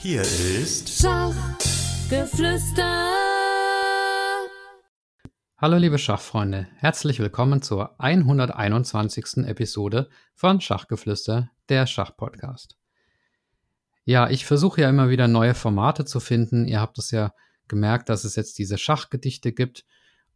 Hier 0.00 0.22
ist 0.22 0.90
Schachgeflüster. 1.02 1.58
Hallo 5.56 5.76
liebe 5.76 5.98
Schachfreunde, 5.98 6.68
herzlich 6.76 7.18
willkommen 7.18 7.62
zur 7.62 8.00
121. 8.00 9.38
Episode 9.38 10.08
von 10.36 10.60
Schachgeflüster, 10.60 11.50
der 11.68 11.88
Schachpodcast. 11.88 12.78
Ja, 14.04 14.30
ich 14.30 14.46
versuche 14.46 14.82
ja 14.82 14.88
immer 14.88 15.10
wieder 15.10 15.26
neue 15.26 15.54
Formate 15.54 16.04
zu 16.04 16.20
finden. 16.20 16.68
Ihr 16.68 16.80
habt 16.80 16.96
es 16.98 17.10
ja 17.10 17.32
gemerkt, 17.66 18.08
dass 18.08 18.22
es 18.22 18.36
jetzt 18.36 18.56
diese 18.58 18.78
Schachgedichte 18.78 19.52
gibt. 19.52 19.84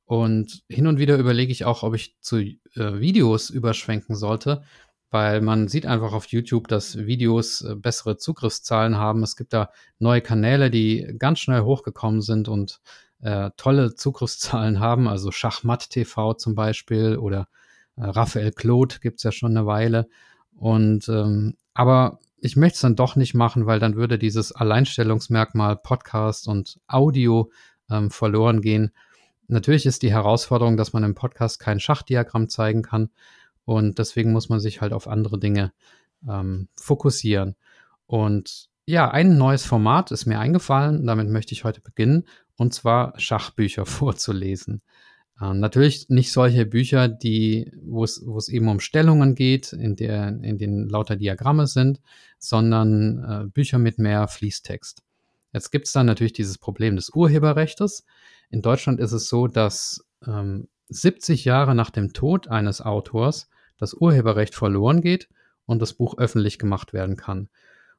Und 0.05 0.65
hin 0.69 0.89
und 0.89 0.99
wieder 0.99 1.17
überlege 1.19 1.53
ich 1.53 1.65
auch, 1.67 1.85
ob 1.85 1.95
ich 1.95 2.17
zu 2.21 2.39
äh, 2.39 2.59
Videos 2.75 3.49
überschwenken 3.49 4.17
sollte, 4.17 4.65
weil 5.13 5.43
man 5.43 5.69
sieht 5.69 5.85
einfach 5.85 6.15
auf 6.15 6.27
YouTube, 6.27 6.69
dass 6.69 6.97
Videos 6.97 7.61
äh, 7.61 7.77
bessere 7.77 8.17
Zugriffszahlen 8.17 8.97
haben. 8.97 9.23
Es 9.23 9.37
gibt 9.37 9.53
da 9.53 9.71
neue 9.99 10.23
Kanäle, 10.23 10.71
die 10.71 11.15
ganz 11.19 11.39
schnell 11.39 11.61
hochgekommen 11.61 12.23
sind 12.23 12.49
und 12.49 12.81
äh, 13.21 13.51
tolle 13.59 13.95
Zugriffszahlen 13.95 14.81
haben, 14.81 15.07
also 15.07 15.31
Schachmatt 15.31 15.91
TV 15.91 16.35
zum 16.35 16.55
Beispiel 16.55 17.19
oder 17.19 17.49
äh, 17.97 18.05
Raphael 18.05 18.53
Claude 18.53 18.97
gibt 19.01 19.19
es 19.19 19.23
ja 19.23 19.33
schon 19.33 19.57
eine 19.57 19.67
Weile. 19.67 20.09
Und 20.57 21.09
ähm, 21.09 21.57
aber 21.75 22.19
ich 22.41 22.57
möchte 22.57 22.77
es 22.77 22.81
dann 22.81 22.97
doch 22.97 23.15
nicht 23.15 23.35
machen, 23.35 23.67
weil 23.67 23.81
dann 23.81 23.97
würde 23.97 24.19
dieses 24.19 24.53
Alleinstellungsmerkmal 24.53 25.77
Podcast 25.77 26.49
und 26.49 26.81
Audio 26.89 27.53
ähm, 27.91 28.11
verloren 28.11 28.63
gehen. 28.63 28.93
Natürlich 29.47 29.85
ist 29.85 30.03
die 30.03 30.13
Herausforderung, 30.13 30.79
dass 30.79 30.95
man 30.95 31.05
im 31.05 31.15
Podcast 31.15 31.61
kein 31.61 31.81
Schachdiagramm 31.81 32.49
zeigen 32.49 32.81
kann 32.81 33.11
und 33.65 33.99
deswegen 33.99 34.33
muss 34.33 34.49
man 34.49 34.61
sich 34.61 34.81
halt 34.81 34.93
auf 34.93 35.09
andere 35.09 35.39
Dinge 35.39 35.73
ähm, 36.29 36.69
fokussieren. 36.77 37.57
Und 38.07 38.69
ja, 38.87 39.11
ein 39.11 39.39
neues 39.39 39.65
Format 39.65 40.11
ist 40.11 40.27
mir 40.27 40.39
eingefallen, 40.39 41.07
damit 41.07 41.29
möchte 41.29 41.55
ich 41.55 41.65
heute 41.65 41.81
beginnen, 41.81 42.25
und 42.57 42.75
zwar 42.75 43.19
Schachbücher 43.19 43.87
vorzulesen. 43.87 44.83
Äh, 45.41 45.55
natürlich 45.55 46.09
nicht 46.09 46.33
solche 46.33 46.67
Bücher, 46.67 47.09
die, 47.09 47.73
wo 47.83 48.05
es, 48.05 48.23
wo 48.25 48.37
es 48.39 48.49
eben 48.49 48.69
um 48.69 48.81
Stellungen 48.81 49.35
geht, 49.35 49.73
in, 49.73 49.97
der, 49.97 50.29
in 50.29 50.59
denen 50.59 50.89
lauter 50.89 51.17
Diagramme 51.17 51.67
sind, 51.67 52.01
sondern 52.39 53.25
äh, 53.25 53.47
Bücher 53.49 53.79
mit 53.79 53.99
mehr 53.99 54.29
Fließtext. 54.29 55.03
Jetzt 55.53 55.71
gibt 55.71 55.87
es 55.87 55.93
dann 55.93 56.07
natürlich 56.07 56.33
dieses 56.33 56.59
Problem 56.59 56.97
des 56.97 57.11
Urheberrechts. 57.11 58.05
In 58.51 58.63
Deutschland 58.63 59.01
ist 59.01 59.13
es 59.13 59.29
so, 59.29 59.49
dass 59.49 60.05
ähm, 60.27 60.69
70 60.93 61.45
Jahre 61.45 61.75
nach 61.75 61.91
dem 61.91 62.13
Tod 62.13 62.49
eines 62.49 62.81
Autors 62.81 63.49
das 63.79 63.95
Urheberrecht 63.95 64.55
verloren 64.55 65.01
geht 65.01 65.29
und 65.67 65.81
das 65.81 65.95
Buch 65.95 66.19
öffentlich 66.19 66.59
gemacht 66.59 66.93
werden 66.93 67.17
kann. 67.17 67.49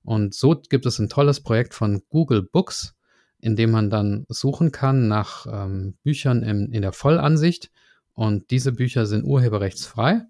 Und 0.03 0.33
so 0.33 0.61
gibt 0.69 0.85
es 0.85 0.99
ein 0.99 1.09
tolles 1.09 1.41
Projekt 1.41 1.73
von 1.73 2.03
Google 2.09 2.43
Books, 2.43 2.95
in 3.39 3.55
dem 3.55 3.71
man 3.71 3.89
dann 3.89 4.25
suchen 4.29 4.71
kann 4.71 5.07
nach 5.07 5.45
ähm, 5.49 5.95
Büchern 6.03 6.43
in, 6.43 6.71
in, 6.71 6.81
der 6.81 6.93
Vollansicht. 6.93 7.71
Und 8.13 8.51
diese 8.51 8.71
Bücher 8.71 9.05
sind 9.05 9.23
urheberrechtsfrei. 9.23 10.21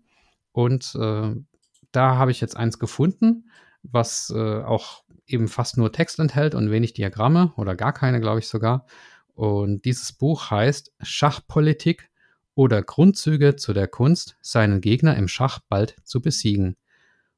Und 0.52 0.95
äh, 0.95 1.36
da 1.92 2.16
habe 2.16 2.31
ich 2.31 2.42
jetzt 2.42 2.58
eins 2.58 2.80
gefunden, 2.80 3.50
was 3.83 4.31
äh, 4.36 4.61
auch 4.61 5.03
eben 5.27 5.48
fast 5.48 5.77
nur 5.77 5.92
Text 5.92 6.20
enthält 6.20 6.55
und 6.55 6.72
wenig 6.72 6.94
Diagramme 6.94 7.53
oder 7.58 7.75
gar 7.75 7.94
keine, 7.94 8.20
glaube 8.20 8.39
ich 8.39 8.48
sogar. 8.48 8.86
Und 9.36 9.86
dieses 9.86 10.14
Buch 10.14 10.52
heißt 10.52 10.94
Schachpolitik 11.02 12.09
oder 12.55 12.83
Grundzüge 12.83 13.55
zu 13.55 13.73
der 13.73 13.87
Kunst, 13.87 14.37
seinen 14.41 14.81
Gegner 14.81 15.15
im 15.15 15.27
Schach 15.27 15.59
bald 15.69 15.95
zu 16.03 16.21
besiegen. 16.21 16.75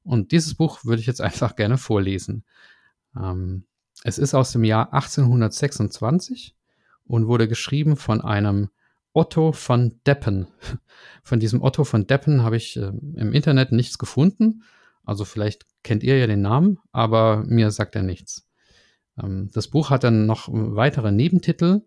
Und 0.03 0.31
dieses 0.31 0.55
Buch 0.55 0.85
würde 0.85 1.01
ich 1.01 1.07
jetzt 1.07 1.21
einfach 1.21 1.55
gerne 1.55 1.77
vorlesen. 1.77 2.43
Ähm, 3.15 3.65
es 4.03 4.17
ist 4.17 4.33
aus 4.33 4.51
dem 4.51 4.63
Jahr 4.63 4.93
1826 4.93 6.55
und 7.05 7.27
wurde 7.27 7.47
geschrieben 7.47 7.95
von 7.95 8.21
einem 8.21 8.69
Otto 9.13 9.53
von 9.53 9.99
Deppen. 10.05 10.47
Von 11.23 11.39
diesem 11.39 11.63
Otto 11.63 11.85
von 11.85 12.05
Deppen 12.05 12.43
habe 12.43 12.57
ich 12.57 12.77
äh, 12.77 12.91
im 13.15 13.33
Internet 13.33 13.71
nichts 13.71 13.97
gefunden. 13.97 14.63
Also 15.03 15.25
vielleicht 15.25 15.65
kennt 15.83 16.03
ihr 16.03 16.17
ja 16.19 16.27
den 16.27 16.41
Namen, 16.41 16.77
aber 16.91 17.43
mir 17.47 17.71
sagt 17.71 17.95
er 17.95 18.03
nichts. 18.03 18.47
Ähm, 19.21 19.49
das 19.53 19.69
Buch 19.69 19.89
hat 19.89 20.03
dann 20.03 20.25
noch 20.25 20.49
weitere 20.51 21.11
Nebentitel. 21.11 21.81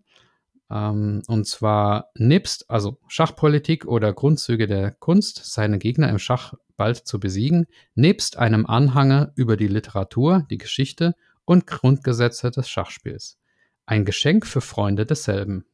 Ähm, 0.70 1.22
und 1.26 1.46
zwar 1.46 2.10
nebst, 2.14 2.70
also 2.70 2.98
Schachpolitik 3.08 3.86
oder 3.86 4.12
Grundzüge 4.12 4.66
der 4.66 4.92
Kunst, 4.92 5.44
seine 5.44 5.78
Gegner 5.78 6.08
im 6.08 6.18
Schach 6.18 6.54
bald 6.76 6.98
zu 6.98 7.18
besiegen, 7.18 7.66
nebst 7.94 8.38
einem 8.38 8.66
Anhange 8.66 9.32
über 9.34 9.56
die 9.56 9.68
Literatur, 9.68 10.46
die 10.50 10.58
Geschichte 10.58 11.14
und 11.44 11.66
Grundgesetze 11.66 12.50
des 12.50 12.68
Schachspiels. 12.68 13.38
Ein 13.86 14.04
Geschenk 14.04 14.46
für 14.46 14.60
Freunde 14.60 15.06
desselben. 15.06 15.64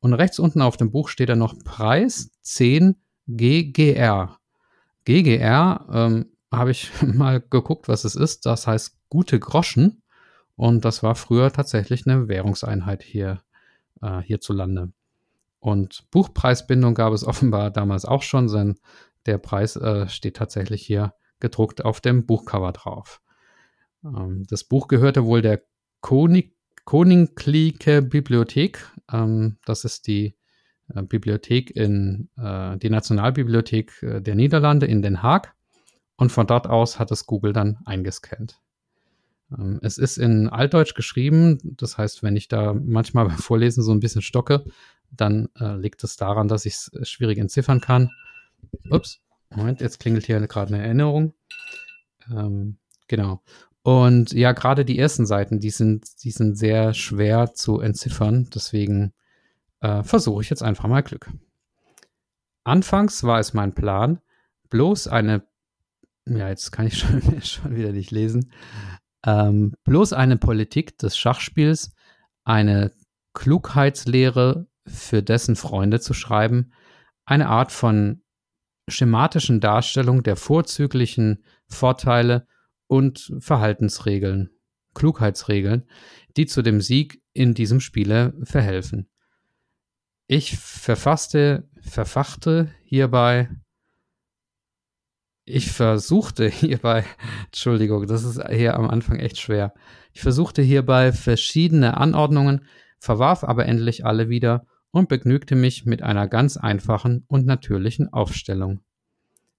Und 0.00 0.12
rechts 0.12 0.38
unten 0.38 0.60
auf 0.60 0.76
dem 0.76 0.90
Buch 0.90 1.08
steht 1.08 1.28
dann 1.28 1.38
noch 1.38 1.58
Preis 1.64 2.30
10 2.42 2.96
GGR. 3.28 4.38
GGR 5.04 5.86
ähm, 5.92 6.26
habe 6.52 6.72
ich 6.72 6.90
mal 7.02 7.40
geguckt, 7.40 7.88
was 7.88 8.04
es 8.04 8.16
ist. 8.16 8.44
Das 8.44 8.66
heißt 8.66 8.98
gute 9.08 9.38
Groschen. 9.38 10.02
Und 10.56 10.84
das 10.84 11.02
war 11.02 11.14
früher 11.14 11.52
tatsächlich 11.52 12.06
eine 12.06 12.28
Währungseinheit 12.28 13.02
hier 13.02 13.42
äh, 14.02 14.20
hierzulande. 14.20 14.92
Und 15.60 16.10
Buchpreisbindung 16.10 16.94
gab 16.94 17.12
es 17.12 17.24
offenbar 17.26 17.70
damals 17.70 18.04
auch 18.04 18.22
schon, 18.22 18.48
denn 18.48 18.78
der 19.26 19.38
Preis 19.38 19.76
äh, 19.76 20.08
steht 20.08 20.36
tatsächlich 20.36 20.84
hier 20.84 21.14
gedruckt 21.40 21.84
auf 21.84 22.00
dem 22.00 22.26
Buchcover 22.26 22.72
drauf. 22.72 23.20
Ähm, 24.04 24.44
das 24.48 24.64
Buch 24.64 24.88
gehörte 24.88 25.24
wohl 25.24 25.42
der 25.42 25.62
Koninklijke 26.00 28.02
Bibliothek. 28.02 28.90
Ähm, 29.10 29.58
das 29.64 29.84
ist 29.84 30.06
die 30.06 30.36
äh, 30.94 31.02
Bibliothek 31.02 31.74
in 31.74 32.28
äh, 32.36 32.76
die 32.76 32.90
Nationalbibliothek 32.90 34.02
äh, 34.02 34.20
der 34.20 34.34
Niederlande 34.34 34.86
in 34.86 35.02
Den 35.02 35.22
Haag. 35.22 35.54
Und 36.16 36.30
von 36.30 36.46
dort 36.46 36.68
aus 36.68 36.98
hat 36.98 37.10
es 37.10 37.26
Google 37.26 37.52
dann 37.52 37.78
eingescannt. 37.86 38.60
Ähm, 39.50 39.78
es 39.82 39.98
ist 39.98 40.18
in 40.18 40.48
Altdeutsch 40.48 40.94
geschrieben, 40.94 41.58
das 41.76 41.98
heißt, 41.98 42.22
wenn 42.22 42.36
ich 42.36 42.48
da 42.48 42.74
manchmal 42.74 43.26
beim 43.28 43.38
Vorlesen 43.38 43.82
so 43.82 43.92
ein 43.92 44.00
bisschen 44.00 44.22
stocke, 44.22 44.64
dann 45.10 45.48
äh, 45.58 45.76
liegt 45.76 46.02
es 46.04 46.16
daran, 46.16 46.48
dass 46.48 46.66
ich 46.66 46.74
es 46.74 46.92
äh, 46.92 47.04
schwierig 47.04 47.38
entziffern 47.38 47.80
kann. 47.80 48.10
Ups, 48.90 49.20
Moment, 49.50 49.80
jetzt 49.80 50.00
klingelt 50.00 50.26
hier 50.26 50.40
gerade 50.46 50.74
eine 50.74 50.84
Erinnerung. 50.84 51.34
Ähm, 52.30 52.78
genau. 53.08 53.42
Und 53.82 54.32
ja, 54.32 54.52
gerade 54.52 54.84
die 54.84 54.98
ersten 54.98 55.26
Seiten, 55.26 55.60
die 55.60 55.70
sind, 55.70 56.24
die 56.24 56.30
sind 56.30 56.56
sehr 56.56 56.94
schwer 56.94 57.52
zu 57.52 57.80
entziffern, 57.80 58.48
deswegen 58.54 59.12
äh, 59.80 60.02
versuche 60.02 60.42
ich 60.42 60.50
jetzt 60.50 60.62
einfach 60.62 60.88
mal 60.88 61.02
Glück. 61.02 61.30
Anfangs 62.64 63.24
war 63.24 63.38
es 63.38 63.52
mein 63.52 63.74
Plan, 63.74 64.20
bloß 64.70 65.08
eine, 65.08 65.46
ja, 66.26 66.48
jetzt 66.48 66.72
kann 66.72 66.86
ich 66.86 66.96
schon, 66.98 67.20
schon 67.42 67.76
wieder 67.76 67.92
nicht 67.92 68.10
lesen, 68.10 68.50
ähm, 69.24 69.74
bloß 69.84 70.12
eine 70.12 70.36
Politik 70.36 70.98
des 70.98 71.16
Schachspiels, 71.16 71.92
eine 72.44 72.92
Klugheitslehre 73.34 74.66
für 74.86 75.22
dessen 75.22 75.56
Freunde 75.56 76.00
zu 76.00 76.14
schreiben, 76.14 76.72
eine 77.24 77.48
Art 77.48 77.72
von 77.72 78.22
schematischen 78.88 79.60
Darstellung 79.60 80.22
der 80.22 80.36
vorzüglichen 80.36 81.44
Vorteile 81.68 82.46
und 82.86 83.32
Verhaltensregeln, 83.38 84.50
Klugheitsregeln, 84.94 85.88
die 86.36 86.46
zu 86.46 86.62
dem 86.62 86.80
Sieg 86.80 87.22
in 87.32 87.54
diesem 87.54 87.80
Spiele 87.80 88.34
verhelfen. 88.44 89.08
Ich 90.26 90.56
verfasste, 90.58 91.68
verfachte 91.80 92.70
hierbei 92.84 93.48
ich 95.44 95.70
versuchte 95.70 96.48
hierbei, 96.48 97.04
Entschuldigung, 97.46 98.06
das 98.06 98.24
ist 98.24 98.42
hier 98.48 98.76
am 98.76 98.88
Anfang 98.88 99.18
echt 99.18 99.38
schwer. 99.38 99.74
Ich 100.12 100.20
versuchte 100.20 100.62
hierbei 100.62 101.12
verschiedene 101.12 101.96
Anordnungen, 101.96 102.64
verwarf 102.98 103.44
aber 103.44 103.66
endlich 103.66 104.06
alle 104.06 104.28
wieder 104.28 104.66
und 104.90 105.08
begnügte 105.08 105.54
mich 105.56 105.84
mit 105.84 106.02
einer 106.02 106.28
ganz 106.28 106.56
einfachen 106.56 107.24
und 107.26 107.46
natürlichen 107.46 108.12
Aufstellung. 108.12 108.80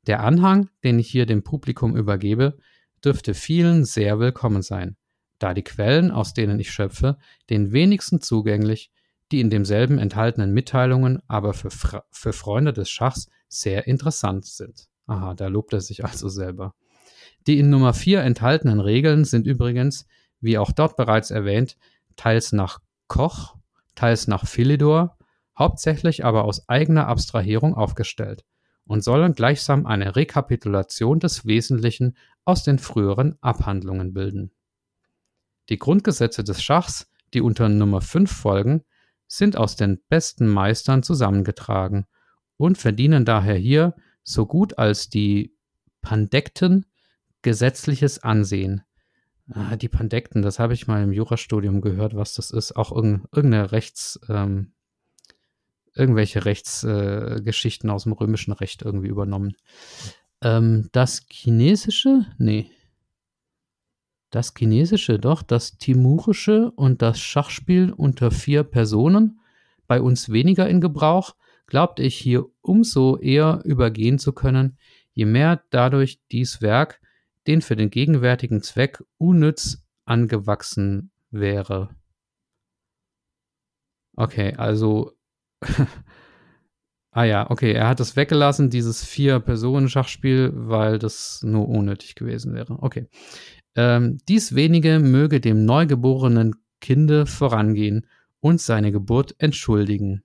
Der 0.08 0.22
Anhang, 0.22 0.70
den 0.84 0.98
ich 1.00 1.10
hier 1.10 1.26
dem 1.26 1.44
Publikum 1.44 1.96
übergebe, 1.96 2.58
dürfte 3.04 3.34
vielen 3.34 3.86
sehr 3.86 4.20
willkommen 4.20 4.62
sein, 4.62 4.96
da 5.40 5.54
die 5.54 5.64
Quellen, 5.64 6.12
aus 6.12 6.34
denen 6.34 6.60
ich 6.60 6.72
schöpfe, 6.72 7.18
den 7.50 7.72
wenigsten 7.72 8.22
zugänglich, 8.22 8.92
die 9.32 9.42
in 9.42 9.50
demselben 9.50 9.98
enthaltenen 9.98 10.54
Mitteilungen 10.54 11.22
aber 11.28 11.54
für, 11.54 11.70
für 12.12 12.34
Freunde 12.34 12.74
des 12.74 12.90
Schachs 12.90 13.28
sehr 13.48 13.88
interessant 13.88 14.46
sind. 14.46 14.88
Aha, 15.08 15.34
da 15.34 15.48
lobt 15.48 15.74
er 15.74 15.82
sich 15.82 16.04
also 16.04 16.30
selber. 16.30 16.74
Die 17.48 17.60
in 17.60 17.70
Nummer 17.70 17.94
4 17.94 18.22
enthaltenen 18.22 18.80
Regeln 18.80 19.24
sind 19.24 19.46
übrigens, 19.46 20.08
wie 20.40 20.58
auch 20.58 20.72
dort 20.72 20.96
bereits 20.96 21.32
erwähnt, 21.32 21.78
teils 22.16 22.52
nach 22.52 22.80
Koch, 23.08 23.56
teils 23.94 24.28
nach 24.28 24.48
Philidor, 24.48 25.18
hauptsächlich 25.58 26.26
aber 26.26 26.46
aus 26.46 26.68
eigener 26.68 27.08
Abstrahierung 27.08 27.76
aufgestellt 27.76 28.44
und 28.86 29.04
sollen 29.04 29.34
gleichsam 29.34 29.86
eine 29.86 30.16
Rekapitulation 30.16 31.20
des 31.20 31.46
Wesentlichen 31.46 32.18
aus 32.46 32.64
den 32.64 32.80
früheren 32.80 33.38
Abhandlungen 33.42 34.14
bilden. 34.14 34.52
Die 35.70 35.80
Grundgesetze 35.80 36.44
des 36.44 36.62
Schachs, 36.62 37.10
die 37.34 37.42
unter 37.42 37.70
Nummer 37.70 38.02
5 38.02 38.32
folgen, 38.32 38.84
sind 39.28 39.58
aus 39.58 39.76
den 39.76 40.02
besten 40.10 40.48
Meistern 40.48 41.02
zusammengetragen 41.02 42.06
und 42.58 42.78
verdienen 42.78 43.26
daher 43.26 43.56
hier 43.56 43.96
so 44.26 44.46
gut 44.46 44.78
als 44.78 45.10
die 45.10 45.56
Pandekten 46.02 46.86
gesetzliches 47.42 48.22
Ansehen. 48.24 48.82
Ah, 49.52 49.76
die 49.76 49.90
Pandekten, 49.90 50.42
das 50.42 50.58
habe 50.58 50.74
ich 50.74 50.88
mal 50.88 51.04
im 51.04 51.14
Jurastudium 51.14 51.80
gehört, 51.80 52.16
was 52.16 52.34
das 52.34 52.50
ist. 52.50 52.76
Auch 52.76 52.92
irgendeine 52.92 53.72
Rechts, 53.72 54.20
ähm, 54.28 54.74
irgendwelche 55.94 56.44
Rechtsgeschichten 56.44 57.90
äh, 57.90 57.94
aus 57.94 58.04
dem 58.04 58.14
römischen 58.14 58.52
Recht 58.52 58.82
irgendwie 58.82 59.08
übernommen. 59.08 59.56
Ähm, 60.42 60.90
das 60.92 61.28
chinesische, 61.30 62.26
nee. 62.40 62.72
Das 64.32 64.54
chinesische, 64.58 65.20
doch, 65.20 65.44
das 65.44 65.78
timurische 65.78 66.72
und 66.72 67.04
das 67.04 67.20
Schachspiel 67.20 67.94
unter 67.94 68.32
vier 68.32 68.64
Personen, 68.64 69.40
bei 69.86 70.02
uns 70.02 70.30
weniger 70.30 70.68
in 70.68 70.82
Gebrauch, 70.82 71.36
glaubte 71.68 72.04
ich 72.04 72.16
hier 72.16 72.46
umso 72.62 73.18
eher 73.18 73.62
übergehen 73.64 74.20
zu 74.20 74.34
können, 74.34 74.78
je 75.14 75.26
mehr 75.26 75.64
dadurch 75.70 76.20
dies 76.32 76.62
Werk 76.62 77.00
den 77.48 77.62
für 77.62 77.76
den 77.76 77.90
gegenwärtigen 77.90 78.62
Zweck 78.62 79.04
unnütz 79.18 79.84
angewachsen 80.06 81.12
wäre. 81.32 81.90
Okay, 84.16 84.54
also. 84.56 85.12
ah 87.12 87.24
ja, 87.24 87.50
okay, 87.50 87.74
er 87.74 87.88
hat 87.88 88.00
es 88.00 88.16
weggelassen, 88.16 88.70
dieses 88.70 89.04
Vier-Personen-Schachspiel, 89.04 90.52
weil 90.54 91.00
das 91.00 91.42
nur 91.44 91.68
unnötig 91.68 92.16
gewesen 92.16 92.54
wäre. 92.54 92.82
Okay. 92.82 93.08
Ähm, 93.76 94.20
dies 94.28 94.56
wenige 94.56 95.00
möge 95.00 95.42
dem 95.42 95.66
neugeborenen 95.66 96.56
Kinde 96.80 97.26
vorangehen 97.26 98.08
und 98.40 98.62
seine 98.62 98.92
Geburt 98.92 99.36
entschuldigen. 99.38 100.24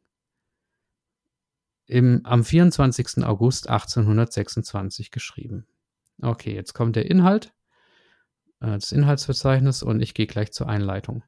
Im, 1.90 2.20
am 2.22 2.44
24. 2.44 3.24
August 3.24 3.68
1826 3.68 5.10
geschrieben. 5.10 5.66
Okay, 6.22 6.54
jetzt 6.54 6.72
kommt 6.72 6.94
der 6.94 7.10
Inhalt, 7.10 7.52
äh, 8.60 8.74
das 8.78 8.92
Inhaltsverzeichnis 8.92 9.82
und 9.82 10.00
ich 10.00 10.14
gehe 10.14 10.28
gleich 10.28 10.52
zur 10.52 10.68
Einleitung. 10.68 11.24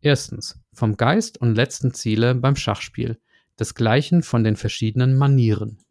Erstens, 0.00 0.58
vom 0.72 0.96
Geist 0.96 1.38
und 1.38 1.54
letzten 1.54 1.92
Ziele 1.92 2.34
beim 2.34 2.56
Schachspiel, 2.56 3.20
desgleichen 3.58 4.22
von 4.22 4.42
den 4.42 4.56
verschiedenen 4.56 5.18
Manieren. 5.18 5.84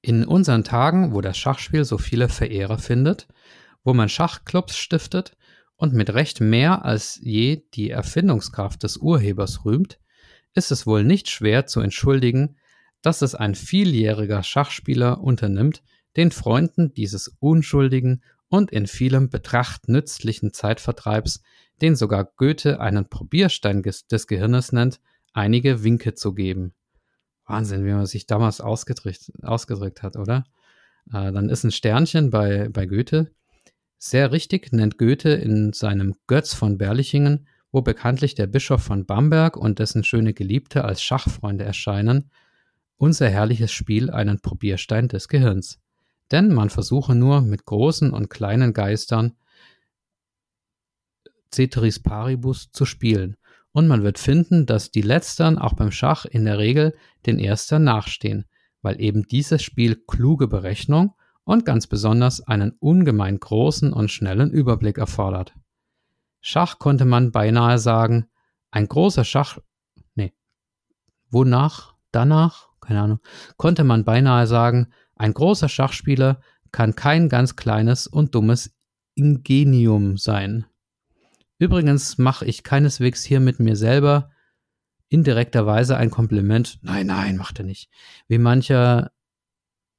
In 0.00 0.24
unseren 0.24 0.64
Tagen, 0.64 1.12
wo 1.12 1.20
das 1.20 1.36
Schachspiel 1.36 1.84
so 1.84 1.98
viele 1.98 2.30
Verehrer 2.30 2.78
findet, 2.78 3.28
wo 3.84 3.92
man 3.92 4.08
Schachclubs 4.08 4.78
stiftet 4.78 5.36
und 5.76 5.92
mit 5.92 6.14
Recht 6.14 6.40
mehr 6.40 6.82
als 6.86 7.20
je 7.22 7.64
die 7.74 7.90
Erfindungskraft 7.90 8.84
des 8.84 8.96
Urhebers 8.96 9.66
rühmt, 9.66 10.00
ist 10.54 10.70
es 10.70 10.86
wohl 10.86 11.04
nicht 11.04 11.28
schwer 11.28 11.66
zu 11.66 11.80
entschuldigen, 11.80 12.56
dass 13.02 13.22
es 13.22 13.34
ein 13.34 13.54
vieljähriger 13.54 14.42
Schachspieler 14.42 15.20
unternimmt, 15.20 15.82
den 16.16 16.30
Freunden 16.32 16.92
dieses 16.92 17.28
unschuldigen 17.38 18.22
und 18.48 18.70
in 18.72 18.86
vielem 18.86 19.30
Betracht 19.30 19.88
nützlichen 19.88 20.52
Zeitvertreibs, 20.52 21.42
den 21.80 21.96
sogar 21.96 22.24
Goethe 22.36 22.80
einen 22.80 23.08
Probierstein 23.08 23.82
des 23.82 24.26
Gehirnes 24.26 24.72
nennt, 24.72 25.00
einige 25.32 25.84
Winke 25.84 26.14
zu 26.14 26.34
geben. 26.34 26.74
Wahnsinn, 27.46 27.84
wie 27.84 27.92
man 27.92 28.06
sich 28.06 28.26
damals 28.26 28.60
ausgedrückt, 28.60 29.32
ausgedrückt 29.42 30.02
hat, 30.02 30.16
oder? 30.16 30.44
Äh, 31.12 31.32
dann 31.32 31.48
ist 31.48 31.64
ein 31.64 31.72
Sternchen 31.72 32.30
bei, 32.30 32.68
bei 32.68 32.86
Goethe. 32.86 33.30
Sehr 33.98 34.32
richtig 34.32 34.72
nennt 34.72 34.98
Goethe 34.98 35.30
in 35.30 35.72
seinem 35.72 36.14
Götz 36.26 36.54
von 36.54 36.78
Berlichingen, 36.78 37.46
wo 37.72 37.82
bekanntlich 37.82 38.34
der 38.34 38.46
Bischof 38.46 38.82
von 38.82 39.06
Bamberg 39.06 39.56
und 39.56 39.78
dessen 39.78 40.04
schöne 40.04 40.34
Geliebte 40.34 40.84
als 40.84 41.02
Schachfreunde 41.02 41.64
erscheinen, 41.64 42.30
unser 42.96 43.28
herrliches 43.28 43.72
Spiel 43.72 44.10
einen 44.10 44.40
Probierstein 44.40 45.08
des 45.08 45.28
Gehirns 45.28 45.80
denn 46.30 46.52
man 46.52 46.70
versuche 46.70 47.14
nur 47.14 47.40
mit 47.40 47.64
großen 47.64 48.12
und 48.12 48.30
kleinen 48.30 48.72
Geistern 48.72 49.34
Ceteris 51.52 51.98
Paribus 51.98 52.70
zu 52.70 52.84
spielen, 52.84 53.36
und 53.72 53.86
man 53.86 54.02
wird 54.02 54.18
finden, 54.18 54.66
dass 54.66 54.90
die 54.90 55.02
Letztern 55.02 55.56
auch 55.56 55.74
beim 55.74 55.92
Schach 55.92 56.24
in 56.24 56.44
der 56.44 56.58
Regel 56.58 56.92
den 57.26 57.38
Erstern 57.38 57.84
nachstehen, 57.84 58.46
weil 58.82 59.00
eben 59.00 59.24
dieses 59.28 59.62
Spiel 59.62 59.96
kluge 60.08 60.48
Berechnung 60.48 61.14
und 61.44 61.64
ganz 61.64 61.86
besonders 61.86 62.40
einen 62.40 62.72
ungemein 62.80 63.38
großen 63.38 63.92
und 63.92 64.10
schnellen 64.10 64.50
Überblick 64.50 64.98
erfordert. 64.98 65.54
Schach 66.40 66.78
konnte 66.78 67.04
man 67.04 67.32
beinahe 67.32 67.78
sagen, 67.78 68.26
ein 68.70 68.88
großer 68.88 69.24
Schach, 69.24 69.58
nee, 70.14 70.32
wonach, 71.30 71.94
danach, 72.12 72.68
keine 72.80 73.02
Ahnung, 73.02 73.20
konnte 73.56 73.84
man 73.84 74.04
beinahe 74.04 74.46
sagen, 74.46 74.92
ein 75.16 75.34
großer 75.34 75.68
Schachspieler 75.68 76.40
kann 76.72 76.94
kein 76.94 77.28
ganz 77.28 77.56
kleines 77.56 78.06
und 78.06 78.34
dummes 78.34 78.74
Ingenium 79.14 80.16
sein. 80.16 80.66
Übrigens 81.58 82.16
mache 82.16 82.46
ich 82.46 82.64
keineswegs 82.64 83.22
hier 83.22 83.40
mit 83.40 83.60
mir 83.60 83.76
selber 83.76 84.30
indirekterweise 85.10 85.96
ein 85.96 86.10
Kompliment. 86.10 86.78
Nein, 86.82 87.08
nein, 87.08 87.36
macht 87.36 87.58
er 87.58 87.66
nicht. 87.66 87.90
Wie 88.28 88.38
mancher, 88.38 89.10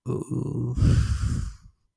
uh, 0.07 0.73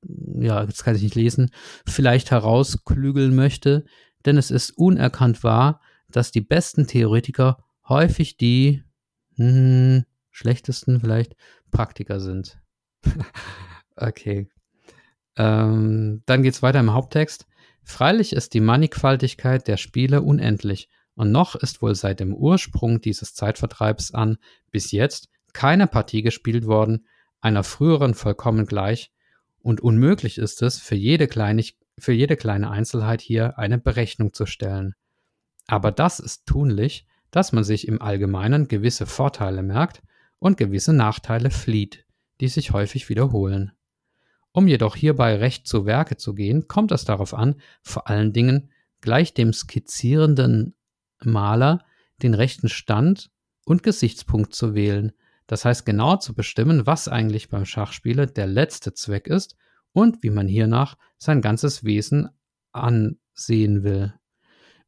ja, 0.03 0.63
jetzt 0.63 0.83
kann 0.83 0.95
ich 0.95 1.01
nicht 1.01 1.15
lesen, 1.15 1.49
vielleicht 1.87 2.29
herausklügeln 2.29 3.33
möchte, 3.33 3.85
denn 4.25 4.37
es 4.37 4.51
ist 4.51 4.71
unerkannt 4.71 5.43
wahr, 5.43 5.81
dass 6.09 6.31
die 6.31 6.41
besten 6.41 6.87
Theoretiker 6.87 7.63
häufig 7.87 8.37
die 8.37 8.83
hm, 9.35 10.05
schlechtesten 10.31 10.99
vielleicht 10.99 11.35
Praktiker 11.71 12.19
sind. 12.19 12.59
okay. 13.95 14.49
Ähm, 15.37 16.23
dann 16.25 16.43
geht's 16.43 16.61
weiter 16.61 16.79
im 16.79 16.93
Haupttext. 16.93 17.47
Freilich 17.83 18.33
ist 18.33 18.53
die 18.53 18.61
Mannigfaltigkeit 18.61 19.67
der 19.67 19.77
Spiele 19.77 20.21
unendlich, 20.21 20.89
und 21.17 21.31
noch 21.31 21.55
ist 21.55 21.81
wohl 21.81 21.95
seit 21.95 22.19
dem 22.19 22.33
Ursprung 22.33 22.99
dieses 22.99 23.33
Zeitvertreibs 23.33 24.13
an 24.13 24.37
bis 24.71 24.91
jetzt 24.91 25.29
keine 25.53 25.87
Partie 25.87 26.23
gespielt 26.23 26.65
worden, 26.65 27.07
einer 27.39 27.63
früheren 27.63 28.13
vollkommen 28.13 28.65
gleich, 28.65 29.13
und 29.59 29.81
unmöglich 29.81 30.37
ist 30.37 30.61
es, 30.61 30.77
für 30.77 30.95
jede, 30.95 31.27
Kleinig 31.27 31.77
für 31.99 32.13
jede 32.13 32.35
kleine 32.37 32.69
Einzelheit 32.69 33.21
hier 33.21 33.57
eine 33.57 33.77
Berechnung 33.77 34.33
zu 34.33 34.45
stellen. 34.45 34.95
Aber 35.67 35.91
das 35.91 36.19
ist 36.19 36.45
tunlich, 36.45 37.05
dass 37.31 37.51
man 37.51 37.63
sich 37.63 37.87
im 37.87 38.01
Allgemeinen 38.01 38.67
gewisse 38.67 39.05
Vorteile 39.05 39.63
merkt 39.63 40.01
und 40.39 40.57
gewisse 40.57 40.93
Nachteile 40.93 41.49
flieht 41.49 42.05
die 42.41 42.47
sich 42.47 42.71
häufig 42.71 43.09
wiederholen. 43.09 43.71
Um 44.51 44.67
jedoch 44.67 44.95
hierbei 44.95 45.35
recht 45.35 45.67
zu 45.67 45.85
Werke 45.85 46.17
zu 46.17 46.33
gehen, 46.33 46.67
kommt 46.67 46.91
es 46.91 47.05
darauf 47.05 47.33
an, 47.33 47.55
vor 47.81 48.09
allen 48.09 48.33
Dingen 48.33 48.71
gleich 49.01 49.33
dem 49.33 49.53
skizzierenden 49.53 50.75
Maler 51.23 51.83
den 52.23 52.33
rechten 52.33 52.69
Stand 52.69 53.31
und 53.65 53.83
Gesichtspunkt 53.83 54.55
zu 54.55 54.73
wählen, 54.73 55.11
das 55.47 55.65
heißt 55.65 55.85
genau 55.85 56.17
zu 56.17 56.33
bestimmen, 56.33 56.85
was 56.85 57.07
eigentlich 57.07 57.49
beim 57.49 57.65
Schachspieler 57.65 58.25
der 58.25 58.47
letzte 58.47 58.93
Zweck 58.93 59.27
ist 59.27 59.55
und 59.95 60.21
wie 60.23 60.29
man 60.29 60.47
hiernach 60.47 60.97
sein 61.17 61.41
ganzes 61.41 61.85
Wesen 61.85 62.29
ansehen 62.73 63.83
will. 63.83 64.13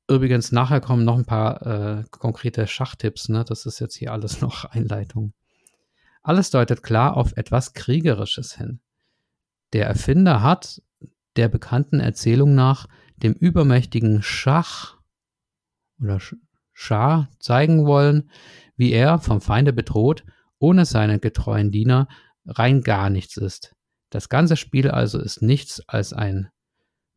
Übrigens, 0.09 0.51
nachher 0.51 0.81
kommen 0.81 1.05
noch 1.05 1.17
ein 1.17 1.25
paar 1.25 1.65
äh, 1.65 2.03
konkrete 2.11 2.67
Schachtipps, 2.67 3.29
ne? 3.29 3.45
Das 3.47 3.65
ist 3.65 3.79
jetzt 3.79 3.95
hier 3.95 4.11
alles 4.11 4.41
noch 4.41 4.65
Einleitung. 4.65 5.33
Alles 6.21 6.49
deutet 6.49 6.83
klar 6.83 7.15
auf 7.15 7.37
etwas 7.37 7.73
Kriegerisches 7.73 8.53
hin. 8.55 8.81
Der 9.71 9.87
Erfinder 9.87 10.43
hat, 10.43 10.81
der 11.37 11.47
bekannten 11.47 12.01
Erzählung 12.01 12.53
nach, 12.53 12.87
dem 13.15 13.33
übermächtigen 13.33 14.21
Schach 14.21 14.97
oder 16.01 16.19
Schah 16.73 17.29
zeigen 17.39 17.85
wollen, 17.85 18.29
wie 18.75 18.91
er, 18.91 19.19
vom 19.19 19.39
Feinde 19.39 19.71
bedroht, 19.71 20.25
ohne 20.59 20.85
seine 20.85 21.19
getreuen 21.19 21.71
Diener 21.71 22.09
rein 22.45 22.81
gar 22.81 23.09
nichts 23.09 23.37
ist. 23.37 23.76
Das 24.09 24.29
ganze 24.29 24.55
Spiel 24.55 24.89
also 24.89 25.19
ist 25.19 25.41
nichts 25.41 25.81
als 25.87 26.13
ein 26.13 26.49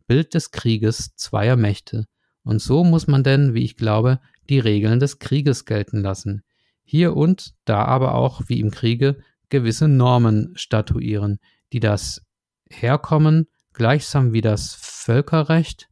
Bild 0.07 0.35
des 0.35 0.51
Krieges 0.51 1.15
zweier 1.17 1.57
Mächte. 1.57 2.07
Und 2.43 2.61
so 2.61 2.85
muss 2.85 3.07
man 3.07 3.23
denn, 3.23 3.55
wie 3.55 3.65
ich 3.65 3.77
glaube, 3.77 4.21
die 4.49 4.59
Regeln 4.59 4.99
des 4.99 5.19
Krieges 5.19 5.65
gelten 5.65 6.01
lassen. 6.01 6.43
Hier 6.83 7.17
und 7.17 7.55
da 7.65 7.85
aber 7.85 8.15
auch, 8.15 8.43
wie 8.49 8.59
im 8.61 8.71
Kriege, 8.71 9.23
gewisse 9.49 9.89
Normen 9.89 10.53
statuieren, 10.57 11.39
die 11.73 11.81
das 11.81 12.23
Herkommen 12.69 13.47
gleichsam 13.73 14.33
wie 14.33 14.41
das 14.41 14.75
Völkerrecht 14.75 15.89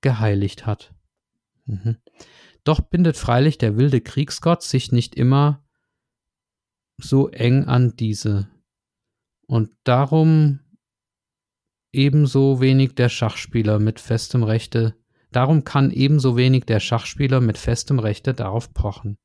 geheiligt 0.00 0.66
hat. 0.66 0.92
Mhm. 1.64 1.96
Doch 2.64 2.80
bindet 2.80 3.16
freilich 3.16 3.58
der 3.58 3.76
wilde 3.76 4.00
Kriegsgott 4.00 4.62
sich 4.62 4.92
nicht 4.92 5.14
immer 5.14 5.64
so 6.98 7.28
eng 7.28 7.64
an 7.64 7.96
diese. 7.96 8.48
Und 9.48 9.70
darum 9.84 10.60
ebenso 11.90 12.60
wenig 12.60 12.94
der 12.94 13.08
Schachspieler 13.08 13.78
mit 13.78 13.98
festem 13.98 14.42
Rechte, 14.42 14.94
darum 15.32 15.64
kann 15.64 15.90
ebenso 15.90 16.36
wenig 16.36 16.66
der 16.66 16.80
Schachspieler 16.80 17.40
mit 17.40 17.56
festem 17.56 17.98
Rechte 17.98 18.34
darauf 18.34 18.74
pochen. 18.74 19.16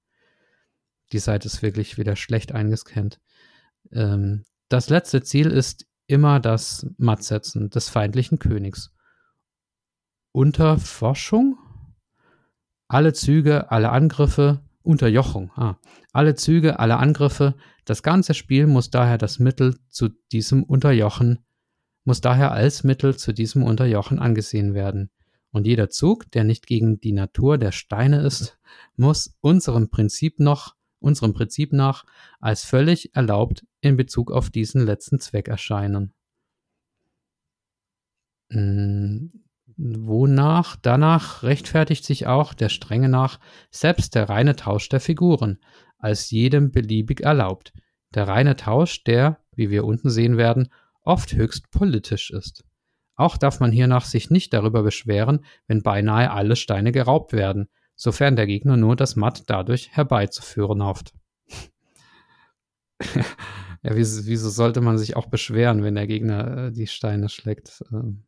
Die 1.12 1.20
Seite 1.20 1.48
ist 1.48 1.62
wirklich 1.62 1.98
wieder 1.98 2.16
schlecht 2.16 2.54
eingescannt. 2.54 3.20
Ähm, 3.92 4.46
das 4.70 4.90
letzte 4.90 5.24
Ziel 5.24 5.52
ist 5.52 5.86
immer 6.08 6.40
das 6.40 6.88
Mattsetzen 6.98 7.70
des 7.70 7.90
feindlichen 7.90 8.40
Königs. 8.40 8.94
Unter 10.32 10.80
Forschung? 10.80 11.58
Alle 12.88 13.12
Züge, 13.12 13.72
alle 13.72 13.90
Angriffe, 13.90 14.62
Unterjochung. 14.84 15.52
Ah, 15.56 15.78
alle 16.12 16.36
Züge, 16.36 16.80
alle 16.80 16.98
Angriffe. 16.98 17.56
Das 17.86 18.04
ganze 18.04 18.34
Spiel 18.34 18.68
muss 18.68 18.90
daher 18.90 19.18
das 19.18 19.40
Mittel 19.40 19.78
zu 19.90 20.10
diesem 20.32 20.64
Unterjochen, 20.64 21.40
muss 22.04 22.22
daher 22.22 22.52
als 22.52 22.84
Mittel 22.84 23.16
zu 23.18 23.34
diesem 23.34 23.64
Unterjochen 23.64 24.20
angesehen 24.20 24.74
werden. 24.74 25.10
Und 25.52 25.68
jeder 25.68 25.90
Zug, 25.90 26.30
der 26.32 26.44
nicht 26.44 26.68
gegen 26.68 27.00
die 27.00 27.14
Natur 27.14 27.58
der 27.58 27.72
Steine 27.72 28.22
ist, 28.22 28.60
muss 28.96 29.38
unserem 29.42 29.90
Prinzip 29.90 30.40
noch, 30.40 30.76
unserem 31.00 31.34
Prinzip 31.34 31.74
nach, 31.74 32.06
als 32.40 32.64
völlig 32.64 33.16
erlaubt 33.16 33.66
in 33.82 33.96
Bezug 33.96 34.32
auf 34.32 34.50
diesen 34.50 34.86
letzten 34.86 35.20
Zweck 35.20 35.48
erscheinen. 35.48 36.14
Hm, 38.52 39.43
Wonach 39.78 40.76
danach 40.76 41.44
rechtfertigt 41.44 42.06
sich 42.06 42.28
auch 42.28 42.54
der 42.54 42.70
Strenge 42.70 43.10
nach 43.10 43.40
selbst 43.72 44.14
der 44.16 44.30
reine 44.30 44.56
Tausch 44.56 44.90
der 44.90 45.00
Figuren, 45.00 45.60
als 45.98 46.30
jedem 46.32 46.72
beliebig 46.72 47.22
erlaubt. 47.22 47.74
Der 48.14 48.28
reine 48.28 48.56
Tausch, 48.56 49.04
der, 49.04 49.40
wie 49.56 49.70
wir 49.70 49.86
unten 49.86 50.10
sehen 50.10 50.38
werden, 50.38 50.70
oft 51.02 51.34
höchst 51.34 51.72
politisch 51.72 52.30
ist. 52.30 52.64
Auch 53.16 53.38
darf 53.38 53.60
man 53.60 53.72
hiernach 53.72 54.06
sich 54.06 54.30
nicht 54.30 54.54
darüber 54.54 54.84
beschweren, 54.84 55.46
wenn 55.68 55.82
beinahe 55.82 56.32
alle 56.32 56.56
Steine 56.56 56.92
geraubt 56.92 57.34
werden, 57.34 57.70
sofern 57.96 58.36
der 58.36 58.48
Gegner 58.48 58.78
nur 58.78 58.96
das 58.96 59.16
Matt 59.16 59.44
dadurch 59.48 59.90
herbeizuführen 59.92 60.84
hofft. 60.84 61.14
ja, 63.16 63.96
wieso, 63.96 64.26
wieso, 64.26 64.50
sollte 64.50 64.82
man 64.82 64.98
sich 64.98 65.16
auch 65.16 65.28
beschweren, 65.28 65.84
wenn 65.84 65.96
der 65.96 66.08
Gegner 66.08 66.68
äh, 66.68 66.72
die 66.72 66.88
Steine 66.88 67.30
schlägt? 67.30 67.84
Ähm 67.92 68.24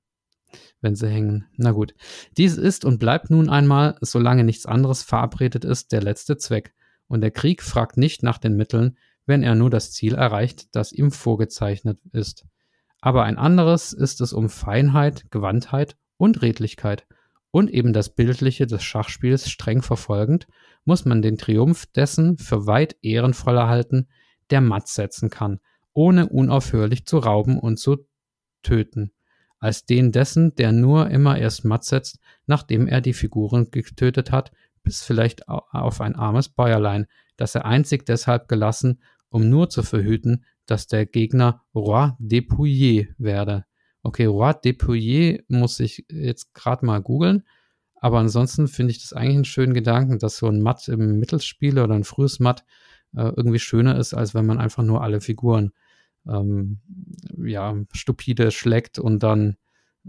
wenn 0.82 0.96
sie 0.96 1.10
hängen. 1.10 1.46
Na 1.58 1.72
gut. 1.72 1.94
Dies 2.38 2.58
ist 2.58 2.86
und 2.86 3.00
bleibt 3.00 3.30
nun 3.30 3.50
einmal, 3.50 3.98
solange 4.02 4.44
nichts 4.44 4.66
anderes 4.66 5.04
verabredet 5.04 5.66
ist, 5.66 5.92
der 5.92 6.02
letzte 6.02 6.38
Zweck. 6.38 6.74
Und 7.08 7.22
der 7.22 7.32
Krieg 7.32 7.62
fragt 7.62 7.98
nicht 7.98 8.24
nach 8.24 8.38
den 8.38 8.56
Mitteln, 8.56 8.98
wenn 9.26 9.44
er 9.44 9.56
nur 9.56 9.70
das 9.70 9.92
Ziel 9.92 10.14
erreicht, 10.16 10.76
das 10.76 10.92
ihm 10.92 11.12
vorgezeichnet 11.12 12.00
ist. 12.12 12.46
Aber 13.02 13.24
ein 13.24 13.38
anderes 13.38 13.94
ist 13.94 14.22
es 14.22 14.34
um 14.34 14.50
Feinheit, 14.50 15.30
Gewandtheit 15.32 15.98
und 16.18 16.42
Redlichkeit. 16.42 17.06
Und 17.52 17.70
eben 17.70 17.94
das 17.94 18.14
Bildliche 18.14 18.68
des 18.68 18.84
Schachspiels 18.84 19.50
streng 19.50 19.82
verfolgend, 19.82 20.48
muss 20.84 21.06
man 21.06 21.22
den 21.22 21.38
Triumph 21.38 21.86
dessen 21.88 22.38
für 22.38 22.68
weit 22.68 22.96
ehrenvoller 23.02 23.68
halten, 23.68 24.08
der 24.50 24.62
matt 24.62 24.88
setzen 24.88 25.30
kann, 25.30 25.60
ohne 25.94 26.28
unaufhörlich 26.28 27.06
zu 27.06 27.18
rauben 27.18 27.58
und 27.58 27.80
zu 27.80 28.06
töten 28.62 29.12
als 29.60 29.86
den 29.86 30.12
dessen, 30.12 30.56
der 30.56 30.72
nur 30.72 31.10
immer 31.10 31.38
erst 31.38 31.66
matt 31.66 31.86
setzt, 31.86 32.20
nachdem 32.46 32.88
er 32.88 33.02
die 33.02 33.14
Figuren 33.14 33.72
getötet 33.72 34.32
hat, 34.32 34.52
bis 34.84 35.04
vielleicht 35.04 35.48
auf 35.50 36.02
ein 36.02 36.16
armes 36.16 36.50
Bäuerlein, 36.50 37.08
das 37.38 37.56
er 37.56 37.66
einzig 37.66 38.06
deshalb 38.06 38.48
gelassen, 38.48 39.02
um 39.30 39.50
nur 39.50 39.70
zu 39.70 39.84
verhüten, 39.84 40.46
dass 40.66 40.88
der 40.88 41.06
Gegner 41.06 41.64
Roi 41.74 42.12
dépouillé 42.20 43.10
werde. 43.18 43.66
Okay, 44.04 44.26
Roi 44.26 44.52
dépouillé 44.52 45.44
muss 45.48 45.80
ich 45.80 46.06
jetzt 46.10 46.54
gerade 46.54 46.86
mal 46.86 47.02
googeln, 47.02 47.44
aber 47.96 48.20
ansonsten 48.20 48.68
finde 48.68 48.92
ich 48.92 49.02
das 49.02 49.14
eigentlich 49.14 49.36
einen 49.36 49.46
schönen 49.46 49.74
Gedanken, 49.74 50.20
dass 50.20 50.38
so 50.38 50.48
ein 50.48 50.62
Matt 50.62 50.88
im 50.88 51.18
Mittelspiel 51.20 51.80
oder 51.80 51.96
ein 51.96 52.04
frühes 52.04 52.40
Matt 52.40 52.64
äh, 53.16 53.32
irgendwie 53.36 53.60
schöner 53.60 53.98
ist, 53.98 54.14
als 54.14 54.36
wenn 54.36 54.46
man 54.46 54.60
einfach 54.60 54.84
nur 54.84 55.02
alle 55.02 55.22
Figuren 55.22 55.72
ähm, 56.28 56.80
ja, 57.38 57.76
stupide 57.92 58.52
schlägt 58.52 59.00
und 59.00 59.24
dann 59.24 59.58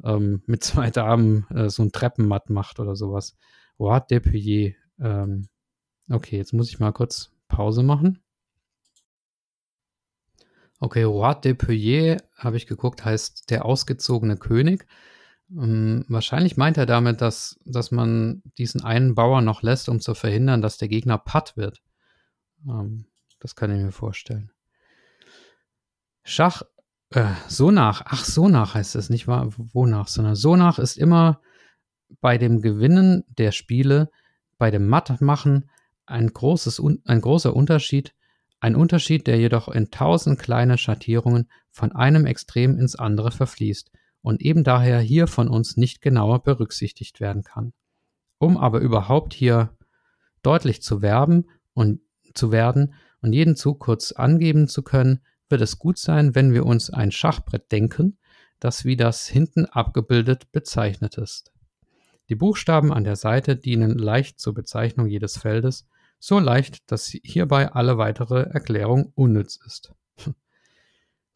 ähm, 0.04 0.42
mit 0.46 0.64
zwei 0.64 0.90
Damen 0.90 1.46
äh, 1.50 1.70
so 1.70 1.82
ein 1.82 1.92
Treppenmatt 1.92 2.50
macht 2.50 2.80
oder 2.80 2.96
sowas. 2.96 3.36
Roi 3.78 4.00
de 4.00 4.20
Puyer. 4.20 4.74
Ähm, 4.98 5.48
okay, 6.10 6.36
jetzt 6.36 6.52
muss 6.52 6.68
ich 6.68 6.78
mal 6.78 6.92
kurz 6.92 7.32
Pause 7.48 7.82
machen. 7.82 8.20
Okay, 10.78 11.04
Roi 11.04 11.34
de 11.34 11.54
Puyer, 11.54 12.18
habe 12.36 12.56
ich 12.56 12.66
geguckt, 12.66 13.04
heißt 13.04 13.50
der 13.50 13.64
ausgezogene 13.64 14.36
König. 14.36 14.86
Ähm, 15.50 16.04
wahrscheinlich 16.08 16.56
meint 16.56 16.76
er 16.76 16.86
damit, 16.86 17.20
dass, 17.20 17.60
dass 17.64 17.90
man 17.90 18.42
diesen 18.58 18.82
einen 18.82 19.14
Bauer 19.14 19.42
noch 19.42 19.62
lässt, 19.62 19.88
um 19.88 20.00
zu 20.00 20.14
verhindern, 20.14 20.60
dass 20.60 20.76
der 20.78 20.88
Gegner 20.88 21.18
patt 21.18 21.56
wird. 21.56 21.82
Ähm, 22.68 23.06
das 23.38 23.54
kann 23.54 23.70
ich 23.70 23.82
mir 23.82 23.92
vorstellen. 23.92 24.50
Schach, 26.28 26.62
äh, 27.10 27.34
Sonach, 27.46 28.02
ach, 28.04 28.24
Sonach 28.24 28.74
heißt 28.74 28.96
es, 28.96 29.10
nicht 29.10 29.28
wahr? 29.28 29.48
Wonach, 29.56 30.08
sondern 30.08 30.34
Sonach 30.34 30.80
ist 30.80 30.98
immer 30.98 31.40
bei 32.20 32.36
dem 32.36 32.62
Gewinnen 32.62 33.22
der 33.28 33.52
Spiele, 33.52 34.10
bei 34.58 34.72
dem 34.72 34.88
Mattmachen 34.88 35.70
ein, 36.04 36.32
großes, 36.32 36.82
ein 37.04 37.20
großer 37.20 37.54
Unterschied, 37.54 38.12
ein 38.58 38.74
Unterschied, 38.74 39.28
der 39.28 39.38
jedoch 39.38 39.68
in 39.68 39.92
tausend 39.92 40.40
kleine 40.40 40.78
Schattierungen 40.78 41.48
von 41.70 41.92
einem 41.92 42.26
Extrem 42.26 42.76
ins 42.76 42.96
andere 42.96 43.30
verfließt 43.30 43.92
und 44.20 44.42
eben 44.42 44.64
daher 44.64 44.98
hier 44.98 45.28
von 45.28 45.46
uns 45.46 45.76
nicht 45.76 46.02
genauer 46.02 46.42
berücksichtigt 46.42 47.20
werden 47.20 47.44
kann. 47.44 47.72
Um 48.38 48.56
aber 48.56 48.80
überhaupt 48.80 49.32
hier 49.32 49.78
deutlich 50.42 50.82
zu 50.82 51.02
werben 51.02 51.46
und 51.72 52.00
zu 52.34 52.50
werden 52.50 52.94
und 53.20 53.32
jeden 53.32 53.54
Zug 53.54 53.78
kurz 53.78 54.10
angeben 54.10 54.66
zu 54.66 54.82
können, 54.82 55.20
wird 55.48 55.60
es 55.60 55.78
gut 55.78 55.98
sein, 55.98 56.34
wenn 56.34 56.52
wir 56.52 56.66
uns 56.66 56.90
ein 56.90 57.10
Schachbrett 57.10 57.70
denken, 57.72 58.18
das 58.58 58.84
wie 58.84 58.96
das 58.96 59.26
hinten 59.26 59.66
abgebildet 59.66 60.50
bezeichnet 60.52 61.18
ist. 61.18 61.52
Die 62.28 62.34
Buchstaben 62.34 62.92
an 62.92 63.04
der 63.04 63.16
Seite 63.16 63.56
dienen 63.56 63.96
leicht 63.98 64.40
zur 64.40 64.54
Bezeichnung 64.54 65.06
jedes 65.06 65.38
Feldes, 65.38 65.86
so 66.18 66.38
leicht, 66.38 66.90
dass 66.90 67.06
hierbei 67.06 67.72
alle 67.72 67.98
weitere 67.98 68.42
Erklärung 68.42 69.12
unnütz 69.14 69.58
ist. 69.64 69.94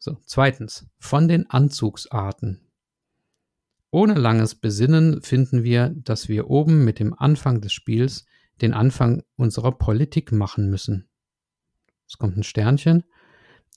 So, 0.03 0.17
zweitens, 0.25 0.87
von 0.97 1.27
den 1.27 1.47
Anzugsarten. 1.51 2.71
Ohne 3.91 4.15
langes 4.15 4.55
Besinnen 4.55 5.21
finden 5.21 5.63
wir, 5.63 5.89
dass 5.89 6.27
wir 6.27 6.49
oben 6.49 6.83
mit 6.83 6.97
dem 6.97 7.13
Anfang 7.13 7.61
des 7.61 7.71
Spiels 7.71 8.25
den 8.63 8.73
Anfang 8.73 9.21
unserer 9.35 9.71
Politik 9.71 10.31
machen 10.31 10.71
müssen. 10.71 11.07
Es 12.07 12.17
kommt 12.17 12.35
ein 12.35 12.41
Sternchen 12.41 13.03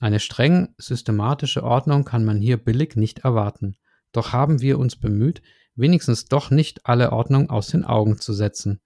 eine 0.01 0.21
streng 0.21 0.75
systematische 0.79 1.63
Ordnung 1.63 2.05
kann 2.05 2.25
man 2.25 2.41
hier 2.41 2.57
billig 2.57 2.97
nicht 2.97 3.21
erwarten. 3.21 3.77
Doch 4.13 4.33
haben 4.33 4.61
wir 4.61 4.79
uns 4.79 4.97
bemüht, 4.97 5.43
wenigstens 5.77 6.27
doch 6.27 6.51
nicht 6.51 6.87
alle 6.87 7.13
Ordnung 7.13 7.51
aus 7.51 7.69
den 7.69 7.85
Augen 7.85 8.19
zu 8.19 8.33
setzen. 8.33 8.81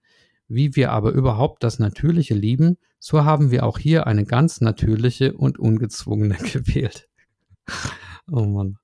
Wie 0.47 0.75
wir 0.75 0.91
aber 0.91 1.11
überhaupt 1.11 1.63
das 1.63 1.79
Natürliche 1.79 2.33
lieben, 2.33 2.77
so 2.99 3.23
haben 3.23 3.51
wir 3.51 3.65
auch 3.65 3.77
hier 3.77 4.07
eine 4.07 4.25
ganz 4.25 4.61
natürliche 4.61 5.33
und 5.33 5.59
ungezwungene 5.59 6.35
gewählt. 6.53 7.07
oh 8.31 8.45
Mann. 8.45 8.77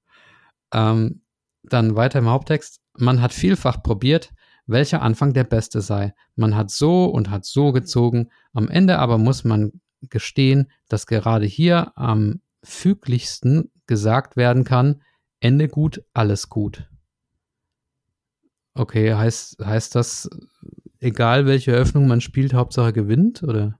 Ähm, 0.74 1.22
dann 1.64 1.96
weiter 1.96 2.20
im 2.20 2.30
Haupttext. 2.30 2.82
Man 2.98 3.22
hat 3.22 3.34
vielfach 3.34 3.82
probiert, 3.82 4.32
welcher 4.68 5.02
Anfang 5.02 5.34
der 5.34 5.44
beste 5.44 5.82
sei. 5.82 6.14
Man 6.36 6.56
hat 6.56 6.70
so 6.70 7.06
und 7.06 7.30
hat 7.30 7.46
so 7.46 7.72
gezogen. 7.72 8.30
Am 8.54 8.70
Ende 8.70 9.00
aber 9.00 9.18
muss 9.18 9.44
man 9.44 9.82
gestehen, 10.10 10.72
dass 10.88 11.08
gerade 11.08 11.46
hier 11.46 11.98
am 11.98 12.42
füglichsten 12.64 13.72
gesagt 13.88 14.36
werden 14.38 14.64
kann, 14.64 15.02
Ende 15.40 15.68
gut, 15.68 16.04
alles 16.14 16.50
gut. 16.50 16.90
Okay, 18.74 19.14
heißt, 19.14 19.64
heißt 19.64 19.96
das, 19.96 20.30
egal 21.00 21.46
welche 21.46 21.72
Öffnung 21.72 22.08
man 22.08 22.22
spielt, 22.22 22.54
Hauptsache 22.54 22.94
gewinnt, 22.94 23.44
oder? 23.44 23.80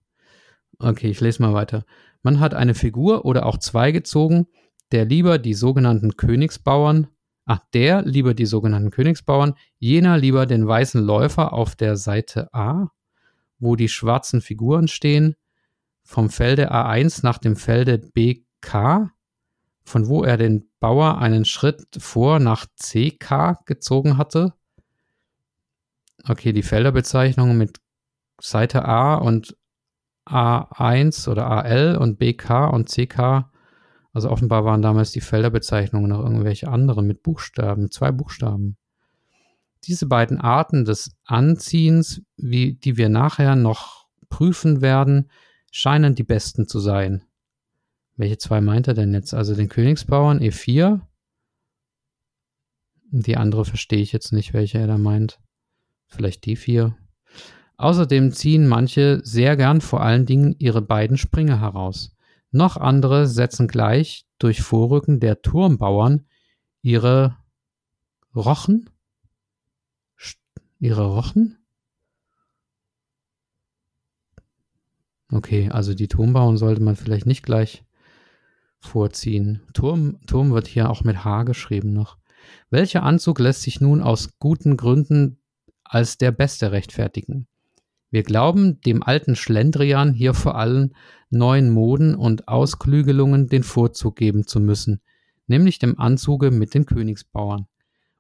Okay, 0.80 1.10
ich 1.10 1.20
lese 1.22 1.42
mal 1.42 1.54
weiter. 1.54 1.86
Man 2.22 2.40
hat 2.40 2.54
eine 2.54 2.76
Figur 2.76 3.26
oder 3.26 3.46
auch 3.46 3.58
zwei 3.58 3.92
gezogen, 3.92 4.48
der 4.92 5.06
lieber 5.06 5.38
die 5.38 5.54
sogenannten 5.54 6.16
Königsbauern, 6.16 7.08
ach, 7.46 7.60
der 7.74 8.04
lieber 8.04 8.34
die 8.34 8.46
sogenannten 8.46 8.92
Königsbauern, 8.92 9.56
jener 9.80 10.18
lieber 10.18 10.46
den 10.46 10.68
weißen 10.68 11.04
Läufer 11.04 11.54
auf 11.54 11.76
der 11.76 11.98
Seite 11.98 12.54
A, 12.54 12.92
wo 13.60 13.76
die 13.76 13.90
schwarzen 13.90 14.42
Figuren 14.42 14.88
stehen, 14.88 15.36
vom 16.06 16.30
Felde 16.30 16.72
A1 16.72 17.22
nach 17.24 17.40
dem 17.40 17.56
Felde 17.58 17.98
BK, 17.98 19.12
von 19.84 20.08
wo 20.08 20.24
er 20.24 20.38
den 20.38 20.70
Bauer 20.80 21.18
einen 21.18 21.46
Schritt 21.46 21.84
vor 21.98 22.40
nach 22.40 22.68
CK 22.80 23.66
gezogen 23.66 24.18
hatte. 24.18 24.54
Okay, 26.28 26.54
die 26.54 26.64
Felderbezeichnungen 26.64 27.58
mit 27.58 27.82
Seite 28.40 28.86
A 28.86 29.16
und 29.16 29.58
A1 30.28 31.28
oder 31.30 31.48
AL 31.48 31.98
und 31.98 32.18
BK 32.18 32.68
und 32.68 32.90
CK. 32.90 33.50
Also 34.14 34.30
offenbar 34.30 34.64
waren 34.64 34.82
damals 34.82 35.12
die 35.12 35.22
Felderbezeichnungen 35.22 36.10
noch 36.10 36.24
irgendwelche 36.24 36.68
anderen 36.68 37.08
mit 37.08 37.24
Buchstaben, 37.24 37.92
zwei 37.92 38.12
Buchstaben. 38.12 38.78
Diese 39.84 40.06
beiden 40.08 40.40
Arten 40.40 40.86
des 40.86 41.16
Anziehens, 41.26 42.22
wie, 42.38 42.74
die 42.74 42.98
wir 42.98 43.10
nachher 43.10 43.56
noch 43.56 44.08
prüfen 44.30 44.82
werden, 44.82 45.30
scheinen 45.76 46.16
die 46.16 46.24
besten 46.24 46.70
zu 46.70 46.80
sein. 46.80 47.26
Welche 48.16 48.38
zwei 48.38 48.62
meint 48.62 48.88
er 48.88 48.94
denn 48.94 49.14
jetzt? 49.14 49.34
Also 49.34 49.56
den 49.56 49.68
Königsbauern 49.68 50.40
E4. 50.40 51.02
Die 53.12 53.36
andere 53.36 53.66
verstehe 53.66 54.00
ich 54.00 54.14
jetzt 54.14 54.32
nicht, 54.32 54.54
welche 54.54 54.78
er 54.78 54.88
da 54.88 54.98
meint. 54.98 55.42
Vielleicht 56.08 56.46
D4. 56.46 56.94
Außerdem 57.76 58.32
ziehen 58.32 58.70
manche 58.70 59.20
sehr 59.26 59.58
gern 59.58 59.82
vor 59.82 60.02
allen 60.02 60.26
Dingen 60.26 60.56
ihre 60.60 60.82
beiden 60.82 61.18
Springer 61.18 61.60
heraus. 61.60 62.16
Noch 62.52 62.78
andere 62.78 63.28
setzen 63.28 63.68
gleich 63.68 64.26
durch 64.40 64.62
Vorrücken 64.62 65.20
der 65.20 65.42
Turmbauern 65.42 66.26
ihre 66.84 67.36
Rochen? 68.34 68.90
Ihre 70.80 71.06
Rochen? 71.06 71.65
Okay, 75.36 75.70
also 75.70 75.94
die 75.94 76.08
Turmbauern 76.08 76.56
sollte 76.56 76.82
man 76.82 76.96
vielleicht 76.96 77.26
nicht 77.26 77.44
gleich 77.44 77.84
vorziehen. 78.80 79.62
Turm, 79.74 80.18
Turm 80.28 80.54
wird 80.54 80.66
hier 80.66 80.90
auch 80.90 81.04
mit 81.04 81.26
H 81.26 81.44
geschrieben 81.44 81.92
noch. 81.92 82.18
Welcher 82.70 83.04
Anzug 83.04 83.40
lässt 83.40 83.64
sich 83.64 83.82
nun 83.82 84.02
aus 84.02 84.40
guten 84.40 84.78
Gründen 84.78 85.40
als 85.84 86.18
der 86.18 86.32
beste 86.32 86.72
rechtfertigen? 86.72 87.48
Wir 88.12 88.24
glauben, 88.24 88.80
dem 88.80 89.04
alten 89.04 89.36
Schlendrian 89.36 90.14
hier 90.14 90.34
vor 90.34 90.56
allem 90.56 90.94
neuen 91.30 91.70
Moden 91.70 92.16
und 92.16 92.48
Ausklügelungen 92.48 93.48
den 93.48 93.64
Vorzug 93.64 94.16
geben 94.16 94.48
zu 94.48 94.62
müssen, 94.62 95.02
nämlich 95.48 95.80
dem 95.80 96.00
Anzuge 96.00 96.50
mit 96.50 96.74
den 96.74 96.86
Königsbauern. 96.86 97.68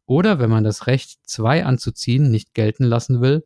Oder, 0.05 0.37
wenn 0.39 0.49
man 0.49 0.65
das 0.65 0.85
Recht, 0.87 1.19
zwei 1.23 1.63
anzuziehen, 1.63 2.29
nicht 2.29 2.53
gelten 2.53 2.83
lassen 2.83 3.21
will, 3.21 3.45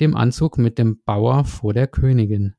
dem 0.00 0.16
Anzug 0.16 0.56
mit 0.56 0.78
dem 0.78 1.02
Bauer 1.04 1.44
vor 1.44 1.74
der 1.74 1.88
Königin. 1.88 2.54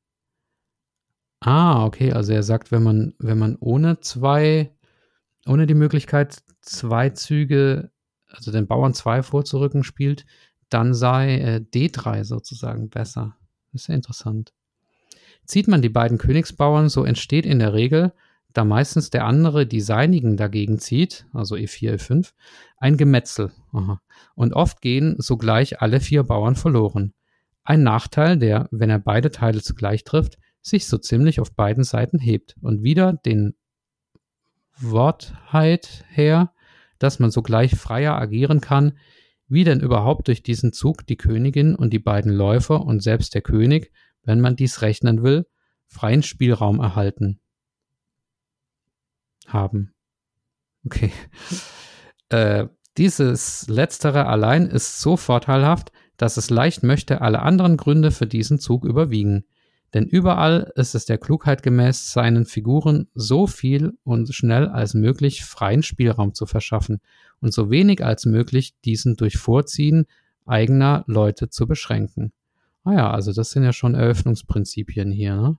Ah, 1.45 1.85
okay, 1.85 2.13
also 2.13 2.31
er 2.31 2.41
sagt, 2.41 2.71
wenn 2.71 2.83
man, 2.83 3.15
wenn 3.19 3.37
man 3.37 3.57
ohne 3.59 3.99
zwei, 3.99 4.71
ohne 5.45 5.67
die 5.67 5.73
Möglichkeit, 5.73 6.41
zwei 6.61 7.09
Züge, 7.09 7.91
also 8.27 8.51
den 8.51 8.65
Bauern 8.65 8.93
zwei 8.93 9.23
vorzurücken 9.23 9.83
spielt, 9.83 10.25
dann 10.69 10.93
sei 10.93 11.39
äh, 11.39 11.55
D3 11.57 12.23
sozusagen 12.23 12.89
besser. 12.89 13.35
Das 13.73 13.81
ist 13.81 13.87
ja 13.89 13.95
interessant. 13.95 14.53
Zieht 15.45 15.67
man 15.67 15.81
die 15.81 15.89
beiden 15.89 16.17
Königsbauern, 16.17 16.87
so 16.87 17.03
entsteht 17.03 17.45
in 17.45 17.59
der 17.59 17.73
Regel, 17.73 18.13
da 18.53 18.63
meistens 18.63 19.09
der 19.09 19.25
andere 19.25 19.65
die 19.65 19.81
seinigen 19.81 20.37
dagegen 20.37 20.79
zieht, 20.79 21.25
also 21.33 21.55
E4, 21.55 21.95
E5, 21.95 22.31
ein 22.77 22.95
Gemetzel. 22.95 23.51
Aha. 23.73 24.01
Und 24.35 24.53
oft 24.53 24.79
gehen 24.79 25.15
sogleich 25.17 25.81
alle 25.81 25.99
vier 25.99 26.23
Bauern 26.23 26.55
verloren. 26.55 27.13
Ein 27.65 27.83
Nachteil, 27.83 28.37
der, 28.37 28.69
wenn 28.71 28.89
er 28.89 28.99
beide 28.99 29.29
Teile 29.29 29.61
zugleich 29.61 30.05
trifft, 30.05 30.37
sich 30.63 30.87
so 30.87 30.97
ziemlich 30.97 31.39
auf 31.39 31.53
beiden 31.53 31.83
Seiten 31.83 32.17
hebt 32.17 32.55
und 32.61 32.81
wieder 32.81 33.13
den 33.13 33.53
Wortheit 34.79 36.05
her, 36.09 36.53
dass 36.97 37.19
man 37.19 37.29
sogleich 37.29 37.75
freier 37.75 38.15
agieren 38.15 38.61
kann, 38.61 38.97
wie 39.47 39.65
denn 39.65 39.81
überhaupt 39.81 40.29
durch 40.29 40.41
diesen 40.41 40.73
Zug 40.73 41.05
die 41.05 41.17
Königin 41.17 41.75
und 41.75 41.91
die 41.91 41.99
beiden 41.99 42.31
Läufer 42.31 42.81
und 42.81 43.03
selbst 43.03 43.35
der 43.35 43.41
König, 43.41 43.91
wenn 44.23 44.39
man 44.41 44.55
dies 44.55 44.81
rechnen 44.81 45.21
will, 45.21 45.45
freien 45.85 46.23
Spielraum 46.23 46.79
erhalten 46.79 47.39
haben. 49.45 49.93
Okay. 50.85 51.11
Äh, 52.29 52.67
dieses 52.97 53.67
letztere 53.67 54.25
allein 54.25 54.65
ist 54.65 55.01
so 55.01 55.17
vorteilhaft, 55.17 55.91
dass 56.17 56.37
es 56.37 56.49
leicht 56.49 56.81
möchte, 56.81 57.21
alle 57.21 57.43
anderen 57.43 57.77
Gründe 57.77 58.09
für 58.09 58.25
diesen 58.25 58.57
Zug 58.57 58.85
überwiegen. 58.85 59.45
Denn 59.93 60.07
überall 60.07 60.71
ist 60.75 60.95
es 60.95 61.05
der 61.05 61.19
Klugheit 61.19 61.61
gemäß, 61.61 62.11
seinen 62.11 62.45
Figuren 62.45 63.07
so 63.13 63.45
viel 63.45 63.93
und 64.03 64.33
schnell 64.33 64.67
als 64.67 64.95
möglich 64.95 65.43
freien 65.43 65.83
Spielraum 65.83 66.33
zu 66.33 66.47
verschaffen 66.47 66.99
und 67.39 67.53
so 67.53 67.69
wenig 67.69 68.03
als 68.03 68.25
möglich 68.25 68.73
diesen 68.85 69.15
durch 69.15 69.37
Vorziehen 69.37 70.05
eigener 70.45 71.03
Leute 71.07 71.49
zu 71.49 71.67
beschränken. 71.67 72.33
Ah 72.83 72.93
ja, 72.93 73.11
also 73.11 73.31
das 73.33 73.51
sind 73.51 73.63
ja 73.63 73.71
schon 73.71 73.93
Eröffnungsprinzipien 73.93 75.11
hier. 75.11 75.35
Ne? 75.35 75.57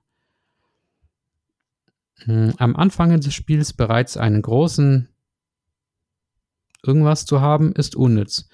Hm, 2.25 2.53
am 2.57 2.75
Anfang 2.75 3.19
des 3.19 3.33
Spiels 3.33 3.73
bereits 3.73 4.17
einen 4.17 4.41
großen 4.41 5.09
irgendwas 6.83 7.25
zu 7.25 7.41
haben, 7.41 7.71
ist 7.73 7.95
unnütz. 7.95 8.47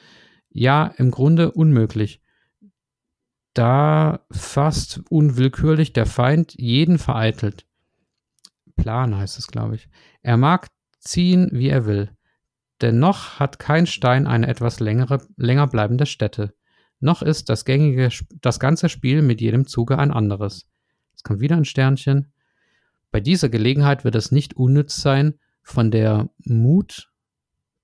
Ja, 0.49 0.93
im 0.97 1.11
Grunde 1.11 1.51
unmöglich 1.51 2.21
da 3.53 4.25
fast 4.31 5.01
unwillkürlich 5.09 5.93
der 5.93 6.05
Feind 6.05 6.53
jeden 6.57 6.97
vereitelt. 6.97 7.65
Plan 8.75 9.15
heißt 9.15 9.37
es, 9.37 9.47
glaube 9.47 9.75
ich. 9.75 9.89
Er 10.21 10.37
mag 10.37 10.67
ziehen, 10.99 11.49
wie 11.51 11.69
er 11.69 11.85
will. 11.85 12.09
Denn 12.81 12.99
noch 12.99 13.39
hat 13.39 13.59
kein 13.59 13.85
Stein 13.85 14.25
eine 14.25 14.47
etwas 14.47 14.79
längere, 14.79 15.25
länger 15.37 15.67
bleibende 15.67 16.05
Stätte. 16.05 16.53
Noch 16.99 17.21
ist 17.21 17.49
das 17.49 17.65
gängige, 17.65 18.09
das 18.41 18.59
ganze 18.59 18.89
Spiel 18.89 19.21
mit 19.21 19.41
jedem 19.41 19.67
Zuge 19.67 19.97
ein 19.97 20.11
anderes. 20.11 20.67
Es 21.15 21.23
kommt 21.23 21.41
wieder 21.41 21.57
ein 21.57 21.65
Sternchen. 21.65 22.31
Bei 23.11 23.19
dieser 23.19 23.49
Gelegenheit 23.49 24.03
wird 24.03 24.15
es 24.15 24.31
nicht 24.31 24.55
unnütz 24.55 25.01
sein, 25.01 25.35
von 25.63 25.91
der 25.91 26.29
Mut, 26.39 27.11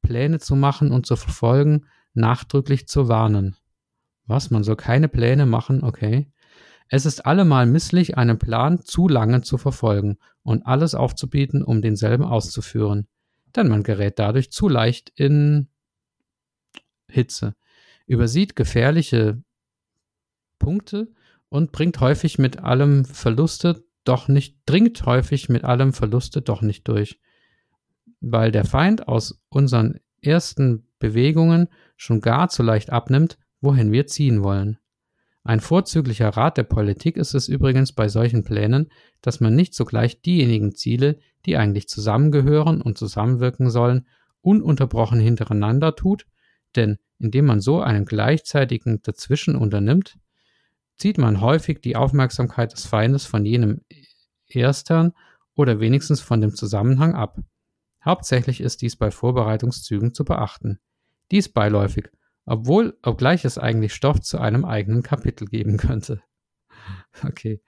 Pläne 0.02 0.40
zu 0.40 0.56
machen 0.56 0.92
und 0.92 1.06
zu 1.06 1.16
verfolgen, 1.16 1.86
nachdrücklich 2.14 2.88
zu 2.88 3.08
warnen. 3.08 3.56
Was? 4.28 4.52
Man 4.52 4.64
soll 4.64 4.76
keine 4.76 5.08
Pläne 5.08 5.46
machen? 5.46 5.84
Okay. 5.84 6.32
Es 6.90 7.06
ist 7.06 7.26
allemal 7.26 7.66
misslich, 7.66 8.18
einen 8.18 8.40
Plan 8.40 8.84
zu 8.84 9.08
lange 9.08 9.42
zu 9.42 9.58
verfolgen 9.58 10.18
und 10.44 10.66
alles 10.66 10.96
aufzubieten, 10.96 11.64
um 11.64 11.82
denselben 11.82 12.24
auszuführen. 12.24 13.08
Denn 13.56 13.68
man 13.68 13.84
gerät 13.84 14.20
dadurch 14.20 14.52
zu 14.52 14.70
leicht 14.70 15.12
in 15.16 15.68
Hitze, 17.10 17.56
übersieht 18.06 18.56
gefährliche 18.56 19.42
Punkte 20.60 21.12
und 21.50 21.72
bringt 21.72 22.00
häufig 22.00 22.38
mit 22.38 22.60
allem 22.60 23.06
Verluste 23.06 23.84
doch 24.04 24.28
nicht, 24.28 24.58
dringt 24.66 25.06
häufig 25.06 25.50
mit 25.50 25.64
allem 25.64 25.94
Verluste 25.94 26.42
doch 26.42 26.62
nicht 26.62 26.88
durch. 26.88 27.20
Weil 28.22 28.52
der 28.52 28.66
Feind 28.66 29.08
aus 29.08 29.42
unseren 29.50 30.00
ersten 30.22 30.88
Bewegungen 31.00 31.68
schon 31.96 32.22
gar 32.22 32.50
zu 32.50 32.64
leicht 32.64 32.90
abnimmt, 32.90 33.38
wohin 33.62 33.92
wir 33.92 34.08
ziehen 34.08 34.44
wollen. 34.44 34.78
Ein 35.44 35.62
vorzüglicher 35.62 36.30
Rat 36.30 36.58
der 36.58 36.64
Politik 36.64 37.16
ist 37.16 37.34
es 37.34 37.48
übrigens 37.48 37.94
bei 37.94 38.10
solchen 38.10 38.44
Plänen, 38.44 38.92
dass 39.22 39.40
man 39.40 39.56
nicht 39.56 39.74
sogleich 39.74 40.22
diejenigen 40.22 40.76
Ziele, 40.76 41.20
die 41.46 41.56
eigentlich 41.56 41.88
zusammengehören 41.88 42.82
und 42.82 42.98
zusammenwirken 42.98 43.70
sollen, 43.70 44.08
ununterbrochen 44.42 45.20
hintereinander 45.20 45.96
tut, 45.96 46.28
denn 46.76 46.98
indem 47.20 47.46
man 47.46 47.62
so 47.62 47.82
einen 47.82 48.06
gleichzeitigen 48.06 49.02
Dazwischen 49.02 49.56
unternimmt, 49.56 50.18
zieht 50.98 51.18
man 51.18 51.42
häufig 51.42 51.80
die 51.82 51.96
Aufmerksamkeit 51.96 52.74
des 52.74 52.86
Feindes 52.86 53.26
von 53.26 53.46
jenem 53.46 53.82
erstern 54.48 55.14
oder 55.56 55.80
wenigstens 55.80 56.22
von 56.22 56.42
dem 56.42 56.56
Zusammenhang 56.56 57.16
ab. 57.16 57.40
Hauptsächlich 58.04 58.62
ist 58.62 58.82
dies 58.82 58.96
bei 58.96 59.12
Vorbereitungszügen 59.12 60.14
zu 60.14 60.26
beachten. 60.26 60.80
Dies 61.32 61.50
beiläufig, 61.50 62.10
obwohl, 62.48 62.98
obgleich 63.04 63.44
es 63.44 63.58
eigentlich 63.58 63.94
Stoff 63.94 64.22
zu 64.22 64.40
einem 64.40 64.64
eigenen 64.64 65.04
Kapitel 65.04 65.48
geben 65.48 65.78
könnte. 65.78 66.22
Okay. 67.24 67.62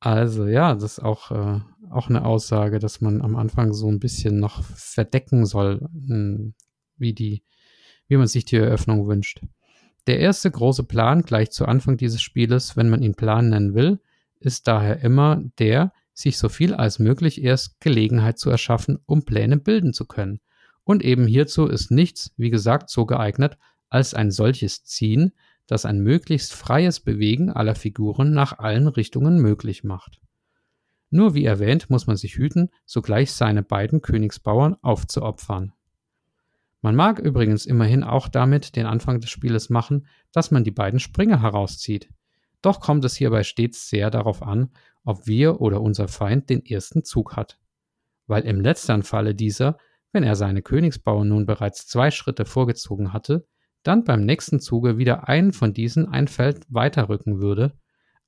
Also 0.00 0.46
ja, 0.46 0.74
das 0.74 0.94
ist 0.94 0.98
auch, 0.98 1.30
äh, 1.30 1.60
auch 1.90 2.08
eine 2.08 2.24
Aussage, 2.24 2.78
dass 2.78 3.00
man 3.00 3.20
am 3.20 3.36
Anfang 3.36 3.72
so 3.72 3.88
ein 3.88 4.00
bisschen 4.00 4.40
noch 4.40 4.64
verdecken 4.64 5.46
soll, 5.46 5.86
hm, 5.92 6.54
wie, 6.96 7.12
die, 7.12 7.44
wie 8.08 8.16
man 8.16 8.26
sich 8.26 8.46
die 8.46 8.56
Eröffnung 8.56 9.06
wünscht. 9.06 9.42
Der 10.06 10.18
erste 10.18 10.50
große 10.50 10.84
Plan 10.84 11.22
gleich 11.22 11.50
zu 11.50 11.66
Anfang 11.66 11.96
dieses 11.98 12.22
Spieles, 12.22 12.76
wenn 12.76 12.88
man 12.88 13.02
ihn 13.02 13.14
Plan 13.14 13.50
nennen 13.50 13.74
will, 13.74 14.00
ist 14.40 14.66
daher 14.66 15.00
immer 15.00 15.42
der, 15.58 15.92
sich 16.14 16.38
so 16.38 16.48
viel 16.48 16.74
als 16.74 16.98
möglich 16.98 17.42
erst 17.42 17.78
Gelegenheit 17.80 18.38
zu 18.38 18.50
erschaffen, 18.50 18.98
um 19.06 19.24
Pläne 19.24 19.58
bilden 19.58 19.92
zu 19.92 20.06
können 20.06 20.40
und 20.84 21.02
eben 21.02 21.26
hierzu 21.26 21.66
ist 21.66 21.90
nichts, 21.90 22.32
wie 22.36 22.50
gesagt, 22.50 22.90
so 22.90 23.06
geeignet, 23.06 23.58
als 23.88 24.14
ein 24.14 24.30
solches 24.30 24.84
Ziehen, 24.84 25.32
das 25.66 25.86
ein 25.86 26.00
möglichst 26.00 26.52
freies 26.52 27.00
Bewegen 27.00 27.50
aller 27.50 27.74
Figuren 27.74 28.32
nach 28.32 28.58
allen 28.58 28.86
Richtungen 28.86 29.40
möglich 29.40 29.82
macht. 29.82 30.20
Nur 31.10 31.34
wie 31.34 31.44
erwähnt, 31.44 31.90
muss 31.90 32.06
man 32.06 32.16
sich 32.16 32.36
hüten, 32.36 32.70
sogleich 32.84 33.32
seine 33.32 33.62
beiden 33.62 34.02
Königsbauern 34.02 34.76
aufzuopfern. 34.82 35.72
Man 36.82 36.96
mag 36.96 37.18
übrigens 37.18 37.64
immerhin 37.64 38.02
auch 38.02 38.28
damit 38.28 38.76
den 38.76 38.84
Anfang 38.84 39.20
des 39.20 39.30
Spieles 39.30 39.70
machen, 39.70 40.06
dass 40.32 40.50
man 40.50 40.64
die 40.64 40.70
beiden 40.70 41.00
Springer 41.00 41.40
herauszieht. 41.40 42.10
Doch 42.60 42.80
kommt 42.80 43.04
es 43.04 43.14
hierbei 43.14 43.42
stets 43.42 43.88
sehr 43.88 44.10
darauf 44.10 44.42
an, 44.42 44.70
ob 45.04 45.26
wir 45.26 45.60
oder 45.60 45.80
unser 45.80 46.08
Feind 46.08 46.50
den 46.50 46.64
ersten 46.66 47.04
Zug 47.04 47.36
hat. 47.36 47.58
weil 48.26 48.44
im 48.44 48.60
letzteren 48.60 49.02
Falle 49.02 49.34
dieser, 49.34 49.76
wenn 50.14 50.22
er 50.22 50.36
seine 50.36 50.62
Königsbauern 50.62 51.28
nun 51.28 51.44
bereits 51.44 51.86
zwei 51.86 52.10
Schritte 52.10 52.44
vorgezogen 52.44 53.12
hatte, 53.12 53.46
dann 53.82 54.04
beim 54.04 54.24
nächsten 54.24 54.60
Zuge 54.60 54.96
wieder 54.96 55.28
einen 55.28 55.52
von 55.52 55.74
diesen 55.74 56.08
ein 56.08 56.28
Feld 56.28 56.64
weiterrücken 56.68 57.42
würde, 57.42 57.72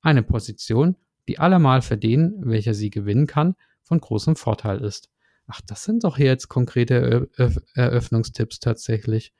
eine 0.01 0.21
Position, 0.21 0.97
die 1.27 1.39
allemal 1.39 1.81
für 1.81 1.97
den, 1.97 2.35
welcher 2.43 2.73
sie 2.73 2.89
gewinnen 2.89 3.25
kann, 3.25 3.55
von 3.83 3.99
großem 3.99 4.35
Vorteil 4.35 4.81
ist. 4.81 5.09
Ach, 5.47 5.61
das 5.65 5.85
sind 5.85 6.03
doch 6.03 6.17
hier 6.17 6.25
jetzt 6.27 6.49
konkrete 6.49 7.29
Eröffnungstipps 7.73 8.59
tatsächlich, 8.59 9.33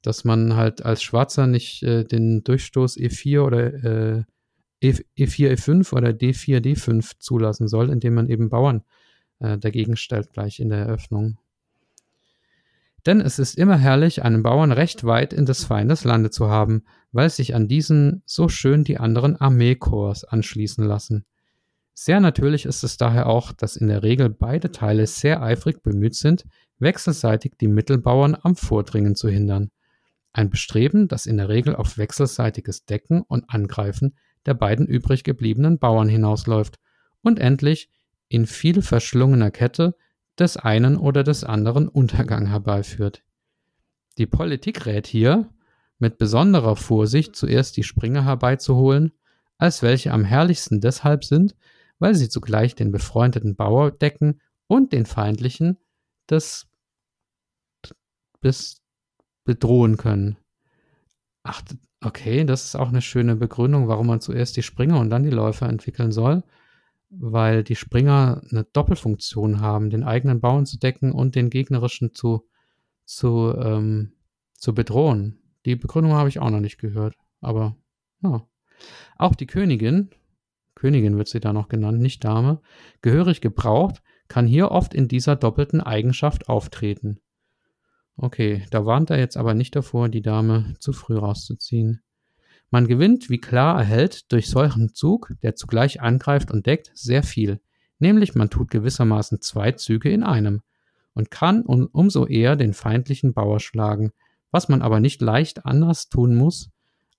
dass 0.00 0.24
man 0.24 0.56
halt 0.56 0.82
als 0.84 1.02
Schwarzer 1.02 1.46
nicht 1.46 1.82
äh, 1.82 2.04
den 2.04 2.42
Durchstoß 2.42 2.96
E4 2.96 3.40
oder 3.42 3.74
äh, 3.84 4.24
E4, 4.82 5.52
E5 5.52 5.94
oder 5.94 6.08
D4, 6.08 6.60
D5 6.60 7.18
zulassen 7.18 7.68
soll, 7.68 7.90
indem 7.90 8.14
man 8.14 8.30
eben 8.30 8.48
Bauern 8.48 8.82
äh, 9.40 9.58
dagegen 9.58 9.96
stellt 9.96 10.32
gleich 10.32 10.58
in 10.60 10.70
der 10.70 10.78
Eröffnung. 10.78 11.36
Denn 13.06 13.20
es 13.20 13.38
ist 13.38 13.56
immer 13.56 13.78
herrlich, 13.78 14.22
einen 14.22 14.42
Bauern 14.42 14.72
recht 14.72 15.04
weit 15.04 15.32
in 15.32 15.46
des 15.46 15.64
Feindes 15.64 16.04
Lande 16.04 16.30
zu 16.30 16.48
haben, 16.48 16.84
weil 17.12 17.30
sich 17.30 17.54
an 17.54 17.68
diesen 17.68 18.22
so 18.26 18.48
schön 18.48 18.84
die 18.84 18.98
anderen 18.98 19.36
Armeekorps 19.36 20.24
anschließen 20.24 20.84
lassen. 20.84 21.24
Sehr 21.94 22.20
natürlich 22.20 22.66
ist 22.66 22.82
es 22.82 22.96
daher 22.96 23.26
auch, 23.26 23.52
dass 23.52 23.76
in 23.76 23.88
der 23.88 24.02
Regel 24.02 24.30
beide 24.30 24.70
Teile 24.72 25.06
sehr 25.06 25.42
eifrig 25.42 25.82
bemüht 25.82 26.14
sind, 26.14 26.44
wechselseitig 26.78 27.54
die 27.60 27.68
Mittelbauern 27.68 28.36
am 28.40 28.56
Vordringen 28.56 29.14
zu 29.14 29.28
hindern. 29.28 29.70
Ein 30.32 30.50
Bestreben, 30.50 31.08
das 31.08 31.26
in 31.26 31.36
der 31.36 31.48
Regel 31.48 31.74
auf 31.74 31.98
wechselseitiges 31.98 32.84
Decken 32.84 33.22
und 33.22 33.44
Angreifen 33.48 34.16
der 34.46 34.54
beiden 34.54 34.86
übrig 34.86 35.24
gebliebenen 35.24 35.78
Bauern 35.78 36.08
hinausläuft 36.08 36.78
und 37.22 37.38
endlich 37.38 37.90
in 38.28 38.46
viel 38.46 38.80
verschlungener 38.80 39.50
Kette 39.50 39.94
des 40.40 40.56
einen 40.56 40.96
oder 40.96 41.22
des 41.22 41.44
anderen 41.44 41.88
Untergang 41.88 42.46
herbeiführt. 42.46 43.22
Die 44.18 44.26
Politik 44.26 44.86
rät 44.86 45.06
hier, 45.06 45.50
mit 45.98 46.16
besonderer 46.18 46.76
Vorsicht 46.76 47.36
zuerst 47.36 47.76
die 47.76 47.82
Springer 47.82 48.24
herbeizuholen, 48.24 49.12
als 49.58 49.82
welche 49.82 50.12
am 50.12 50.24
herrlichsten 50.24 50.80
deshalb 50.80 51.24
sind, 51.24 51.54
weil 51.98 52.14
sie 52.14 52.30
zugleich 52.30 52.74
den 52.74 52.90
befreundeten 52.90 53.54
Bauer 53.54 53.90
decken 53.90 54.40
und 54.66 54.92
den 54.92 55.04
feindlichen 55.04 55.76
des 56.30 56.66
bis 58.40 58.82
bedrohen 59.44 59.98
können. 59.98 60.38
Ach, 61.42 61.60
okay, 62.02 62.44
das 62.44 62.64
ist 62.64 62.76
auch 62.76 62.88
eine 62.88 63.02
schöne 63.02 63.36
Begründung, 63.36 63.88
warum 63.88 64.06
man 64.06 64.22
zuerst 64.22 64.56
die 64.56 64.62
Springer 64.62 64.98
und 64.98 65.10
dann 65.10 65.24
die 65.24 65.30
Läufer 65.30 65.68
entwickeln 65.68 66.12
soll 66.12 66.42
weil 67.10 67.64
die 67.64 67.76
Springer 67.76 68.42
eine 68.50 68.64
Doppelfunktion 68.64 69.60
haben, 69.60 69.90
den 69.90 70.04
eigenen 70.04 70.40
Bauern 70.40 70.66
zu 70.66 70.78
decken 70.78 71.12
und 71.12 71.34
den 71.34 71.50
gegnerischen 71.50 72.14
zu, 72.14 72.48
zu, 73.04 73.54
ähm, 73.58 74.12
zu 74.54 74.74
bedrohen. 74.74 75.42
Die 75.66 75.76
Begründung 75.76 76.12
habe 76.12 76.28
ich 76.28 76.38
auch 76.38 76.50
noch 76.50 76.60
nicht 76.60 76.78
gehört, 76.78 77.16
aber 77.40 77.76
ja. 78.22 78.46
Auch 79.18 79.34
die 79.34 79.46
Königin, 79.46 80.10
Königin 80.74 81.18
wird 81.18 81.28
sie 81.28 81.40
da 81.40 81.52
noch 81.52 81.68
genannt, 81.68 82.00
nicht 82.00 82.24
Dame, 82.24 82.62
gehörig 83.02 83.42
gebraucht, 83.42 84.02
kann 84.28 84.46
hier 84.46 84.70
oft 84.70 84.94
in 84.94 85.08
dieser 85.08 85.36
doppelten 85.36 85.80
Eigenschaft 85.80 86.48
auftreten. 86.48 87.20
Okay, 88.16 88.64
da 88.70 88.86
warnt 88.86 89.10
er 89.10 89.18
jetzt 89.18 89.36
aber 89.36 89.54
nicht 89.54 89.74
davor, 89.76 90.08
die 90.08 90.22
Dame 90.22 90.74
zu 90.78 90.92
früh 90.92 91.16
rauszuziehen. 91.16 92.02
Man 92.70 92.86
gewinnt, 92.86 93.30
wie 93.30 93.40
klar 93.40 93.78
erhält, 93.78 94.30
durch 94.32 94.48
solchen 94.48 94.94
Zug, 94.94 95.32
der 95.42 95.56
zugleich 95.56 96.00
angreift 96.00 96.52
und 96.52 96.66
deckt, 96.66 96.92
sehr 96.94 97.24
viel. 97.24 97.60
Nämlich 97.98 98.34
man 98.34 98.48
tut 98.48 98.70
gewissermaßen 98.70 99.40
zwei 99.40 99.72
Züge 99.72 100.10
in 100.10 100.22
einem 100.22 100.62
und 101.12 101.30
kann 101.30 101.62
um, 101.62 101.88
umso 101.92 102.26
eher 102.26 102.54
den 102.54 102.72
feindlichen 102.72 103.34
Bauer 103.34 103.58
schlagen, 103.58 104.12
was 104.52 104.68
man 104.68 104.82
aber 104.82 105.00
nicht 105.00 105.20
leicht 105.20 105.66
anders 105.66 106.08
tun 106.08 106.34
muss, 106.34 106.70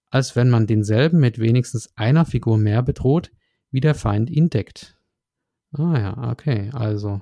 als 0.09 0.35
wenn 0.35 0.49
man 0.49 0.67
denselben 0.67 1.19
mit 1.19 1.37
wenigstens 1.37 1.95
einer 1.95 2.25
Figur 2.25 2.57
mehr 2.57 2.81
bedroht, 2.81 3.31
wie 3.71 3.81
der 3.81 3.95
Feind 3.95 4.29
ihn 4.29 4.49
deckt. 4.49 4.97
Ah 5.73 5.99
ja, 5.99 6.31
okay, 6.31 6.69
also. 6.73 7.21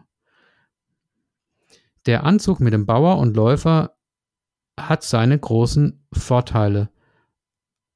Der 2.05 2.23
Anzug 2.23 2.59
mit 2.59 2.73
dem 2.73 2.85
Bauer 2.85 3.17
und 3.17 3.35
Läufer 3.35 3.95
hat 4.79 5.03
seine 5.03 5.37
großen 5.37 6.05
Vorteile 6.13 6.89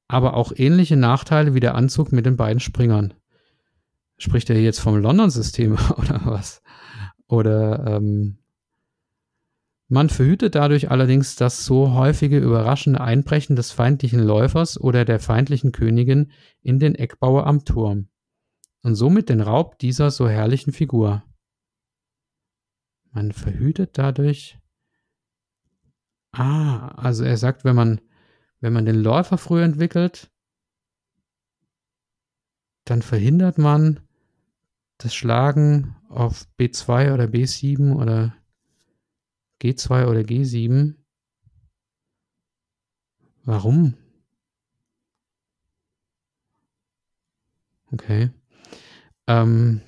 aber 0.08 0.34
auch 0.34 0.52
ähnliche 0.54 0.96
Nachteile 0.96 1.54
wie 1.54 1.60
der 1.60 1.74
Anzug 1.74 2.12
mit 2.12 2.26
den 2.26 2.36
beiden 2.36 2.60
Springern. 2.60 3.14
Spricht 4.16 4.50
er 4.50 4.60
jetzt 4.60 4.80
vom 4.80 4.96
London-System 4.96 5.72
oder 5.96 6.20
was? 6.24 6.62
Oder 7.26 7.96
ähm, 7.96 8.38
man 9.88 10.08
verhütet 10.08 10.54
dadurch 10.54 10.90
allerdings 10.90 11.36
das 11.36 11.64
so 11.64 11.92
häufige 11.92 12.38
überraschende 12.38 13.00
Einbrechen 13.00 13.54
des 13.54 13.70
feindlichen 13.70 14.20
Läufers 14.20 14.80
oder 14.80 15.04
der 15.04 15.20
feindlichen 15.20 15.72
Königin 15.72 16.32
in 16.62 16.78
den 16.78 16.94
Eckbauer 16.94 17.46
am 17.46 17.64
Turm 17.64 18.08
und 18.82 18.94
somit 18.94 19.28
den 19.28 19.40
Raub 19.40 19.78
dieser 19.78 20.10
so 20.10 20.28
herrlichen 20.28 20.72
Figur. 20.72 21.22
Man 23.12 23.32
verhütet 23.32 23.96
dadurch. 23.98 24.58
Ah, 26.32 26.88
also 26.96 27.24
er 27.24 27.36
sagt, 27.36 27.64
wenn 27.64 27.76
man 27.76 28.00
wenn 28.64 28.72
man 28.72 28.86
den 28.86 29.02
Läufer 29.02 29.36
früh 29.36 29.62
entwickelt, 29.62 30.30
dann 32.86 33.02
verhindert 33.02 33.58
man 33.58 34.00
das 34.96 35.14
Schlagen 35.14 35.96
auf 36.08 36.46
B2 36.58 37.12
oder 37.12 37.24
B7 37.24 37.94
oder 37.94 38.34
G2 39.60 40.06
oder 40.06 40.20
G7. 40.20 40.94
Warum? 43.44 43.98
Okay. 47.92 48.30
Ähm, 49.26 49.82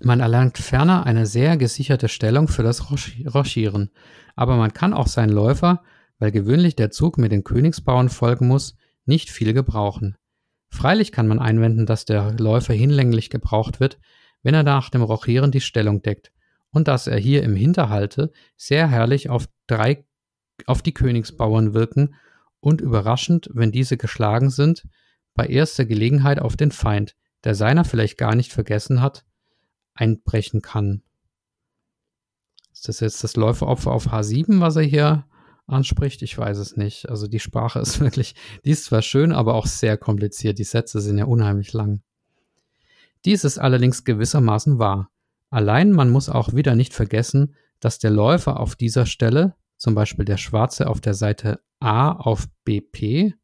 man 0.00 0.20
erlangt 0.20 0.58
ferner 0.58 1.04
eine 1.04 1.26
sehr 1.26 1.56
gesicherte 1.56 2.08
Stellung 2.08 2.46
für 2.46 2.62
das 2.62 2.92
Rochieren, 2.92 3.90
aber 4.36 4.56
man 4.56 4.72
kann 4.72 4.94
auch 4.94 5.08
seinen 5.08 5.32
Läufer 5.32 5.82
weil 6.22 6.30
gewöhnlich 6.30 6.76
der 6.76 6.92
Zug 6.92 7.18
mit 7.18 7.32
den 7.32 7.42
Königsbauern 7.42 8.08
folgen 8.08 8.46
muss, 8.46 8.76
nicht 9.06 9.28
viel 9.28 9.52
gebrauchen. 9.52 10.16
Freilich 10.68 11.10
kann 11.10 11.26
man 11.26 11.40
einwenden, 11.40 11.84
dass 11.84 12.04
der 12.04 12.34
Läufer 12.38 12.74
hinlänglich 12.74 13.28
gebraucht 13.28 13.80
wird, 13.80 13.98
wenn 14.44 14.54
er 14.54 14.62
nach 14.62 14.88
dem 14.88 15.02
Rochieren 15.02 15.50
die 15.50 15.60
Stellung 15.60 16.00
deckt, 16.00 16.30
und 16.70 16.86
dass 16.86 17.08
er 17.08 17.18
hier 17.18 17.42
im 17.42 17.56
Hinterhalte 17.56 18.30
sehr 18.56 18.86
herrlich 18.86 19.30
auf 19.30 19.48
drei 19.66 20.04
auf 20.66 20.80
die 20.80 20.94
Königsbauern 20.94 21.74
wirken 21.74 22.14
und 22.60 22.80
überraschend, 22.80 23.50
wenn 23.52 23.72
diese 23.72 23.96
geschlagen 23.96 24.50
sind, 24.50 24.86
bei 25.34 25.48
erster 25.48 25.86
Gelegenheit 25.86 26.38
auf 26.38 26.56
den 26.56 26.70
Feind, 26.70 27.16
der 27.42 27.56
seiner 27.56 27.84
vielleicht 27.84 28.16
gar 28.16 28.36
nicht 28.36 28.52
vergessen 28.52 29.02
hat, 29.02 29.24
einbrechen 29.94 30.62
kann. 30.62 31.02
Ist 32.72 32.86
das 32.86 33.00
jetzt 33.00 33.24
das 33.24 33.34
Läuferopfer 33.34 33.90
auf 33.90 34.12
H7, 34.12 34.60
was 34.60 34.76
er 34.76 34.84
hier 34.84 35.26
anspricht. 35.72 36.22
Ich 36.22 36.36
weiß 36.36 36.58
es 36.58 36.76
nicht. 36.76 37.08
Also 37.08 37.26
die 37.26 37.40
Sprache 37.40 37.78
ist 37.80 38.00
wirklich, 38.00 38.34
die 38.64 38.70
ist 38.70 38.84
zwar 38.84 39.02
schön, 39.02 39.32
aber 39.32 39.54
auch 39.54 39.66
sehr 39.66 39.96
kompliziert. 39.96 40.58
Die 40.58 40.64
Sätze 40.64 41.00
sind 41.00 41.18
ja 41.18 41.24
unheimlich 41.24 41.72
lang. 41.72 42.02
Dies 43.24 43.44
ist 43.44 43.58
allerdings 43.58 44.04
gewissermaßen 44.04 44.78
wahr. 44.78 45.10
Allein 45.50 45.92
man 45.92 46.10
muss 46.10 46.28
auch 46.28 46.54
wieder 46.54 46.74
nicht 46.74 46.94
vergessen, 46.94 47.54
dass 47.78 47.98
der 47.98 48.10
Läufer 48.10 48.58
auf 48.58 48.74
dieser 48.74 49.06
Stelle, 49.06 49.54
zum 49.76 49.94
Beispiel 49.94 50.24
der 50.24 50.36
Schwarze 50.36 50.88
auf 50.88 51.00
der 51.00 51.14
Seite 51.14 51.60
A 51.78 52.12
auf 52.12 52.48
BP, 52.64 53.34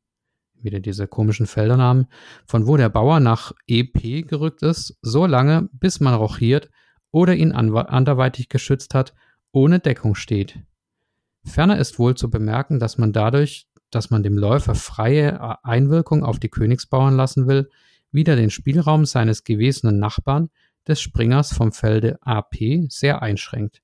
wieder 0.62 0.80
diese 0.80 1.06
komischen 1.06 1.46
Feldernamen, 1.46 2.06
von 2.46 2.66
wo 2.66 2.76
der 2.76 2.88
Bauer 2.88 3.20
nach 3.20 3.52
EP 3.66 4.26
gerückt 4.26 4.62
ist, 4.62 4.96
so 5.02 5.26
lange, 5.26 5.68
bis 5.72 6.00
man 6.00 6.14
rochiert 6.14 6.70
oder 7.10 7.34
ihn 7.34 7.52
anderweitig 7.52 8.48
geschützt 8.48 8.94
hat, 8.94 9.14
ohne 9.52 9.80
Deckung 9.80 10.14
steht. 10.14 10.58
Ferner 11.48 11.78
ist 11.78 11.98
wohl 11.98 12.16
zu 12.16 12.30
bemerken, 12.30 12.78
dass 12.78 12.98
man 12.98 13.12
dadurch, 13.12 13.68
dass 13.90 14.10
man 14.10 14.22
dem 14.22 14.36
Läufer 14.36 14.74
freie 14.74 15.64
Einwirkung 15.64 16.24
auf 16.24 16.38
die 16.38 16.50
Königsbauern 16.50 17.16
lassen 17.16 17.46
will, 17.46 17.68
wieder 18.10 18.36
den 18.36 18.50
Spielraum 18.50 19.04
seines 19.04 19.44
gewesenen 19.44 19.98
Nachbarn, 19.98 20.50
des 20.86 21.00
Springers 21.00 21.52
vom 21.52 21.72
Felde 21.72 22.18
AP, 22.22 22.56
sehr 22.88 23.22
einschränkt. 23.22 23.82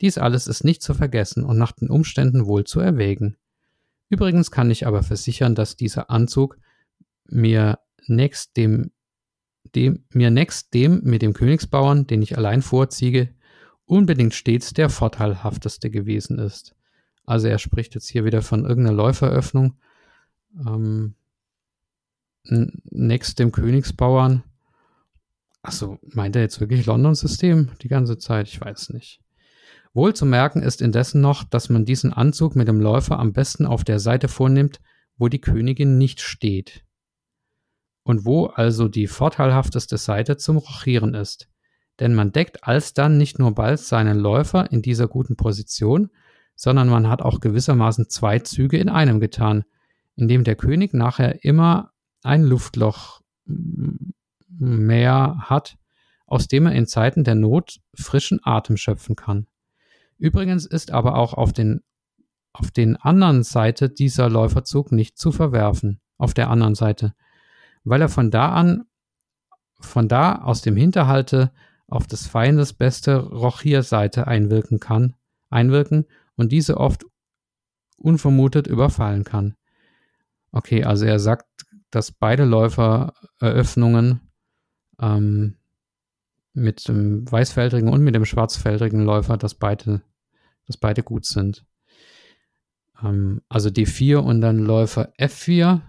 Dies 0.00 0.18
alles 0.18 0.48
ist 0.48 0.64
nicht 0.64 0.82
zu 0.82 0.94
vergessen 0.94 1.44
und 1.44 1.58
nach 1.58 1.72
den 1.72 1.90
Umständen 1.90 2.46
wohl 2.46 2.64
zu 2.64 2.80
erwägen. 2.80 3.36
Übrigens 4.08 4.50
kann 4.50 4.70
ich 4.70 4.86
aber 4.86 5.02
versichern, 5.02 5.54
dass 5.54 5.76
dieser 5.76 6.10
Anzug 6.10 6.58
mir 7.26 7.78
nächst 8.06 8.56
dem, 8.56 8.90
dem, 9.74 10.04
mir 10.10 10.30
nächst 10.30 10.74
dem 10.74 11.02
mit 11.04 11.22
dem 11.22 11.34
Königsbauern, 11.34 12.06
den 12.06 12.22
ich 12.22 12.36
allein 12.36 12.62
vorziehe, 12.62 13.34
unbedingt 13.84 14.34
stets 14.34 14.72
der 14.72 14.90
vorteilhafteste 14.90 15.90
gewesen 15.90 16.38
ist. 16.38 16.74
Also 17.24 17.48
er 17.48 17.58
spricht 17.58 17.94
jetzt 17.94 18.08
hier 18.08 18.24
wieder 18.24 18.42
von 18.42 18.64
irgendeiner 18.64 18.96
Läuferöffnung. 18.96 19.76
Ähm, 20.66 21.14
nächst 22.44 23.38
dem 23.38 23.52
Königsbauern. 23.52 24.42
Achso, 25.62 25.98
meint 26.02 26.34
er 26.34 26.42
jetzt 26.42 26.60
wirklich 26.60 26.86
London-System 26.86 27.70
die 27.82 27.88
ganze 27.88 28.18
Zeit? 28.18 28.48
Ich 28.48 28.60
weiß 28.60 28.90
nicht. 28.90 29.20
Wohl 29.94 30.14
zu 30.14 30.26
merken 30.26 30.62
ist 30.62 30.80
indessen 30.80 31.20
noch, 31.20 31.44
dass 31.44 31.68
man 31.68 31.84
diesen 31.84 32.12
Anzug 32.12 32.56
mit 32.56 32.66
dem 32.66 32.80
Läufer 32.80 33.18
am 33.18 33.32
besten 33.32 33.66
auf 33.66 33.84
der 33.84 34.00
Seite 34.00 34.28
vornimmt, 34.28 34.80
wo 35.16 35.28
die 35.28 35.40
Königin 35.40 35.98
nicht 35.98 36.20
steht. 36.20 36.84
Und 38.02 38.24
wo 38.24 38.46
also 38.46 38.88
die 38.88 39.06
vorteilhafteste 39.06 39.98
Seite 39.98 40.36
zum 40.36 40.56
Rochieren 40.56 41.14
ist. 41.14 41.48
Denn 42.00 42.14
man 42.14 42.32
deckt 42.32 42.64
alsdann 42.64 43.18
nicht 43.18 43.38
nur 43.38 43.54
bald 43.54 43.78
seinen 43.78 44.18
Läufer 44.18 44.72
in 44.72 44.82
dieser 44.82 45.06
guten 45.06 45.36
Position, 45.36 46.10
sondern 46.54 46.88
man 46.88 47.08
hat 47.08 47.22
auch 47.22 47.40
gewissermaßen 47.40 48.08
zwei 48.08 48.38
Züge 48.38 48.78
in 48.78 48.88
einem 48.88 49.20
getan, 49.20 49.64
indem 50.16 50.44
der 50.44 50.56
König 50.56 50.94
nachher 50.94 51.44
immer 51.44 51.92
ein 52.22 52.42
Luftloch 52.42 53.20
mehr 54.48 55.36
hat, 55.40 55.76
aus 56.26 56.48
dem 56.48 56.66
er 56.66 56.72
in 56.72 56.86
Zeiten 56.86 57.24
der 57.24 57.34
Not 57.34 57.80
frischen 57.94 58.40
Atem 58.42 58.76
schöpfen 58.76 59.16
kann. 59.16 59.46
Übrigens 60.18 60.66
ist 60.66 60.92
aber 60.92 61.16
auch 61.16 61.34
auf 61.34 61.52
den, 61.52 61.82
auf 62.52 62.70
den 62.70 62.96
anderen 62.96 63.42
Seite 63.42 63.90
dieser 63.90 64.28
Läuferzug 64.28 64.92
nicht 64.92 65.18
zu 65.18 65.32
verwerfen, 65.32 66.00
auf 66.18 66.32
der 66.32 66.48
anderen 66.48 66.74
Seite, 66.74 67.14
weil 67.84 68.00
er 68.00 68.08
von 68.08 68.30
da 68.30 68.52
an, 68.52 68.84
von 69.80 70.06
da 70.06 70.36
aus 70.42 70.62
dem 70.62 70.76
Hinterhalte 70.76 71.52
auf 71.88 72.06
des 72.06 72.26
Feindes 72.26 72.72
beste 72.72 73.16
Rochierseite 73.16 74.26
einwirken 74.26 74.78
kann, 74.78 75.14
einwirken 75.50 76.06
und 76.36 76.52
diese 76.52 76.76
oft 76.78 77.04
unvermutet 77.96 78.66
überfallen 78.66 79.24
kann. 79.24 79.54
Okay, 80.50 80.84
also 80.84 81.06
er 81.06 81.18
sagt, 81.18 81.46
dass 81.90 82.12
beide 82.12 82.44
Läufereröffnungen 82.44 84.20
ähm, 85.00 85.56
mit 86.54 86.88
dem 86.88 87.30
weißfeldrigen 87.30 87.88
und 87.88 88.02
mit 88.02 88.14
dem 88.14 88.24
schwarzfeldrigen 88.24 89.04
Läufer, 89.04 89.36
dass 89.36 89.54
beide, 89.54 90.02
dass 90.66 90.76
beide 90.76 91.02
gut 91.02 91.24
sind. 91.24 91.64
Ähm, 93.02 93.42
also 93.48 93.68
D4 93.68 94.18
und 94.18 94.40
dann 94.40 94.58
Läufer 94.58 95.12
F4 95.18 95.80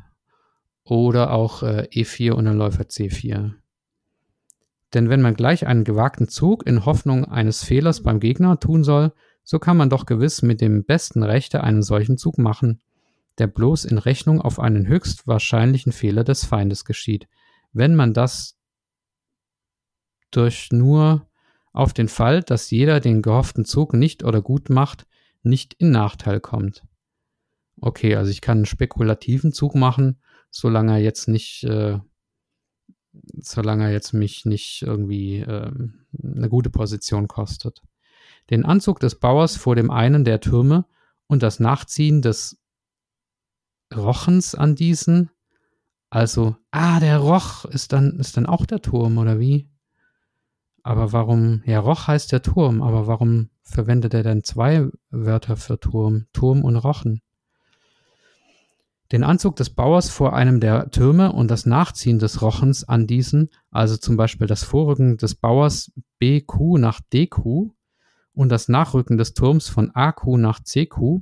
oder 0.83 1.31
auch 1.31 1.63
äh, 1.63 1.87
E4 1.91 2.31
und 2.31 2.45
dann 2.45 2.57
Läufer 2.57 2.83
C4. 2.83 3.53
Denn 4.93 5.09
wenn 5.09 5.21
man 5.21 5.33
gleich 5.33 5.65
einen 5.65 5.83
gewagten 5.83 6.27
Zug 6.27 6.67
in 6.67 6.85
Hoffnung 6.85 7.25
eines 7.25 7.63
Fehlers 7.63 8.03
beim 8.03 8.19
Gegner 8.19 8.59
tun 8.59 8.83
soll, 8.83 9.11
so 9.43 9.59
kann 9.59 9.77
man 9.77 9.89
doch 9.89 10.05
gewiss 10.05 10.41
mit 10.41 10.61
dem 10.61 10.83
besten 10.83 11.23
Rechte 11.23 11.63
einen 11.63 11.83
solchen 11.83 12.17
Zug 12.17 12.37
machen, 12.37 12.81
der 13.37 13.47
bloß 13.47 13.85
in 13.85 13.97
Rechnung 13.97 14.41
auf 14.41 14.59
einen 14.59 14.87
höchst 14.87 15.27
wahrscheinlichen 15.27 15.91
Fehler 15.91 16.23
des 16.23 16.45
Feindes 16.45 16.85
geschieht. 16.85 17.27
Wenn 17.73 17.95
man 17.95 18.13
das 18.13 18.57
durch 20.31 20.71
nur 20.71 21.27
auf 21.73 21.93
den 21.93 22.07
Fall, 22.07 22.43
dass 22.43 22.69
jeder 22.69 22.99
den 22.99 23.21
gehofften 23.21 23.65
Zug 23.65 23.93
nicht 23.93 24.23
oder 24.23 24.41
gut 24.41 24.69
macht, 24.69 25.07
nicht 25.41 25.73
in 25.73 25.91
Nachteil 25.91 26.39
kommt. 26.39 26.83
Okay, 27.81 28.15
also 28.15 28.31
ich 28.31 28.41
kann 28.41 28.59
einen 28.59 28.65
spekulativen 28.65 29.51
Zug 29.51 29.75
machen, 29.75 30.19
solange 30.49 30.93
er 30.93 30.99
jetzt 30.99 31.27
nicht, 31.27 31.63
äh, 31.63 31.99
solange 33.41 33.85
er 33.85 33.91
jetzt 33.91 34.13
mich 34.13 34.45
nicht 34.45 34.83
irgendwie 34.83 35.39
äh, 35.39 35.71
eine 36.23 36.49
gute 36.49 36.69
Position 36.69 37.27
kostet. 37.27 37.81
Den 38.49 38.65
Anzug 38.65 38.99
des 38.99 39.19
Bauers 39.19 39.57
vor 39.57 39.75
dem 39.75 39.89
einen 39.89 40.23
der 40.23 40.39
Türme 40.39 40.85
und 41.27 41.43
das 41.43 41.59
Nachziehen 41.59 42.21
des 42.21 42.57
Rochens 43.95 44.55
an 44.55 44.75
diesen. 44.75 45.29
Also, 46.09 46.55
ah, 46.71 46.99
der 46.99 47.19
Roch 47.19 47.65
ist 47.65 47.93
dann, 47.93 48.19
ist 48.19 48.37
dann 48.37 48.45
auch 48.45 48.65
der 48.65 48.81
Turm, 48.81 49.17
oder 49.17 49.39
wie? 49.39 49.69
Aber 50.83 51.13
warum, 51.13 51.63
ja, 51.65 51.79
Roch 51.79 52.07
heißt 52.07 52.31
der 52.31 52.41
Turm, 52.41 52.81
aber 52.81 53.07
warum 53.07 53.49
verwendet 53.63 54.13
er 54.13 54.23
denn 54.23 54.43
zwei 54.43 54.89
Wörter 55.09 55.55
für 55.55 55.79
Turm, 55.79 56.25
Turm 56.33 56.63
und 56.63 56.75
Rochen? 56.75 57.21
Den 59.13 59.23
Anzug 59.23 59.55
des 59.55 59.69
Bauers 59.69 60.09
vor 60.09 60.33
einem 60.33 60.59
der 60.59 60.89
Türme 60.89 61.31
und 61.31 61.49
das 61.49 61.65
Nachziehen 61.65 62.19
des 62.19 62.41
Rochens 62.41 62.83
an 62.83 63.07
diesen, 63.07 63.49
also 63.71 63.95
zum 63.95 64.17
Beispiel 64.17 64.47
das 64.47 64.63
Vorrücken 64.63 65.17
des 65.17 65.35
Bauers 65.35 65.91
BQ 66.19 66.79
nach 66.79 66.99
DQ 67.13 67.71
und 68.33 68.49
das 68.49 68.67
Nachrücken 68.67 69.17
des 69.17 69.33
Turms 69.33 69.69
von 69.69 69.91
AQ 69.93 70.37
nach 70.37 70.61
CQ, 70.63 71.21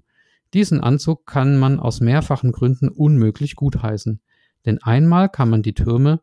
diesen 0.53 0.81
Anzug 0.81 1.25
kann 1.25 1.57
man 1.57 1.79
aus 1.79 2.01
mehrfachen 2.01 2.51
Gründen 2.51 2.89
unmöglich 2.89 3.55
gutheißen. 3.55 4.21
Denn 4.65 4.81
einmal 4.83 5.29
kann 5.29 5.49
man 5.49 5.63
die 5.63 5.73
Türme 5.73 6.21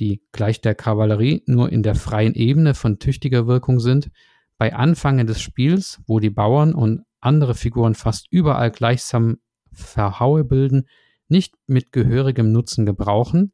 die 0.00 0.22
gleich 0.32 0.60
der 0.60 0.74
Kavallerie 0.74 1.42
nur 1.46 1.70
in 1.70 1.82
der 1.82 1.94
freien 1.94 2.34
Ebene 2.34 2.74
von 2.74 2.98
tüchtiger 2.98 3.46
Wirkung 3.46 3.78
sind, 3.78 4.10
bei 4.58 4.74
Anfange 4.74 5.24
des 5.24 5.40
Spiels, 5.40 6.00
wo 6.06 6.18
die 6.18 6.30
Bauern 6.30 6.74
und 6.74 7.02
andere 7.20 7.54
Figuren 7.54 7.94
fast 7.94 8.26
überall 8.30 8.70
gleichsam 8.70 9.38
Verhaue 9.72 10.44
bilden, 10.44 10.88
nicht 11.28 11.54
mit 11.66 11.92
gehörigem 11.92 12.50
Nutzen 12.50 12.86
gebrauchen. 12.86 13.52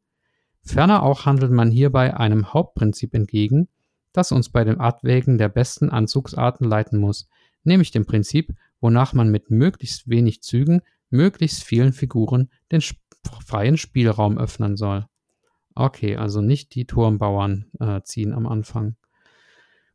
Ferner 0.63 1.03
auch 1.03 1.27
handelt 1.27 1.53
man 1.53 1.71
hierbei 1.71 2.17
einem 2.17 2.53
Hauptprinzip 2.53 3.13
entgegen, 3.15 3.69
das 4.17 4.33
uns 4.33 4.49
bei 4.49 4.65
dem 4.65 4.81
Abwägen 4.81 5.39
der 5.39 5.49
besten 5.49 5.91
Anzugsarten 5.91 6.69
leiten 6.69 6.99
muss, 6.99 7.29
nämlich 7.65 7.91
dem 7.91 8.07
Prinzip, 8.07 8.55
wonach 8.81 9.13
man 9.13 9.31
mit 9.31 9.51
möglichst 9.51 10.09
wenig 10.09 10.43
Zügen 10.43 10.83
möglichst 11.11 11.65
vielen 11.65 11.93
Figuren 11.93 12.51
den 12.73 12.83
freien 13.45 13.77
Spielraum 13.77 14.39
öffnen 14.39 14.77
soll. 14.77 15.07
Okay, 15.75 16.17
also 16.17 16.41
nicht 16.41 16.75
die 16.75 16.87
Turmbauern 16.87 17.67
äh, 17.81 18.01
ziehen 18.03 18.33
am 18.33 18.47
Anfang. 18.47 18.97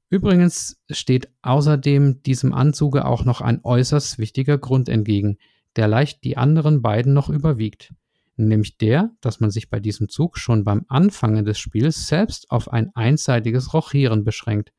Übrigens 0.10 0.82
steht 0.90 1.30
außerdem 1.42 2.22
diesem 2.24 2.54
Anzuge 2.54 3.06
auch 3.06 3.24
noch 3.24 3.42
ein 3.42 3.62
äußerst 3.64 4.20
wichtiger 4.20 4.58
Grund 4.58 4.90
entgegen, 4.90 5.38
der 5.78 5.88
leicht 5.88 6.24
die 6.24 6.38
anderen 6.38 6.82
beiden 6.82 7.14
noch 7.14 7.30
überwiegt, 7.30 7.94
nämlich 8.48 8.78
der, 8.78 9.12
dass 9.22 9.40
man 9.40 9.52
sich 9.52 9.70
bei 9.70 9.80
diesem 9.80 10.10
Zug 10.10 10.38
schon 10.38 10.64
beim 10.64 10.86
Anfange 10.88 11.44
des 11.44 11.60
Spiels 11.60 12.08
selbst 12.08 12.52
auf 12.52 12.72
ein 12.72 12.96
einseitiges 12.96 13.74
Rochieren 13.74 14.24
beschränkt, 14.24 14.72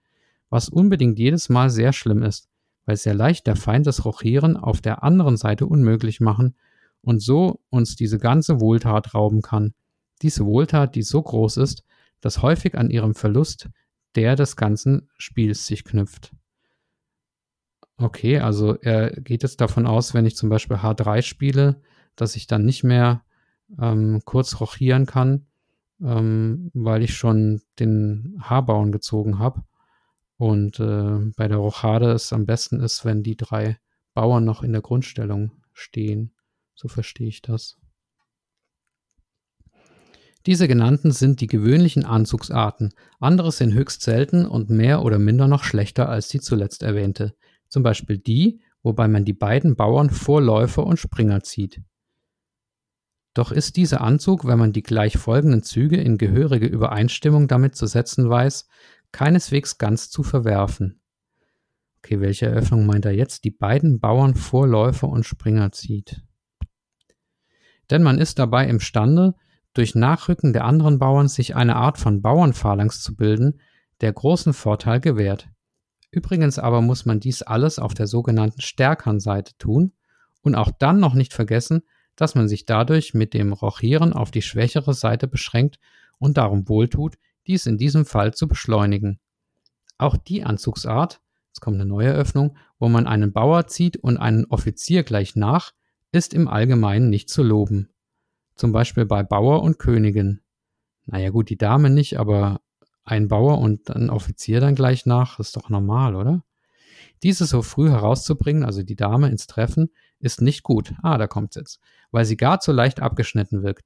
was 0.50 0.68
unbedingt 0.68 1.18
jedes 1.18 1.48
Mal 1.48 1.70
sehr 1.70 1.92
schlimm 1.92 2.22
ist, 2.22 2.48
weil 2.84 2.96
sehr 2.96 3.14
leicht 3.14 3.46
der 3.46 3.56
Feind 3.56 3.86
das 3.86 4.04
Rochieren 4.04 4.56
auf 4.56 4.80
der 4.80 5.02
anderen 5.02 5.36
Seite 5.36 5.66
unmöglich 5.66 6.20
machen 6.20 6.56
und 7.00 7.20
so 7.20 7.60
uns 7.70 7.96
diese 7.96 8.18
ganze 8.18 8.60
Wohltat 8.60 9.14
rauben 9.14 9.42
kann, 9.42 9.74
diese 10.22 10.44
Wohltat, 10.46 10.94
die 10.94 11.02
so 11.02 11.22
groß 11.22 11.56
ist, 11.58 11.84
dass 12.20 12.42
häufig 12.42 12.76
an 12.78 12.90
ihrem 12.90 13.14
Verlust 13.14 13.68
der 14.14 14.36
des 14.36 14.56
ganzen 14.56 15.08
Spiels 15.16 15.66
sich 15.66 15.84
knüpft. 15.84 16.32
Okay, 17.96 18.38
also 18.38 18.76
er 18.76 19.10
geht 19.20 19.42
jetzt 19.42 19.60
davon 19.60 19.86
aus, 19.86 20.14
wenn 20.14 20.26
ich 20.26 20.36
zum 20.36 20.48
Beispiel 20.48 20.76
H3 20.76 21.22
spiele, 21.22 21.80
dass 22.16 22.36
ich 22.36 22.46
dann 22.46 22.64
nicht 22.64 22.84
mehr 22.84 23.22
ähm, 23.80 24.20
kurz 24.24 24.60
rochieren 24.60 25.06
kann, 25.06 25.46
ähm, 26.00 26.70
weil 26.74 27.02
ich 27.02 27.14
schon 27.14 27.62
den 27.78 28.36
H-Bauern 28.40 28.92
gezogen 28.92 29.38
habe. 29.38 29.62
Und 30.36 30.80
äh, 30.80 31.30
bei 31.36 31.48
der 31.48 31.58
Rochade 31.58 32.12
es 32.12 32.32
am 32.32 32.46
besten 32.46 32.80
ist, 32.80 33.04
wenn 33.04 33.22
die 33.22 33.36
drei 33.36 33.78
Bauern 34.14 34.44
noch 34.44 34.62
in 34.62 34.72
der 34.72 34.82
Grundstellung 34.82 35.52
stehen. 35.72 36.32
So 36.74 36.88
verstehe 36.88 37.28
ich 37.28 37.42
das. 37.42 37.78
Diese 40.46 40.66
genannten 40.66 41.12
sind 41.12 41.40
die 41.40 41.46
gewöhnlichen 41.46 42.04
Anzugsarten, 42.04 42.92
andere 43.20 43.52
sind 43.52 43.74
höchst 43.74 44.02
selten 44.02 44.44
und 44.44 44.70
mehr 44.70 45.04
oder 45.04 45.20
minder 45.20 45.46
noch 45.46 45.62
schlechter 45.62 46.08
als 46.08 46.28
die 46.28 46.40
zuletzt 46.40 46.82
erwähnte, 46.82 47.36
zum 47.68 47.84
Beispiel 47.84 48.18
die, 48.18 48.60
wobei 48.82 49.06
man 49.06 49.24
die 49.24 49.34
beiden 49.34 49.76
Bauern 49.76 50.10
vor 50.10 50.42
Läufer 50.42 50.84
und 50.84 50.98
Springer 50.98 51.44
zieht. 51.44 51.80
Doch 53.34 53.50
ist 53.50 53.76
dieser 53.76 54.02
Anzug, 54.02 54.46
wenn 54.46 54.58
man 54.58 54.72
die 54.72 54.82
gleich 54.82 55.16
folgenden 55.16 55.62
Züge 55.62 55.96
in 55.96 56.18
gehörige 56.18 56.66
Übereinstimmung 56.66 57.48
damit 57.48 57.74
zu 57.74 57.86
setzen 57.86 58.28
weiß, 58.28 58.68
keineswegs 59.10 59.78
ganz 59.78 60.10
zu 60.10 60.22
verwerfen. 60.22 61.00
Okay, 61.98 62.20
welche 62.20 62.46
Eröffnung 62.46 62.84
meint 62.84 63.04
er 63.04 63.12
jetzt? 63.12 63.44
Die 63.44 63.50
beiden 63.50 64.00
Bauern 64.00 64.34
vor 64.34 64.66
Läufer 64.66 65.08
und 65.08 65.24
Springer 65.24 65.72
zieht. 65.72 66.22
Denn 67.90 68.02
man 68.02 68.18
ist 68.18 68.38
dabei 68.38 68.66
imstande, 68.66 69.34
durch 69.72 69.94
Nachrücken 69.94 70.52
der 70.52 70.64
anderen 70.64 70.98
Bauern 70.98 71.28
sich 71.28 71.56
eine 71.56 71.76
Art 71.76 71.98
von 71.98 72.20
Bauernphalanx 72.20 73.02
zu 73.02 73.16
bilden, 73.16 73.60
der 74.00 74.12
großen 74.12 74.52
Vorteil 74.52 75.00
gewährt. 75.00 75.48
Übrigens 76.10 76.58
aber 76.58 76.82
muss 76.82 77.06
man 77.06 77.20
dies 77.20 77.42
alles 77.42 77.78
auf 77.78 77.94
der 77.94 78.06
sogenannten 78.06 78.60
stärkeren 78.60 79.18
Seite 79.18 79.56
tun 79.56 79.92
und 80.42 80.54
auch 80.54 80.70
dann 80.78 81.00
noch 81.00 81.14
nicht 81.14 81.32
vergessen, 81.32 81.82
dass 82.16 82.34
man 82.34 82.48
sich 82.48 82.66
dadurch 82.66 83.14
mit 83.14 83.34
dem 83.34 83.52
Rochieren 83.52 84.12
auf 84.12 84.30
die 84.30 84.42
schwächere 84.42 84.94
Seite 84.94 85.26
beschränkt 85.26 85.78
und 86.18 86.36
darum 86.36 86.68
wohltut, 86.68 87.16
dies 87.46 87.66
in 87.66 87.78
diesem 87.78 88.04
Fall 88.04 88.34
zu 88.34 88.46
beschleunigen. 88.48 89.18
Auch 89.98 90.16
die 90.16 90.44
Anzugsart, 90.44 91.20
jetzt 91.48 91.60
kommt 91.60 91.76
eine 91.76 91.86
neue 91.86 92.12
Öffnung, 92.12 92.56
wo 92.78 92.88
man 92.88 93.06
einen 93.06 93.32
Bauer 93.32 93.66
zieht 93.66 93.96
und 93.96 94.16
einen 94.16 94.46
Offizier 94.46 95.02
gleich 95.02 95.36
nach, 95.36 95.72
ist 96.12 96.34
im 96.34 96.48
Allgemeinen 96.48 97.10
nicht 97.10 97.30
zu 97.30 97.42
loben. 97.42 97.88
Zum 98.54 98.72
Beispiel 98.72 99.06
bei 99.06 99.22
Bauer 99.22 99.62
und 99.62 99.78
Königin. 99.78 100.40
Naja 101.06 101.30
gut, 101.30 101.48
die 101.48 101.56
Dame 101.56 101.90
nicht, 101.90 102.18
aber 102.18 102.60
ein 103.04 103.28
Bauer 103.28 103.58
und 103.58 103.90
ein 103.90 104.10
Offizier 104.10 104.60
dann 104.60 104.74
gleich 104.74 105.06
nach, 105.06 105.38
ist 105.40 105.56
doch 105.56 105.68
normal, 105.68 106.14
oder? 106.14 106.44
Diese 107.22 107.46
so 107.46 107.62
früh 107.62 107.88
herauszubringen, 107.88 108.64
also 108.64 108.82
die 108.82 108.96
Dame 108.96 109.28
ins 109.28 109.46
Treffen, 109.46 109.90
ist 110.18 110.40
nicht 110.40 110.62
gut. 110.62 110.94
Ah, 111.02 111.18
da 111.18 111.26
kommt's 111.26 111.56
jetzt. 111.56 111.80
Weil 112.12 112.24
sie 112.24 112.36
gar 112.36 112.60
zu 112.60 112.70
leicht 112.70 113.00
abgeschnitten 113.00 113.64
wirkt, 113.64 113.84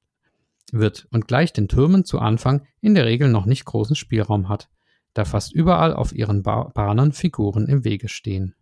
wird 0.73 1.07
und 1.11 1.27
gleich 1.27 1.53
den 1.53 1.69
Türmen 1.69 2.05
zu 2.05 2.19
Anfang 2.19 2.67
in 2.81 2.95
der 2.95 3.07
Regel 3.07 3.31
noch 3.31 3.47
nicht 3.47 3.65
großen 3.65 3.97
Spielraum 3.97 4.49
hat, 4.49 4.69
da 5.15 5.25
fast 5.25 5.55
überall 5.55 5.95
auf 5.95 6.12
ihren 6.12 6.43
ba 6.43 6.65
Bahnen 6.75 7.12
Figuren 7.12 7.67
im 7.69 7.85
Wege 7.85 8.09
stehen. 8.09 8.55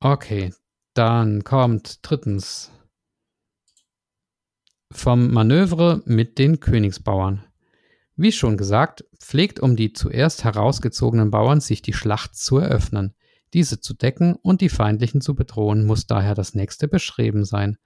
Okay, 0.00 0.52
dann 0.94 1.42
kommt 1.42 2.00
drittens 2.02 2.70
vom 4.90 5.30
Manövre 5.32 6.02
mit 6.06 6.38
den 6.38 6.60
Königsbauern. 6.60 7.44
Wie 8.16 8.32
schon 8.32 8.56
gesagt, 8.56 9.04
pflegt 9.20 9.60
um 9.60 9.76
die 9.76 9.92
zuerst 9.92 10.44
herausgezogenen 10.44 11.30
Bauern 11.30 11.60
sich 11.60 11.82
die 11.82 11.92
Schlacht 11.92 12.36
zu 12.36 12.58
eröffnen. 12.58 13.14
Diese 13.54 13.80
zu 13.80 13.94
decken 13.94 14.34
und 14.34 14.60
die 14.60 14.68
Feindlichen 14.68 15.20
zu 15.20 15.34
bedrohen, 15.34 15.86
muss 15.86 16.06
daher 16.06 16.34
das 16.34 16.54
nächste 16.54 16.88
Beschreiben 16.88 17.44
sein. 17.44 17.78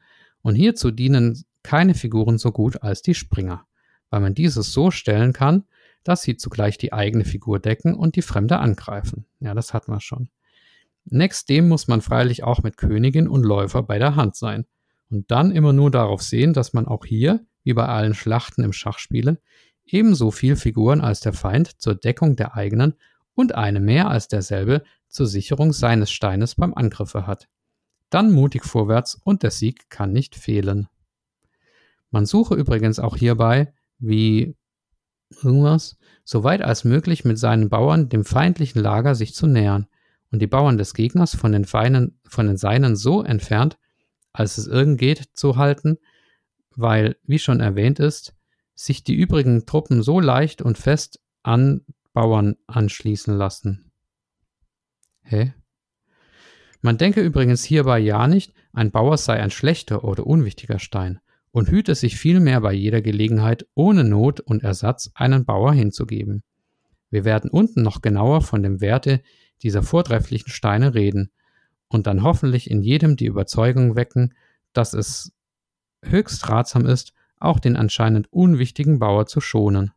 Und 0.43 0.55
hierzu 0.55 0.91
dienen 0.91 1.45
keine 1.63 1.95
Figuren 1.95 2.39
so 2.39 2.51
gut 2.51 2.83
als 2.83 3.03
die 3.03 3.15
Springer, 3.15 3.67
weil 4.11 4.21
man 4.21 4.35
dieses 4.35 4.73
so 4.73 4.91
stellen 4.91 5.33
kann, 5.33 5.65
dass 6.05 6.23
sie 6.23 6.37
zugleich 6.37 6.79
die 6.79 6.93
eigene 6.93 7.25
Figur 7.25 7.61
decken 7.61 7.95
und 7.95 8.17
die 8.17 8.23
Fremde 8.23 8.59
angreifen. 8.59 9.25
Ja, 9.41 9.55
das 9.55 9.73
hatten 9.73 9.93
wir 9.93 10.01
schon. 10.01 10.29
Nächst 11.05 11.49
dem 11.49 11.69
muss 11.69 11.89
man 11.89 12.01
freilich 12.01 12.45
auch 12.45 12.63
mit 12.63 12.77
Königin 12.77 13.29
und 13.29 13.45
Läufer 13.45 13.83
bei 13.83 13.99
der 13.99 14.17
Hand 14.17 14.37
sein. 14.37 14.67
Und 15.11 15.31
dann 15.31 15.51
immer 15.51 15.73
nur 15.73 15.91
darauf 15.91 16.23
sehen, 16.23 16.53
dass 16.53 16.73
man 16.73 16.87
auch 16.87 17.05
hier, 17.05 17.45
wie 17.65 17.75
bei 17.75 17.87
allen 17.87 18.15
Schlachten 18.15 18.63
im 18.63 18.73
Schachspiele, 18.73 19.39
ebenso 19.85 20.31
viel 20.31 20.57
Figuren 20.57 21.01
als 21.01 21.21
der 21.21 21.33
Feind 21.33 21.81
zur 21.81 21.95
Deckung 21.95 22.37
der 22.37 22.57
eigenen 22.57 22.95
und 23.35 23.55
eine 23.55 23.81
mehr 23.81 24.09
als 24.09 24.29
derselbe 24.29 24.83
zur 25.13 25.27
Sicherung 25.27 25.73
seines 25.73 26.11
Steines 26.11 26.57
beim 26.57 26.75
Angriffe 26.75 27.27
hat. 27.27 27.49
Dann 28.11 28.33
mutig 28.33 28.65
vorwärts 28.65 29.15
und 29.15 29.43
der 29.43 29.51
Sieg 29.51 29.89
kann 29.89 30.13
nicht 30.13 30.35
fehlen. 30.35 30.89
Man 32.11 32.27
suche 32.27 32.55
übrigens 32.55 32.99
auch 32.99 33.17
hierbei, 33.17 33.73
wie 33.99 34.57
irgendwas, 35.43 35.97
so 36.25 36.45
weit 36.45 36.63
als 36.63 36.85
möglich 36.85 37.25
mit 37.25 37.39
seinen 37.39 37.69
Bauern 37.69 38.09
dem 38.09 38.25
feindlichen 38.25 38.83
Lager 38.83 39.15
sich 39.15 39.35
zu 39.35 39.47
nähern 39.47 39.87
und 40.31 40.41
die 40.41 40.47
Bauern 40.47 40.79
des 40.79 40.95
Gegners 40.95 41.35
von 41.35 41.53
den, 41.53 41.65
Feinen, 41.65 42.19
von 42.25 42.47
den 42.47 42.57
Seinen 42.57 42.97
so 42.97 43.23
entfernt, 43.23 43.79
als 44.33 44.59
es 44.59 44.67
irgend 44.67 44.99
geht, 44.99 45.31
zu 45.35 45.57
halten, 45.57 45.99
weil, 46.75 47.17
wie 47.25 47.39
schon 47.39 47.61
erwähnt 47.61 47.99
ist, 47.99 48.35
sich 48.75 49.05
die 49.05 49.15
übrigen 49.15 49.67
Truppen 49.67 50.03
so 50.03 50.21
leicht 50.21 50.63
und 50.63 50.79
fest 50.79 51.21
an 51.43 51.85
Bauern 52.13 52.57
anschließen 52.67 53.37
lassen. 53.37 53.92
Hä? 55.23 55.55
Man 56.81 56.99
denke 56.99 57.21
übrigens 57.21 57.65
hierbei 57.65 57.99
ja 58.01 58.27
nicht, 58.27 58.53
ein 58.73 58.91
Bauer 58.91 59.17
sei 59.17 59.41
ein 59.41 59.51
schlechter 59.51 60.05
oder 60.05 60.27
unwichtiger 60.27 60.79
Stein 60.79 61.21
und 61.53 61.71
hüte 61.71 61.95
sich 61.95 62.17
vielmehr 62.17 62.61
bei 62.61 62.73
jeder 62.73 63.03
Gelegenheit 63.03 63.67
ohne 63.75 64.05
Not 64.05 64.41
und 64.41 64.65
Ersatz 64.65 65.11
einen 65.15 65.45
Bauer 65.45 65.73
hinzugeben. 65.73 66.43
Wir 67.11 67.25
werden 67.25 67.51
unten 67.51 67.83
noch 67.83 68.01
genauer 68.01 68.41
von 68.41 68.63
dem 68.63 68.81
Werte 68.81 69.23
dieser 69.63 69.83
vortrefflichen 69.83 70.51
Steine 70.51 70.95
reden 70.95 71.31
und 71.89 72.07
dann 72.07 72.23
hoffentlich 72.23 72.71
in 72.71 72.83
jedem 72.83 73.17
die 73.17 73.27
Überzeugung 73.27 73.95
wecken, 73.95 74.35
dass 74.73 74.95
es 74.95 75.33
höchst 76.03 76.49
ratsam 76.49 76.87
ist, 76.87 77.13
auch 77.39 77.61
den 77.61 77.77
anscheinend 77.77 78.33
unwichtigen 78.33 78.99
Bauer 78.99 79.27
zu 79.27 79.41
schonen. 79.41 79.93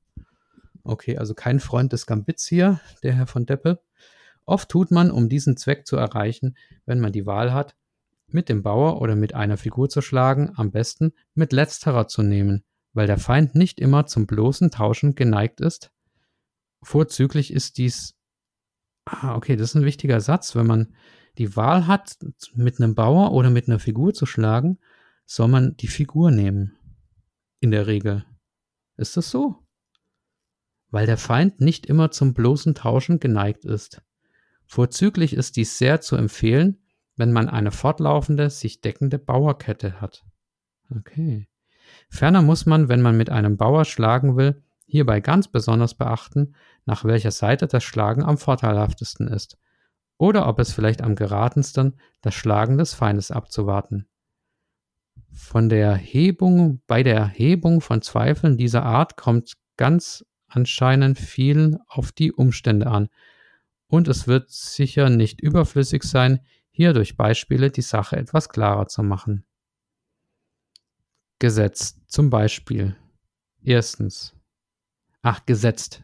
Okay, 0.84 1.18
also 1.18 1.34
kein 1.34 1.60
Freund 1.60 1.94
des 1.94 2.06
Gambits 2.06 2.46
hier, 2.46 2.80
der 3.02 3.14
Herr 3.14 3.28
von 3.28 3.46
Deppe. 3.46 3.80
Oft 4.46 4.70
tut 4.70 4.92
man, 4.92 5.12
um 5.12 5.28
diesen 5.28 5.58
Zweck 5.58 5.88
zu 5.88 5.96
erreichen, 5.96 6.56
wenn 6.86 7.00
man 7.00 7.12
die 7.12 7.26
Wahl 7.26 7.54
hat, 7.54 7.76
mit 8.28 8.50
dem 8.50 8.64
Bauer 8.64 9.02
oder 9.02 9.16
mit 9.16 9.34
einer 9.34 9.58
Figur 9.58 9.90
zu 9.90 10.02
schlagen, 10.02 10.52
am 10.56 10.72
besten 10.72 11.14
mit 11.34 11.52
letzterer 11.52 12.08
zu 12.08 12.22
nehmen, 12.22 12.64
weil 12.94 13.08
der 13.08 13.18
Feind 13.18 13.56
nicht 13.56 13.80
immer 13.80 14.06
zum 14.06 14.28
bloßen 14.28 14.72
Tauschen 14.72 15.16
geneigt 15.16 15.62
ist. 15.62 15.92
Vorzüglich 16.82 17.52
ist 17.52 17.78
dies. 17.78 18.16
Ah, 19.06 19.36
okay, 19.36 19.56
das 19.56 19.70
ist 19.70 19.76
ein 19.76 19.86
wichtiger 19.86 20.22
Satz. 20.22 20.56
Wenn 20.56 20.68
man 20.68 20.96
die 21.38 21.56
Wahl 21.56 21.88
hat, 21.88 22.18
mit 22.54 22.80
einem 22.80 22.96
Bauer 22.96 23.32
oder 23.32 23.50
mit 23.50 23.68
einer 23.68 23.80
Figur 23.80 24.14
zu 24.14 24.26
schlagen, 24.26 24.80
soll 25.26 25.48
man 25.48 25.76
die 25.78 25.88
Figur 25.88 26.32
nehmen. 26.32 26.78
In 27.60 27.72
der 27.72 27.88
Regel. 27.88 28.26
Ist 28.98 29.18
das 29.18 29.32
so? 29.32 29.56
Weil 30.92 31.06
der 31.06 31.18
Feind 31.18 31.62
nicht 31.62 31.86
immer 31.88 32.12
zum 32.12 32.34
bloßen 32.34 32.76
Tauschen 32.76 33.20
geneigt 33.20 33.66
ist. 33.66 34.02
Vorzüglich 34.68 35.34
ist 35.34 35.56
dies 35.56 35.78
sehr 35.78 36.02
zu 36.02 36.16
empfehlen, 36.16 36.78
wenn 37.16 37.32
man 37.32 37.50
eine 37.50 37.72
fortlaufende, 37.72 38.50
sich 38.50 38.82
deckende 38.82 39.20
Bauerkette 39.20 40.02
hat. 40.02 40.26
Okay. 40.96 41.48
Ferner 42.10 42.42
muss 42.42 42.66
man, 42.66 42.90
wenn 42.90 43.02
man 43.02 43.18
mit 43.18 43.30
einem 43.30 43.58
Bauer 43.58 43.86
schlagen 43.86 44.36
will, 44.38 44.64
hierbei 44.86 45.20
ganz 45.20 45.48
besonders 45.48 45.96
beachten, 45.96 46.56
nach 46.86 47.04
welcher 47.06 47.32
Seite 47.32 47.68
das 47.68 47.84
Schlagen 47.84 48.24
am 48.24 48.38
vorteilhaftesten 48.38 49.28
ist, 49.28 49.58
oder 50.18 50.48
ob 50.48 50.60
es 50.60 50.72
vielleicht 50.74 51.02
am 51.02 51.16
geratensten 51.16 52.00
das 52.22 52.34
Schlagen 52.34 52.78
des 52.78 52.94
Feindes 52.94 53.32
abzuwarten. 53.32 54.08
Von 55.32 55.70
der 55.70 55.96
Hebung, 55.96 56.82
bei 56.88 57.04
der 57.04 57.28
Hebung 57.28 57.82
von 57.82 58.02
Zweifeln 58.02 58.58
dieser 58.58 58.84
Art 58.84 59.18
kommt 59.18 59.54
ganz 59.78 60.26
anscheinend 60.48 61.20
viel 61.20 61.78
auf 61.88 62.12
die 62.12 62.32
Umstände 62.32 62.88
an, 62.88 63.10
und 63.88 64.08
es 64.08 64.28
wird 64.28 64.50
sicher 64.50 65.10
nicht 65.10 65.42
überflüssig 65.42 66.04
sein, 66.04 66.42
hier 66.72 66.94
durch 66.94 67.16
Beispiele 67.16 67.72
die 67.72 67.82
Sache 67.82 68.18
etwas 68.18 68.50
klarer 68.50 68.88
zu 68.88 69.04
machen. 69.04 69.46
Gesetz 71.40 72.02
zum 72.08 72.30
Beispiel. 72.30 72.96
Erstens. 73.62 74.36
Ach, 75.22 75.46
gesetzt. 75.46 76.04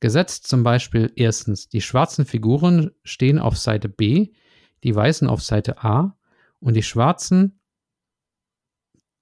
Gesetzt 0.00 0.46
zum 0.46 0.62
Beispiel 0.62 1.12
erstens. 1.16 1.68
Die 1.68 1.80
schwarzen 1.80 2.24
Figuren 2.24 2.90
stehen 3.04 3.38
auf 3.38 3.58
Seite 3.58 3.88
B, 3.88 4.32
die 4.82 4.94
weißen 4.94 5.28
auf 5.28 5.42
Seite 5.42 5.82
A 5.82 6.16
und 6.58 6.74
die 6.74 6.82
schwarzen, 6.82 7.60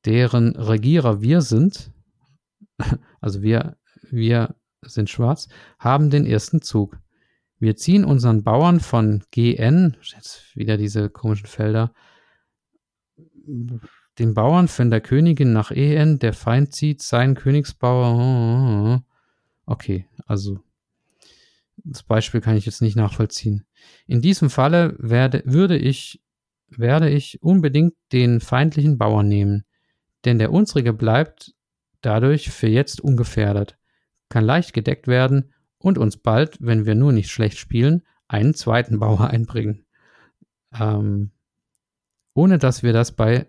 deren 0.04 0.54
Regierer 0.56 1.20
wir 1.20 1.42
sind, 1.42 1.92
also 3.20 3.42
wir, 3.42 3.76
wir 4.10 4.54
sind 4.82 5.10
schwarz, 5.10 5.48
haben 5.78 6.10
den 6.10 6.24
ersten 6.24 6.62
Zug. 6.62 6.98
Wir 7.60 7.76
ziehen 7.76 8.04
unseren 8.04 8.44
Bauern 8.44 8.80
von 8.80 9.24
GN, 9.32 9.96
jetzt 10.02 10.56
wieder 10.56 10.76
diese 10.76 11.10
komischen 11.10 11.46
Felder, 11.46 11.92
den 14.18 14.34
Bauern 14.34 14.68
von 14.68 14.90
der 14.90 15.00
Königin 15.00 15.52
nach 15.52 15.70
EN, 15.70 16.18
der 16.18 16.34
Feind 16.34 16.72
zieht 16.74 17.02
seinen 17.02 17.34
Königsbauer. 17.34 19.02
Okay, 19.66 20.06
also 20.26 20.60
das 21.84 22.02
Beispiel 22.02 22.40
kann 22.40 22.56
ich 22.56 22.66
jetzt 22.66 22.82
nicht 22.82 22.96
nachvollziehen. 22.96 23.66
In 24.06 24.20
diesem 24.20 24.50
Falle 24.50 24.96
werde, 24.98 25.42
würde 25.44 25.76
ich, 25.76 26.22
werde 26.68 27.08
ich 27.08 27.42
unbedingt 27.42 27.94
den 28.12 28.40
feindlichen 28.40 28.98
Bauern 28.98 29.28
nehmen, 29.28 29.64
denn 30.24 30.38
der 30.38 30.52
unsrige 30.52 30.92
bleibt 30.92 31.54
dadurch 32.02 32.50
für 32.50 32.68
jetzt 32.68 33.00
ungefährdet, 33.00 33.78
kann 34.28 34.44
leicht 34.44 34.72
gedeckt 34.72 35.08
werden 35.08 35.52
und 35.78 35.98
uns 35.98 36.16
bald, 36.16 36.58
wenn 36.60 36.86
wir 36.86 36.94
nur 36.94 37.12
nicht 37.12 37.30
schlecht 37.30 37.58
spielen, 37.58 38.02
einen 38.26 38.54
zweiten 38.54 38.98
Bauer 38.98 39.20
einbringen. 39.30 39.86
Ähm, 40.72 41.30
ohne 42.34 42.58
dass 42.58 42.82
wir 42.82 42.92
das 42.92 43.12
bei 43.12 43.46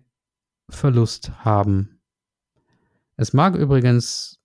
Verlust 0.70 1.32
haben. 1.44 2.02
Es 3.18 3.34
mag 3.34 3.56
übrigens. 3.56 4.40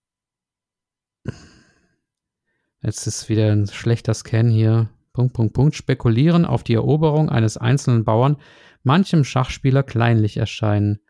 Jetzt 2.83 3.07
ist 3.07 3.29
wieder 3.29 3.53
ein 3.53 3.67
schlechter 3.67 4.13
Scan 4.13 4.49
hier. 4.49 4.91
Punkt, 5.13 5.33
Punkt, 5.33 5.55
Punkt. 5.55 5.75
Spekulieren 5.77 6.45
auf 6.45 6.65
die 6.65 6.75
Eroberung 6.75 7.31
eines 7.31 7.57
einzelnen 7.57 8.05
Bauern 8.05 8.37
manchem 8.83 9.25
Schachspieler 9.25 9.83
kleinlich 9.83 10.37
erscheinen. 10.37 11.01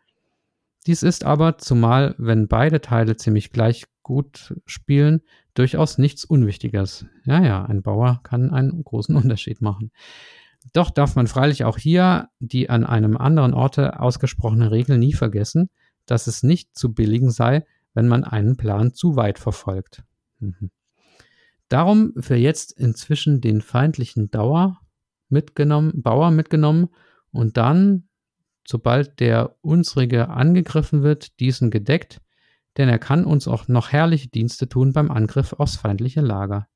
Dies 0.87 1.03
ist 1.03 1.24
aber, 1.24 1.59
zumal 1.59 2.14
wenn 2.18 2.49
beide 2.49 2.80
Teile 2.80 3.16
ziemlich 3.16 3.53
gleich 3.53 3.87
gut 4.03 4.55
spielen, 4.66 5.22
durchaus 5.55 5.99
nichts 5.99 6.24
Unwichtiges. 6.24 7.07
Ja, 7.24 7.43
ja, 7.43 7.64
ein 7.64 7.82
Bauer 7.82 8.20
kann 8.22 8.51
einen 8.51 8.85
großen 8.85 9.16
Unterschied 9.22 9.62
machen. 9.62 9.91
Doch 10.72 10.91
darf 10.91 11.14
man 11.14 11.26
freilich 11.26 11.64
auch 11.64 11.78
hier 11.78 12.28
die 12.39 12.70
an 12.70 12.85
einem 12.85 13.16
anderen 13.16 13.55
Orte 13.55 14.01
ausgesprochene 14.01 14.70
Regel 14.70 14.99
nie 14.99 15.12
vergessen, 15.12 15.70
dass 16.07 16.26
es 16.26 16.43
nicht 16.43 16.76
zu 16.76 16.95
billigen 16.95 17.30
sei, 17.30 17.66
wenn 17.93 18.09
man 18.09 18.24
einen 18.24 18.57
Plan 18.57 18.93
zu 18.93 19.16
weit 19.16 19.39
verfolgt. 19.39 20.05
Mhm. 20.39 20.70
Darum 21.68 22.12
für 22.18 22.37
jetzt 22.37 22.72
inzwischen 22.72 23.41
den 23.41 23.61
feindlichen 23.61 24.30
Dauer 24.30 24.80
mitgenommen, 25.28 26.03
Bauer 26.03 26.30
mitgenommen 26.30 26.89
und 27.30 27.57
dann, 27.57 28.09
sobald 28.66 29.20
der 29.20 29.56
unsrige 29.60 30.28
angegriffen 30.28 31.02
wird, 31.02 31.38
diesen 31.40 31.70
gedeckt, 31.70 32.20
denn 32.76 32.88
er 32.88 32.98
kann 32.98 33.24
uns 33.24 33.46
auch 33.46 33.68
noch 33.68 33.92
herrliche 33.92 34.28
Dienste 34.28 34.68
tun 34.68 34.92
beim 34.92 35.10
Angriff 35.10 35.52
aufs 35.52 35.76
feindliche 35.76 36.20
Lager. 36.20 36.66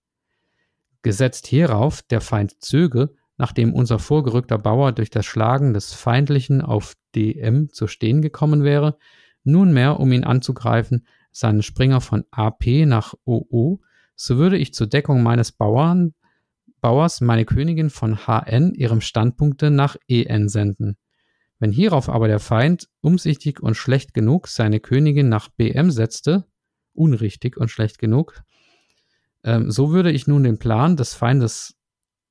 Gesetzt 1.02 1.46
hierauf, 1.46 2.02
der 2.02 2.20
Feind 2.20 2.62
zöge, 2.62 3.14
nachdem 3.36 3.72
unser 3.72 3.98
vorgerückter 3.98 4.58
Bauer 4.58 4.92
durch 4.92 5.10
das 5.10 5.26
Schlagen 5.26 5.72
des 5.72 5.94
Feindlichen 5.94 6.60
auf 6.60 6.94
DM 7.14 7.70
zu 7.70 7.86
stehen 7.86 8.20
gekommen 8.20 8.64
wäre, 8.64 8.98
nunmehr, 9.44 10.00
um 10.00 10.12
ihn 10.12 10.24
anzugreifen, 10.24 11.06
seinen 11.30 11.62
Springer 11.62 12.00
von 12.00 12.24
AP 12.30 12.84
nach 12.84 13.14
OO, 13.24 13.80
so 14.16 14.36
würde 14.36 14.58
ich 14.58 14.74
zur 14.74 14.88
Deckung 14.88 15.22
meines 15.22 15.52
Bauern, 15.52 16.14
Bauers 16.80 17.20
meine 17.20 17.44
Königin 17.44 17.90
von 17.90 18.26
HN 18.26 18.74
ihrem 18.74 19.00
Standpunkte 19.00 19.70
nach 19.70 19.96
EN 20.08 20.48
senden. 20.48 20.96
Wenn 21.58 21.72
hierauf 21.72 22.08
aber 22.08 22.28
der 22.28 22.38
Feind 22.38 22.88
umsichtig 23.00 23.60
und 23.60 23.76
schlecht 23.76 24.14
genug 24.14 24.48
seine 24.48 24.80
Königin 24.80 25.28
nach 25.28 25.48
BM 25.48 25.90
setzte, 25.90 26.44
unrichtig 26.94 27.56
und 27.56 27.70
schlecht 27.70 27.98
genug, 27.98 28.42
ähm, 29.44 29.70
so 29.70 29.90
würde 29.90 30.12
ich 30.12 30.26
nun 30.26 30.44
den 30.44 30.58
Plan 30.58 30.96
des 30.96 31.14
Feindes 31.14 31.76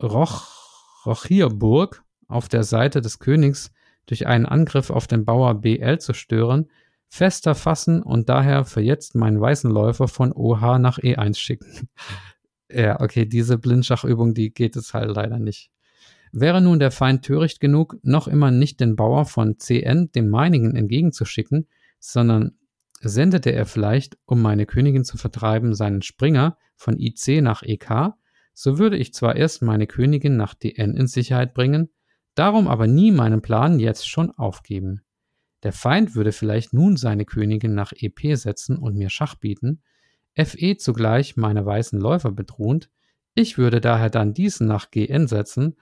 Roch, 0.01 1.05
Rochierburg 1.05 2.03
auf 2.28 2.47
der 2.47 2.63
Seite 2.63 3.01
des 3.01 3.19
Königs 3.19 3.71
durch 4.05 4.28
einen 4.28 4.45
Angriff 4.45 4.89
auf 4.89 5.07
den 5.07 5.25
Bauer 5.25 5.55
BL 5.55 5.99
zu 5.99 6.13
stören, 6.13 6.69
fester 7.09 7.55
fassen 7.55 8.03
und 8.03 8.30
daher 8.30 8.65
für 8.65 8.82
jetzt 8.82 9.15
meinen 9.15 9.39
weißen 9.39 9.71
Läufer 9.71 10.07
von 10.07 10.32
OH 10.34 10.78
nach 10.80 10.99
E1 10.99 11.38
schicken. 11.38 11.89
ja, 12.71 12.99
okay, 12.99 13.25
diese 13.25 13.57
Blindschachübung, 13.57 14.34
die 14.34 14.53
geht 14.53 14.75
es 14.75 14.93
halt 14.93 15.09
leider 15.09 15.39
nicht. 15.39 15.71
Wäre 16.32 16.61
nun 16.61 16.80
der 16.80 16.91
Feind 16.91 17.23
töricht 17.23 17.59
genug, 17.59 17.97
noch 18.03 18.28
immer 18.28 18.51
nicht 18.51 18.80
den 18.80 18.95
Bauer 18.95 19.25
von 19.25 19.59
CN 19.59 20.11
dem 20.11 20.30
meinigen 20.30 20.75
entgegenzuschicken, 20.75 21.67
sondern 21.99 22.57
sendete 22.99 23.51
er 23.51 23.65
vielleicht, 23.65 24.17
um 24.25 24.41
meine 24.41 24.65
Königin 24.65 25.03
zu 25.03 25.17
vertreiben, 25.17 25.73
seinen 25.73 26.01
Springer 26.01 26.57
von 26.75 26.99
IC 26.99 27.41
nach 27.41 27.63
EK, 27.63 28.13
so 28.53 28.80
würde 28.80 28.97
ich 28.97 29.13
zwar 29.13 29.36
erst 29.36 29.61
meine 29.61 29.88
Königin 29.88 30.36
nach 30.36 30.53
DN 30.53 30.95
in 30.95 31.07
Sicherheit 31.07 31.53
bringen, 31.53 31.89
darum 32.36 32.67
aber 32.67 32.88
nie 32.88 33.11
meinen 33.11 33.41
Plan 33.41 33.80
jetzt 33.80 34.07
schon 34.07 34.32
aufgeben. 34.32 35.01
Der 35.63 35.73
Feind 35.73 36.15
würde 36.15 36.32
vielleicht 36.32 36.73
nun 36.73 36.97
seine 36.97 37.25
Königin 37.25 37.73
nach 37.73 37.93
EP 37.95 38.36
setzen 38.36 38.78
und 38.78 38.95
mir 38.95 39.09
Schach 39.09 39.36
bieten, 39.36 39.82
FE 40.36 40.78
zugleich 40.78 41.36
meine 41.36 41.65
weißen 41.65 41.99
Läufer 41.99 42.32
bedrohend, 42.32 42.89
ich 43.34 43.57
würde 43.57 43.82
daher 43.82 44.09
dann 44.09 44.34
diesen 44.34 44.67
nach 44.67 44.89
GN 44.89 45.28
setzen, 45.28 45.78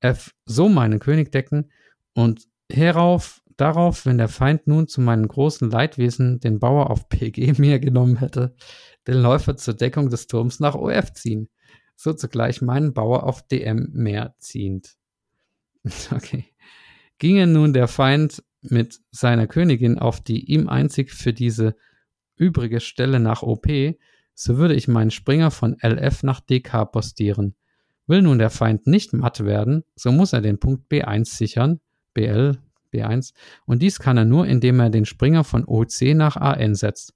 F 0.00 0.34
so 0.44 0.68
meinen 0.68 0.98
König 0.98 1.30
decken 1.32 1.70
und 2.14 2.48
herauf, 2.70 3.42
darauf, 3.56 4.06
wenn 4.06 4.18
der 4.18 4.28
Feind 4.28 4.66
nun 4.66 4.88
zu 4.88 5.00
meinem 5.00 5.28
großen 5.28 5.70
Leidwesen 5.70 6.40
den 6.40 6.58
Bauer 6.58 6.90
auf 6.90 7.08
PG 7.08 7.54
mir 7.58 7.78
genommen 7.78 8.16
hätte, 8.16 8.54
den 9.06 9.18
Läufer 9.18 9.56
zur 9.56 9.74
Deckung 9.74 10.10
des 10.10 10.26
Turms 10.26 10.60
nach 10.60 10.74
OF 10.74 11.12
ziehen, 11.12 11.48
so 11.96 12.12
zugleich 12.12 12.62
meinen 12.62 12.94
Bauer 12.94 13.24
auf 13.24 13.46
DM 13.46 13.90
mehr 13.92 14.34
ziehend. 14.38 14.96
Okay. 16.14 16.44
Ginge 17.18 17.46
nun 17.46 17.72
der 17.72 17.88
Feind 17.88 18.42
mit 18.62 19.00
seiner 19.10 19.46
Königin 19.46 19.98
auf 19.98 20.20
die 20.20 20.44
ihm 20.52 20.68
einzig 20.68 21.12
für 21.12 21.32
diese 21.32 21.74
übrige 22.36 22.80
Stelle 22.80 23.20
nach 23.20 23.42
OP, 23.42 23.66
so 24.34 24.56
würde 24.56 24.74
ich 24.74 24.88
meinen 24.88 25.10
Springer 25.10 25.50
von 25.50 25.76
LF 25.82 26.22
nach 26.22 26.40
DK 26.40 26.90
postieren. 26.90 27.54
Will 28.10 28.22
nun 28.22 28.40
der 28.40 28.50
Feind 28.50 28.88
nicht 28.88 29.12
matt 29.12 29.44
werden, 29.44 29.84
so 29.94 30.10
muss 30.10 30.32
er 30.32 30.40
den 30.40 30.58
Punkt 30.58 30.90
B1 30.90 31.26
sichern, 31.26 31.78
BL, 32.12 32.58
B1, 32.92 33.34
und 33.66 33.82
dies 33.82 34.00
kann 34.00 34.16
er 34.16 34.24
nur, 34.24 34.48
indem 34.48 34.80
er 34.80 34.90
den 34.90 35.06
Springer 35.06 35.44
von 35.44 35.64
OC 35.64 36.16
nach 36.16 36.36
AN 36.36 36.74
setzt. 36.74 37.14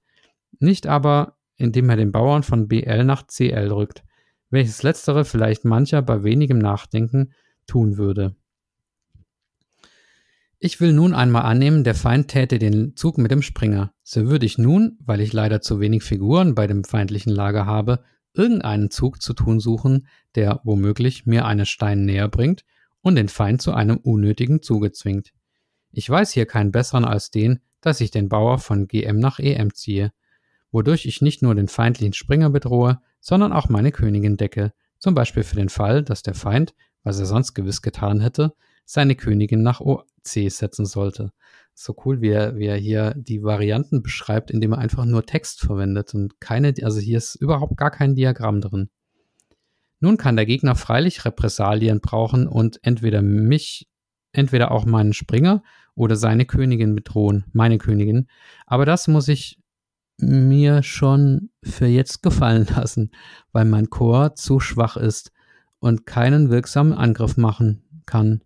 Nicht 0.59 0.87
aber, 0.87 1.35
indem 1.57 1.89
er 1.89 1.97
den 1.97 2.13
Bauern 2.13 2.43
von 2.43 2.69
BL 2.69 3.03
nach 3.03 3.27
CL 3.27 3.73
rückt, 3.73 4.05
welches 4.49 4.83
letztere 4.83 5.25
vielleicht 5.25 5.65
mancher 5.65 6.01
bei 6.01 6.23
wenigem 6.23 6.59
Nachdenken 6.59 7.33
tun 7.67 7.97
würde. 7.97 8.37
Ich 10.59 10.79
will 10.79 10.93
nun 10.93 11.13
einmal 11.13 11.41
annehmen, 11.41 11.83
der 11.83 11.95
Feind 11.95 12.29
täte 12.29 12.57
den 12.57 12.95
Zug 12.95 13.17
mit 13.17 13.31
dem 13.31 13.41
Springer. 13.41 13.91
So 14.03 14.27
würde 14.27 14.45
ich 14.45 14.57
nun, 14.57 14.97
weil 15.03 15.19
ich 15.19 15.33
leider 15.33 15.59
zu 15.59 15.81
wenig 15.81 16.03
Figuren 16.03 16.55
bei 16.55 16.67
dem 16.67 16.85
feindlichen 16.85 17.33
Lager 17.33 17.65
habe, 17.65 18.05
irgendeinen 18.35 18.91
Zug 18.91 19.21
zu 19.21 19.33
tun 19.33 19.59
suchen, 19.59 20.07
der 20.35 20.61
womöglich 20.63 21.25
mir 21.25 21.45
einen 21.45 21.65
Stein 21.65 22.05
näher 22.05 22.27
bringt 22.27 22.63
und 23.01 23.15
den 23.15 23.29
Feind 23.29 23.61
zu 23.61 23.73
einem 23.73 23.97
unnötigen 23.97 24.61
Zuge 24.61 24.91
zwingt. 24.91 25.31
Ich 25.91 26.09
weiß 26.09 26.31
hier 26.31 26.45
keinen 26.45 26.71
besseren 26.71 27.05
als 27.05 27.31
den, 27.31 27.59
dass 27.81 28.01
ich 28.01 28.11
den 28.11 28.29
Bauer 28.29 28.57
von 28.59 28.87
GM 28.87 29.19
nach 29.19 29.39
EM 29.39 29.73
ziehe, 29.73 30.11
wodurch 30.71 31.05
ich 31.05 31.21
nicht 31.21 31.41
nur 31.41 31.55
den 31.55 31.67
feindlichen 31.67 32.13
Springer 32.13 32.49
bedrohe, 32.49 32.99
sondern 33.21 33.53
auch 33.53 33.69
meine 33.69 33.91
Königin 33.91 34.37
decke, 34.37 34.73
zum 34.99 35.13
Beispiel 35.13 35.43
für 35.43 35.55
den 35.55 35.69
Fall, 35.69 36.03
dass 36.03 36.23
der 36.23 36.33
Feind, 36.33 36.73
was 37.03 37.19
er 37.19 37.25
sonst 37.25 37.53
gewiss 37.53 37.81
getan 37.81 38.21
hätte, 38.21 38.53
seine 38.85 39.15
Königin 39.15 39.61
nach 39.61 39.81
OC 39.81 40.49
setzen 40.49 40.85
sollte. 40.85 41.31
So 41.77 41.93
cool, 42.05 42.21
wie 42.21 42.29
er, 42.29 42.55
wie 42.55 42.67
er 42.67 42.77
hier 42.77 43.13
die 43.17 43.43
Varianten 43.43 44.01
beschreibt, 44.01 44.49
indem 44.49 44.71
er 44.71 44.77
einfach 44.77 45.03
nur 45.03 45.25
Text 45.25 45.59
verwendet 45.59 46.15
und 46.15 46.39
keine, 46.39 46.73
also 46.81 46.99
hier 46.99 47.17
ist 47.17 47.35
überhaupt 47.35 47.75
gar 47.75 47.91
kein 47.91 48.15
Diagramm 48.15 48.61
drin. 48.61 48.89
Nun 49.99 50.15
kann 50.17 50.37
der 50.37 50.45
Gegner 50.45 50.75
freilich 50.75 51.25
Repressalien 51.25 51.99
brauchen 51.99 52.47
und 52.47 52.79
entweder 52.83 53.21
mich, 53.21 53.89
entweder 54.31 54.71
auch 54.71 54.85
meinen 54.85 55.11
Springer 55.11 55.63
oder 55.95 56.15
seine 56.15 56.45
Königin 56.45 56.95
bedrohen, 56.95 57.43
meine 57.51 57.77
Königin. 57.77 58.27
Aber 58.65 58.85
das 58.85 59.09
muss 59.09 59.27
ich 59.27 59.59
mir 60.17 60.81
schon 60.81 61.49
für 61.61 61.87
jetzt 61.87 62.23
gefallen 62.23 62.67
lassen, 62.75 63.11
weil 63.51 63.65
mein 63.65 63.89
Chor 63.89 64.35
zu 64.35 64.61
schwach 64.61 64.95
ist 64.95 65.33
und 65.79 66.05
keinen 66.05 66.49
wirksamen 66.49 66.93
Angriff 66.93 67.35
machen 67.35 67.83
kann. 68.05 68.41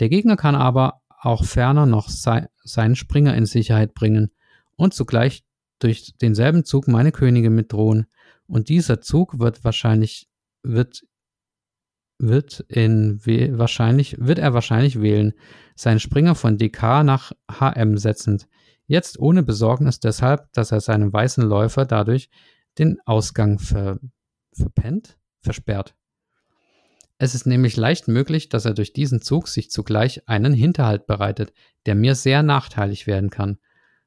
Der 0.00 0.08
Gegner 0.08 0.36
kann 0.36 0.54
aber 0.54 1.02
auch 1.20 1.44
ferner 1.44 1.86
noch 1.86 2.08
sei, 2.08 2.48
seinen 2.62 2.96
Springer 2.96 3.34
in 3.34 3.46
Sicherheit 3.46 3.94
bringen 3.94 4.30
und 4.76 4.94
zugleich 4.94 5.44
durch 5.78 6.14
denselben 6.20 6.64
Zug 6.64 6.88
meine 6.88 7.12
Könige 7.12 7.50
mitdrohen. 7.50 8.06
Und 8.46 8.68
dieser 8.68 9.00
Zug 9.00 9.38
wird 9.38 9.64
wahrscheinlich, 9.64 10.28
wird, 10.62 11.04
wird 12.18 12.60
in, 12.68 13.20
wahrscheinlich, 13.24 14.16
wird 14.18 14.38
er 14.38 14.54
wahrscheinlich 14.54 15.00
wählen, 15.00 15.34
seinen 15.76 16.00
Springer 16.00 16.34
von 16.34 16.58
DK 16.58 17.04
nach 17.04 17.32
HM 17.50 17.98
setzend. 17.98 18.48
Jetzt 18.86 19.18
ohne 19.18 19.42
Besorgnis 19.42 20.00
deshalb, 20.00 20.50
dass 20.52 20.72
er 20.72 20.80
seinem 20.80 21.12
weißen 21.12 21.44
Läufer 21.44 21.84
dadurch 21.84 22.30
den 22.78 22.98
Ausgang 23.04 23.58
ver, 23.58 23.98
verpennt, 24.52 25.18
versperrt. 25.42 25.94
Es 27.18 27.34
ist 27.34 27.46
nämlich 27.46 27.76
leicht 27.76 28.06
möglich, 28.06 28.48
dass 28.48 28.64
er 28.64 28.74
durch 28.74 28.92
diesen 28.92 29.20
Zug 29.20 29.48
sich 29.48 29.70
zugleich 29.70 30.28
einen 30.28 30.52
Hinterhalt 30.52 31.06
bereitet, 31.06 31.52
der 31.84 31.96
mir 31.96 32.14
sehr 32.14 32.44
nachteilig 32.44 33.08
werden 33.08 33.30
kann. 33.30 33.58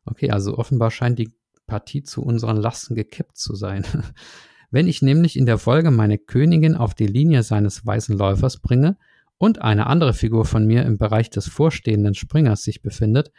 Okay, 0.06 0.32
also 0.32 0.58
offenbar 0.58 0.92
scheint 0.92 1.20
die 1.20 1.34
Partie 1.68 2.04
zu 2.04 2.24
unseren 2.24 2.58
Lasten 2.58 2.96
gekippt 2.96 3.38
zu 3.38 3.54
sein. 3.56 3.86
Wenn 4.72 4.88
ich 4.88 5.02
nämlich 5.02 5.38
in 5.38 5.46
der 5.46 5.58
Folge 5.58 5.92
meine 5.92 6.18
Königin 6.18 6.76
auf 6.76 6.94
die 6.94 7.08
Linie 7.08 7.44
seines 7.44 7.86
weißen 7.86 8.18
Läufers 8.18 8.62
bringe 8.62 8.98
und 9.38 9.62
eine 9.62 9.88
andere 9.88 10.14
Figur 10.14 10.46
von 10.46 10.66
mir 10.66 10.84
im 10.84 10.98
Bereich 10.98 11.30
des 11.30 11.50
vorstehenden 11.50 12.16
Springers 12.16 12.64
sich 12.64 12.82
befindet, 12.82 13.32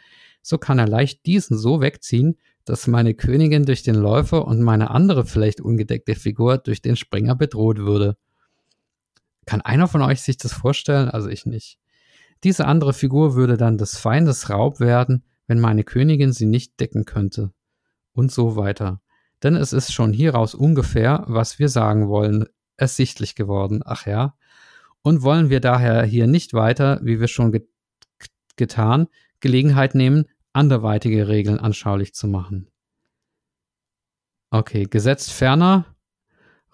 so 0.43 0.59
kann 0.59 0.77
er 0.77 0.87
leicht 0.87 1.25
diesen 1.25 1.57
so 1.57 1.81
wegziehen, 1.81 2.37
dass 2.65 2.85
meine 2.85 3.15
Königin 3.15 3.65
durch 3.65 3.81
den 3.81 3.95
Läufer 3.95 4.45
und 4.45 4.61
meine 4.61 4.91
andere 4.91 5.25
vielleicht 5.25 5.61
ungedeckte 5.61 6.13
Figur 6.13 6.59
durch 6.59 6.83
den 6.83 6.95
Springer 6.95 7.35
bedroht 7.35 7.79
würde. 7.79 8.17
Kann 9.45 9.61
einer 9.61 9.87
von 9.87 10.01
euch 10.01 10.21
sich 10.21 10.37
das 10.37 10.53
vorstellen? 10.53 11.09
Also 11.09 11.29
ich 11.29 11.45
nicht. 11.45 11.79
Diese 12.43 12.65
andere 12.65 12.93
Figur 12.93 13.35
würde 13.35 13.57
dann 13.57 13.77
des 13.77 13.97
Feindes 13.97 14.49
Raub 14.49 14.79
werden, 14.79 15.23
wenn 15.47 15.59
meine 15.59 15.83
Königin 15.83 16.33
sie 16.33 16.45
nicht 16.45 16.79
decken 16.79 17.05
könnte. 17.05 17.51
Und 18.13 18.31
so 18.31 18.55
weiter. 18.55 19.01
Denn 19.41 19.55
es 19.55 19.73
ist 19.73 19.91
schon 19.91 20.13
hieraus 20.13 20.55
ungefähr, 20.55 21.23
was 21.27 21.59
wir 21.59 21.67
sagen 21.67 22.07
wollen, 22.07 22.45
ersichtlich 22.77 23.35
geworden. 23.35 23.81
Ach 23.85 24.05
ja. 24.05 24.35
Und 25.01 25.21
wollen 25.21 25.49
wir 25.49 25.59
daher 25.59 26.03
hier 26.03 26.27
nicht 26.27 26.53
weiter, 26.53 26.99
wie 27.03 27.19
wir 27.19 27.27
schon 27.27 27.51
get 27.51 27.67
getan, 28.55 29.07
Gelegenheit 29.39 29.95
nehmen, 29.95 30.25
anderweitige 30.53 31.27
Regeln 31.27 31.59
anschaulich 31.59 32.13
zu 32.13 32.27
machen. 32.27 32.69
Okay, 34.51 34.83
gesetzt 34.83 35.31
ferner, 35.31 35.92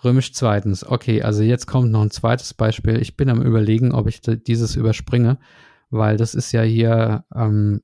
Römisch 0.04 0.34
zweitens. 0.34 0.86
Okay, 0.86 1.22
also 1.22 1.44
jetzt 1.44 1.66
kommt 1.68 1.92
noch 1.92 2.02
ein 2.02 2.12
zweites 2.12 2.54
Beispiel. 2.54 3.02
Ich 3.02 3.18
bin 3.18 3.30
am 3.30 3.42
überlegen, 3.42 3.92
ob 3.92 4.08
ich 4.08 4.22
dieses 4.22 4.76
überspringe, 4.76 5.40
weil 5.90 6.16
das 6.16 6.36
ist 6.36 6.52
ja 6.54 6.62
hier 6.62 7.26
ähm, 7.36 7.82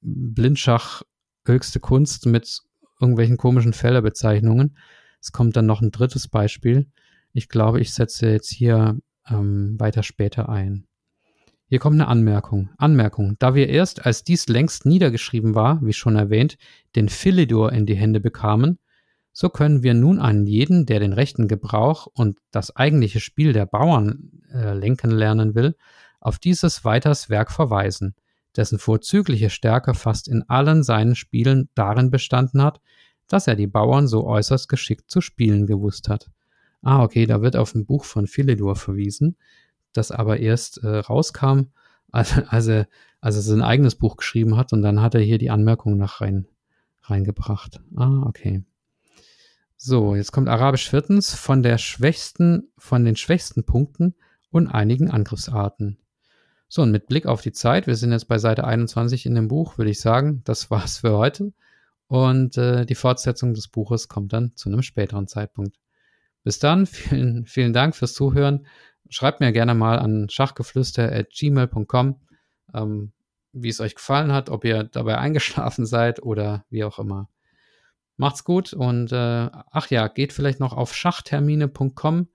Blindschach 0.00 1.02
höchste 1.44 1.80
Kunst 1.80 2.26
mit 2.26 2.60
irgendwelchen 3.00 3.36
komischen 3.36 3.72
Felderbezeichnungen. 3.72 4.76
Es 5.20 5.32
kommt 5.32 5.56
dann 5.56 5.66
noch 5.66 5.80
ein 5.80 5.90
drittes 5.90 6.28
Beispiel. 6.28 6.86
Ich 7.32 7.48
glaube, 7.48 7.80
ich 7.80 7.92
setze 7.92 8.30
jetzt 8.30 8.50
hier 8.50 8.98
ähm, 9.28 9.74
weiter 9.78 10.02
später 10.02 10.48
ein. 10.48 10.86
Hier 11.68 11.80
kommt 11.80 11.94
eine 11.94 12.06
Anmerkung. 12.06 12.70
Anmerkung. 12.78 13.36
Da 13.40 13.56
wir 13.56 13.68
erst, 13.68 14.06
als 14.06 14.22
dies 14.22 14.46
längst 14.46 14.86
niedergeschrieben 14.86 15.56
war, 15.56 15.80
wie 15.82 15.92
schon 15.92 16.14
erwähnt, 16.14 16.58
den 16.94 17.08
Philidor 17.08 17.72
in 17.72 17.86
die 17.86 17.96
Hände 17.96 18.20
bekamen, 18.20 18.78
so 19.36 19.50
können 19.50 19.82
wir 19.82 19.92
nun 19.92 20.18
an 20.18 20.46
jeden, 20.46 20.86
der 20.86 21.00
den 21.00 21.12
rechten 21.12 21.48
Gebrauch 21.48 22.06
und 22.06 22.38
das 22.52 22.74
eigentliche 22.74 23.20
Spiel 23.20 23.52
der 23.52 23.66
Bauern 23.66 24.30
äh, 24.50 24.72
lenken 24.72 25.10
lernen 25.10 25.54
will, 25.54 25.76
auf 26.20 26.38
dieses 26.38 26.84
weiters 26.84 27.28
Werk 27.28 27.52
verweisen, 27.52 28.14
dessen 28.56 28.78
vorzügliche 28.78 29.50
Stärke 29.50 29.92
fast 29.92 30.28
in 30.28 30.42
allen 30.48 30.82
seinen 30.82 31.14
Spielen 31.14 31.68
darin 31.74 32.10
bestanden 32.10 32.62
hat, 32.62 32.80
dass 33.28 33.46
er 33.46 33.56
die 33.56 33.66
Bauern 33.66 34.08
so 34.08 34.24
äußerst 34.24 34.68
geschickt 34.68 35.10
zu 35.10 35.20
spielen 35.20 35.66
gewusst 35.66 36.08
hat. 36.08 36.30
Ah, 36.80 37.02
okay, 37.02 37.26
da 37.26 37.42
wird 37.42 37.56
auf 37.56 37.74
ein 37.74 37.84
Buch 37.84 38.04
von 38.04 38.26
Philidor 38.26 38.76
verwiesen 38.76 39.36
das 39.96 40.10
aber 40.10 40.38
erst 40.38 40.82
äh, 40.82 40.98
rauskam, 40.98 41.66
als, 42.12 42.38
als, 42.48 42.66
er, 42.68 42.88
als 43.20 43.36
er 43.36 43.42
sein 43.42 43.62
eigenes 43.62 43.96
Buch 43.96 44.16
geschrieben 44.16 44.56
hat 44.56 44.72
und 44.72 44.82
dann 44.82 45.02
hat 45.02 45.14
er 45.14 45.20
hier 45.20 45.38
die 45.38 45.50
Anmerkung 45.50 45.96
nach 45.96 46.20
rein, 46.20 46.46
reingebracht. 47.02 47.80
Ah, 47.96 48.22
okay. 48.26 48.64
So, 49.88 50.16
jetzt 50.16 50.32
kommt 50.32 50.48
Arabisch 50.48 50.90
viertens 50.90 51.32
von 51.32 51.62
der 51.62 51.78
schwächsten, 51.78 52.72
von 52.76 53.04
den 53.04 53.14
schwächsten 53.14 53.62
Punkten 53.62 54.16
und 54.50 54.66
einigen 54.66 55.12
Angriffsarten. 55.12 55.98
So, 56.66 56.82
und 56.82 56.90
mit 56.90 57.06
Blick 57.06 57.26
auf 57.26 57.40
die 57.40 57.52
Zeit, 57.52 57.86
wir 57.86 57.94
sind 57.94 58.10
jetzt 58.10 58.26
bei 58.26 58.38
Seite 58.38 58.64
21 58.64 59.26
in 59.26 59.36
dem 59.36 59.46
Buch, 59.46 59.78
würde 59.78 59.92
ich 59.92 60.00
sagen, 60.00 60.42
das 60.42 60.70
war's 60.72 60.98
für 60.98 61.16
heute. 61.16 61.52
Und 62.08 62.58
äh, 62.58 62.84
die 62.84 62.96
Fortsetzung 62.96 63.54
des 63.54 63.68
Buches 63.68 64.08
kommt 64.08 64.32
dann 64.32 64.56
zu 64.56 64.70
einem 64.70 64.82
späteren 64.82 65.28
Zeitpunkt. 65.28 65.78
Bis 66.42 66.58
dann, 66.58 66.86
vielen, 66.86 67.46
vielen 67.46 67.72
Dank 67.72 67.94
fürs 67.94 68.14
Zuhören 68.14 68.66
schreibt 69.08 69.38
mir 69.38 69.52
gerne 69.52 69.76
mal 69.76 70.00
an 70.00 70.28
schachgeflüster.gmail.com, 70.28 72.20
ähm, 72.74 73.12
wie 73.52 73.68
es 73.68 73.80
euch 73.80 73.94
gefallen 73.94 74.32
hat, 74.32 74.50
ob 74.50 74.64
ihr 74.64 74.82
dabei 74.82 75.18
eingeschlafen 75.18 75.86
seid 75.86 76.20
oder 76.24 76.64
wie 76.70 76.82
auch 76.82 76.98
immer. 76.98 77.28
Macht's 78.16 78.44
gut 78.44 78.72
und 78.72 79.12
äh, 79.12 79.50
ach 79.52 79.90
ja, 79.90 80.08
geht 80.08 80.32
vielleicht 80.32 80.60
noch 80.60 80.72
auf 80.72 80.94
schachtermine.com. 80.94 82.28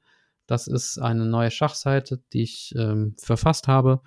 Das 0.45 0.67
ist 0.67 0.99
eine 0.99 1.25
neue 1.25 1.49
Schachseite, 1.49 2.21
die 2.33 2.43
ich 2.43 2.73
ähm, 2.77 3.15
verfasst 3.17 3.67
habe, 3.67 4.01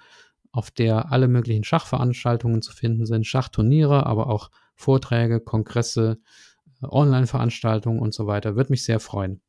auf 0.52 0.70
der 0.70 1.10
alle 1.10 1.26
möglichen 1.26 1.64
Schachveranstaltungen 1.64 2.62
zu 2.62 2.72
finden 2.72 3.06
sind, 3.06 3.26
Schachturniere, 3.26 4.06
aber 4.06 4.28
auch 4.28 4.50
Vorträge, 4.76 5.40
Kongresse, 5.40 6.20
äh, 6.82 6.86
Online-Veranstaltungen 6.86 7.98
und 7.98 8.14
so 8.14 8.26
weiter. 8.26 8.56
Würde 8.56 8.70
mich 8.70 8.84
sehr 8.84 9.00
freuen. 9.00 9.40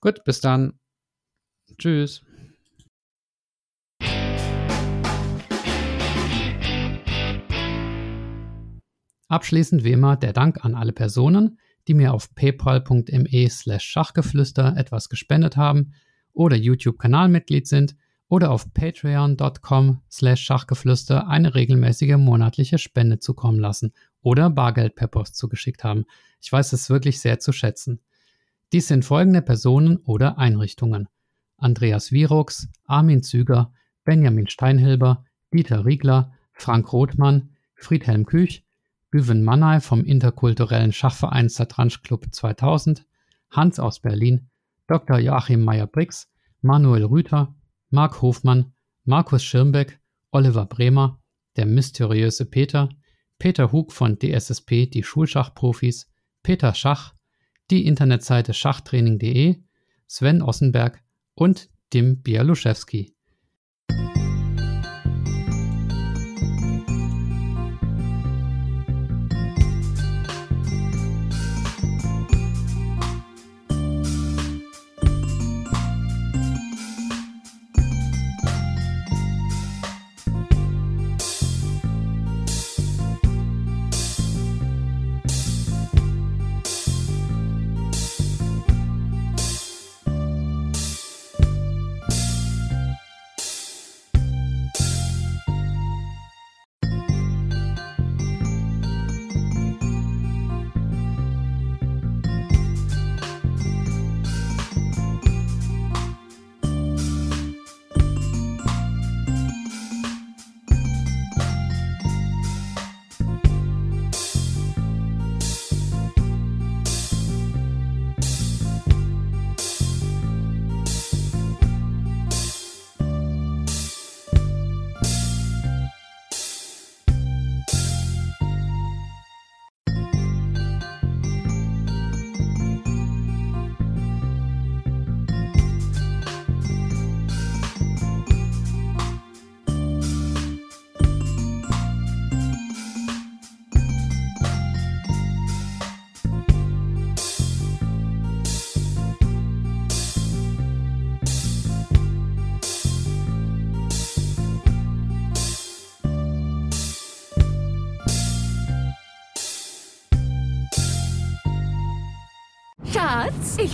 Gut, 0.00 0.22
bis 0.24 0.40
dann. 0.40 0.78
Tschüss. 1.78 2.24
Abschließend 9.32 9.82
wie 9.82 9.92
immer 9.92 10.18
der 10.18 10.34
Dank 10.34 10.62
an 10.62 10.74
alle 10.74 10.92
Personen, 10.92 11.58
die 11.88 11.94
mir 11.94 12.12
auf 12.12 12.34
paypal.me 12.34 13.48
slash 13.48 13.82
Schachgeflüster 13.82 14.76
etwas 14.76 15.08
gespendet 15.08 15.56
haben 15.56 15.94
oder 16.34 16.54
YouTube-Kanalmitglied 16.54 17.66
sind 17.66 17.96
oder 18.28 18.50
auf 18.50 18.74
patreon.com 18.74 20.02
slash 20.10 20.42
Schachgeflüster 20.42 21.28
eine 21.28 21.54
regelmäßige 21.54 22.18
monatliche 22.18 22.76
Spende 22.76 23.20
zukommen 23.20 23.58
lassen 23.58 23.94
oder 24.20 24.50
Bargeld 24.50 24.96
per 24.96 25.06
Post 25.06 25.36
zugeschickt 25.36 25.82
haben. 25.82 26.04
Ich 26.42 26.52
weiß 26.52 26.74
es 26.74 26.90
wirklich 26.90 27.18
sehr 27.18 27.38
zu 27.38 27.52
schätzen. 27.52 28.00
Dies 28.74 28.88
sind 28.88 29.02
folgende 29.02 29.40
Personen 29.40 29.96
oder 30.04 30.36
Einrichtungen. 30.36 31.08
Andreas 31.56 32.12
Wierox, 32.12 32.68
Armin 32.84 33.22
Züger, 33.22 33.72
Benjamin 34.04 34.50
Steinhilber, 34.50 35.24
Dieter 35.54 35.86
Riegler, 35.86 36.34
Frank 36.52 36.92
Rothmann, 36.92 37.48
Friedhelm 37.74 38.26
Küch, 38.26 38.66
Güven 39.12 39.44
Mannay 39.44 39.82
vom 39.82 40.04
interkulturellen 40.04 40.90
Schachverein 40.90 41.50
Satranj 41.50 41.98
Club 42.02 42.26
2000, 42.32 43.04
Hans 43.50 43.78
aus 43.78 44.00
Berlin, 44.00 44.48
Dr. 44.86 45.18
Joachim 45.18 45.62
Meyer-Brix, 45.62 46.32
Manuel 46.62 47.04
Rüther, 47.04 47.54
Marc 47.90 48.22
Hofmann, 48.22 48.72
Markus 49.04 49.44
Schirmbeck, 49.44 50.00
Oliver 50.30 50.64
Bremer, 50.64 51.20
der 51.56 51.66
mysteriöse 51.66 52.46
Peter, 52.46 52.88
Peter 53.38 53.70
Hug 53.70 53.92
von 53.92 54.18
DSSP 54.18 54.86
Die 54.86 55.02
Schulschachprofis, 55.02 56.10
Peter 56.42 56.74
Schach, 56.74 57.12
die 57.70 57.84
Internetseite 57.84 58.54
schachtraining.de, 58.54 59.62
Sven 60.08 60.40
Ossenberg, 60.40 61.02
und 61.34 61.68
dem 61.92 62.22
Bialuszewski. 62.22 63.14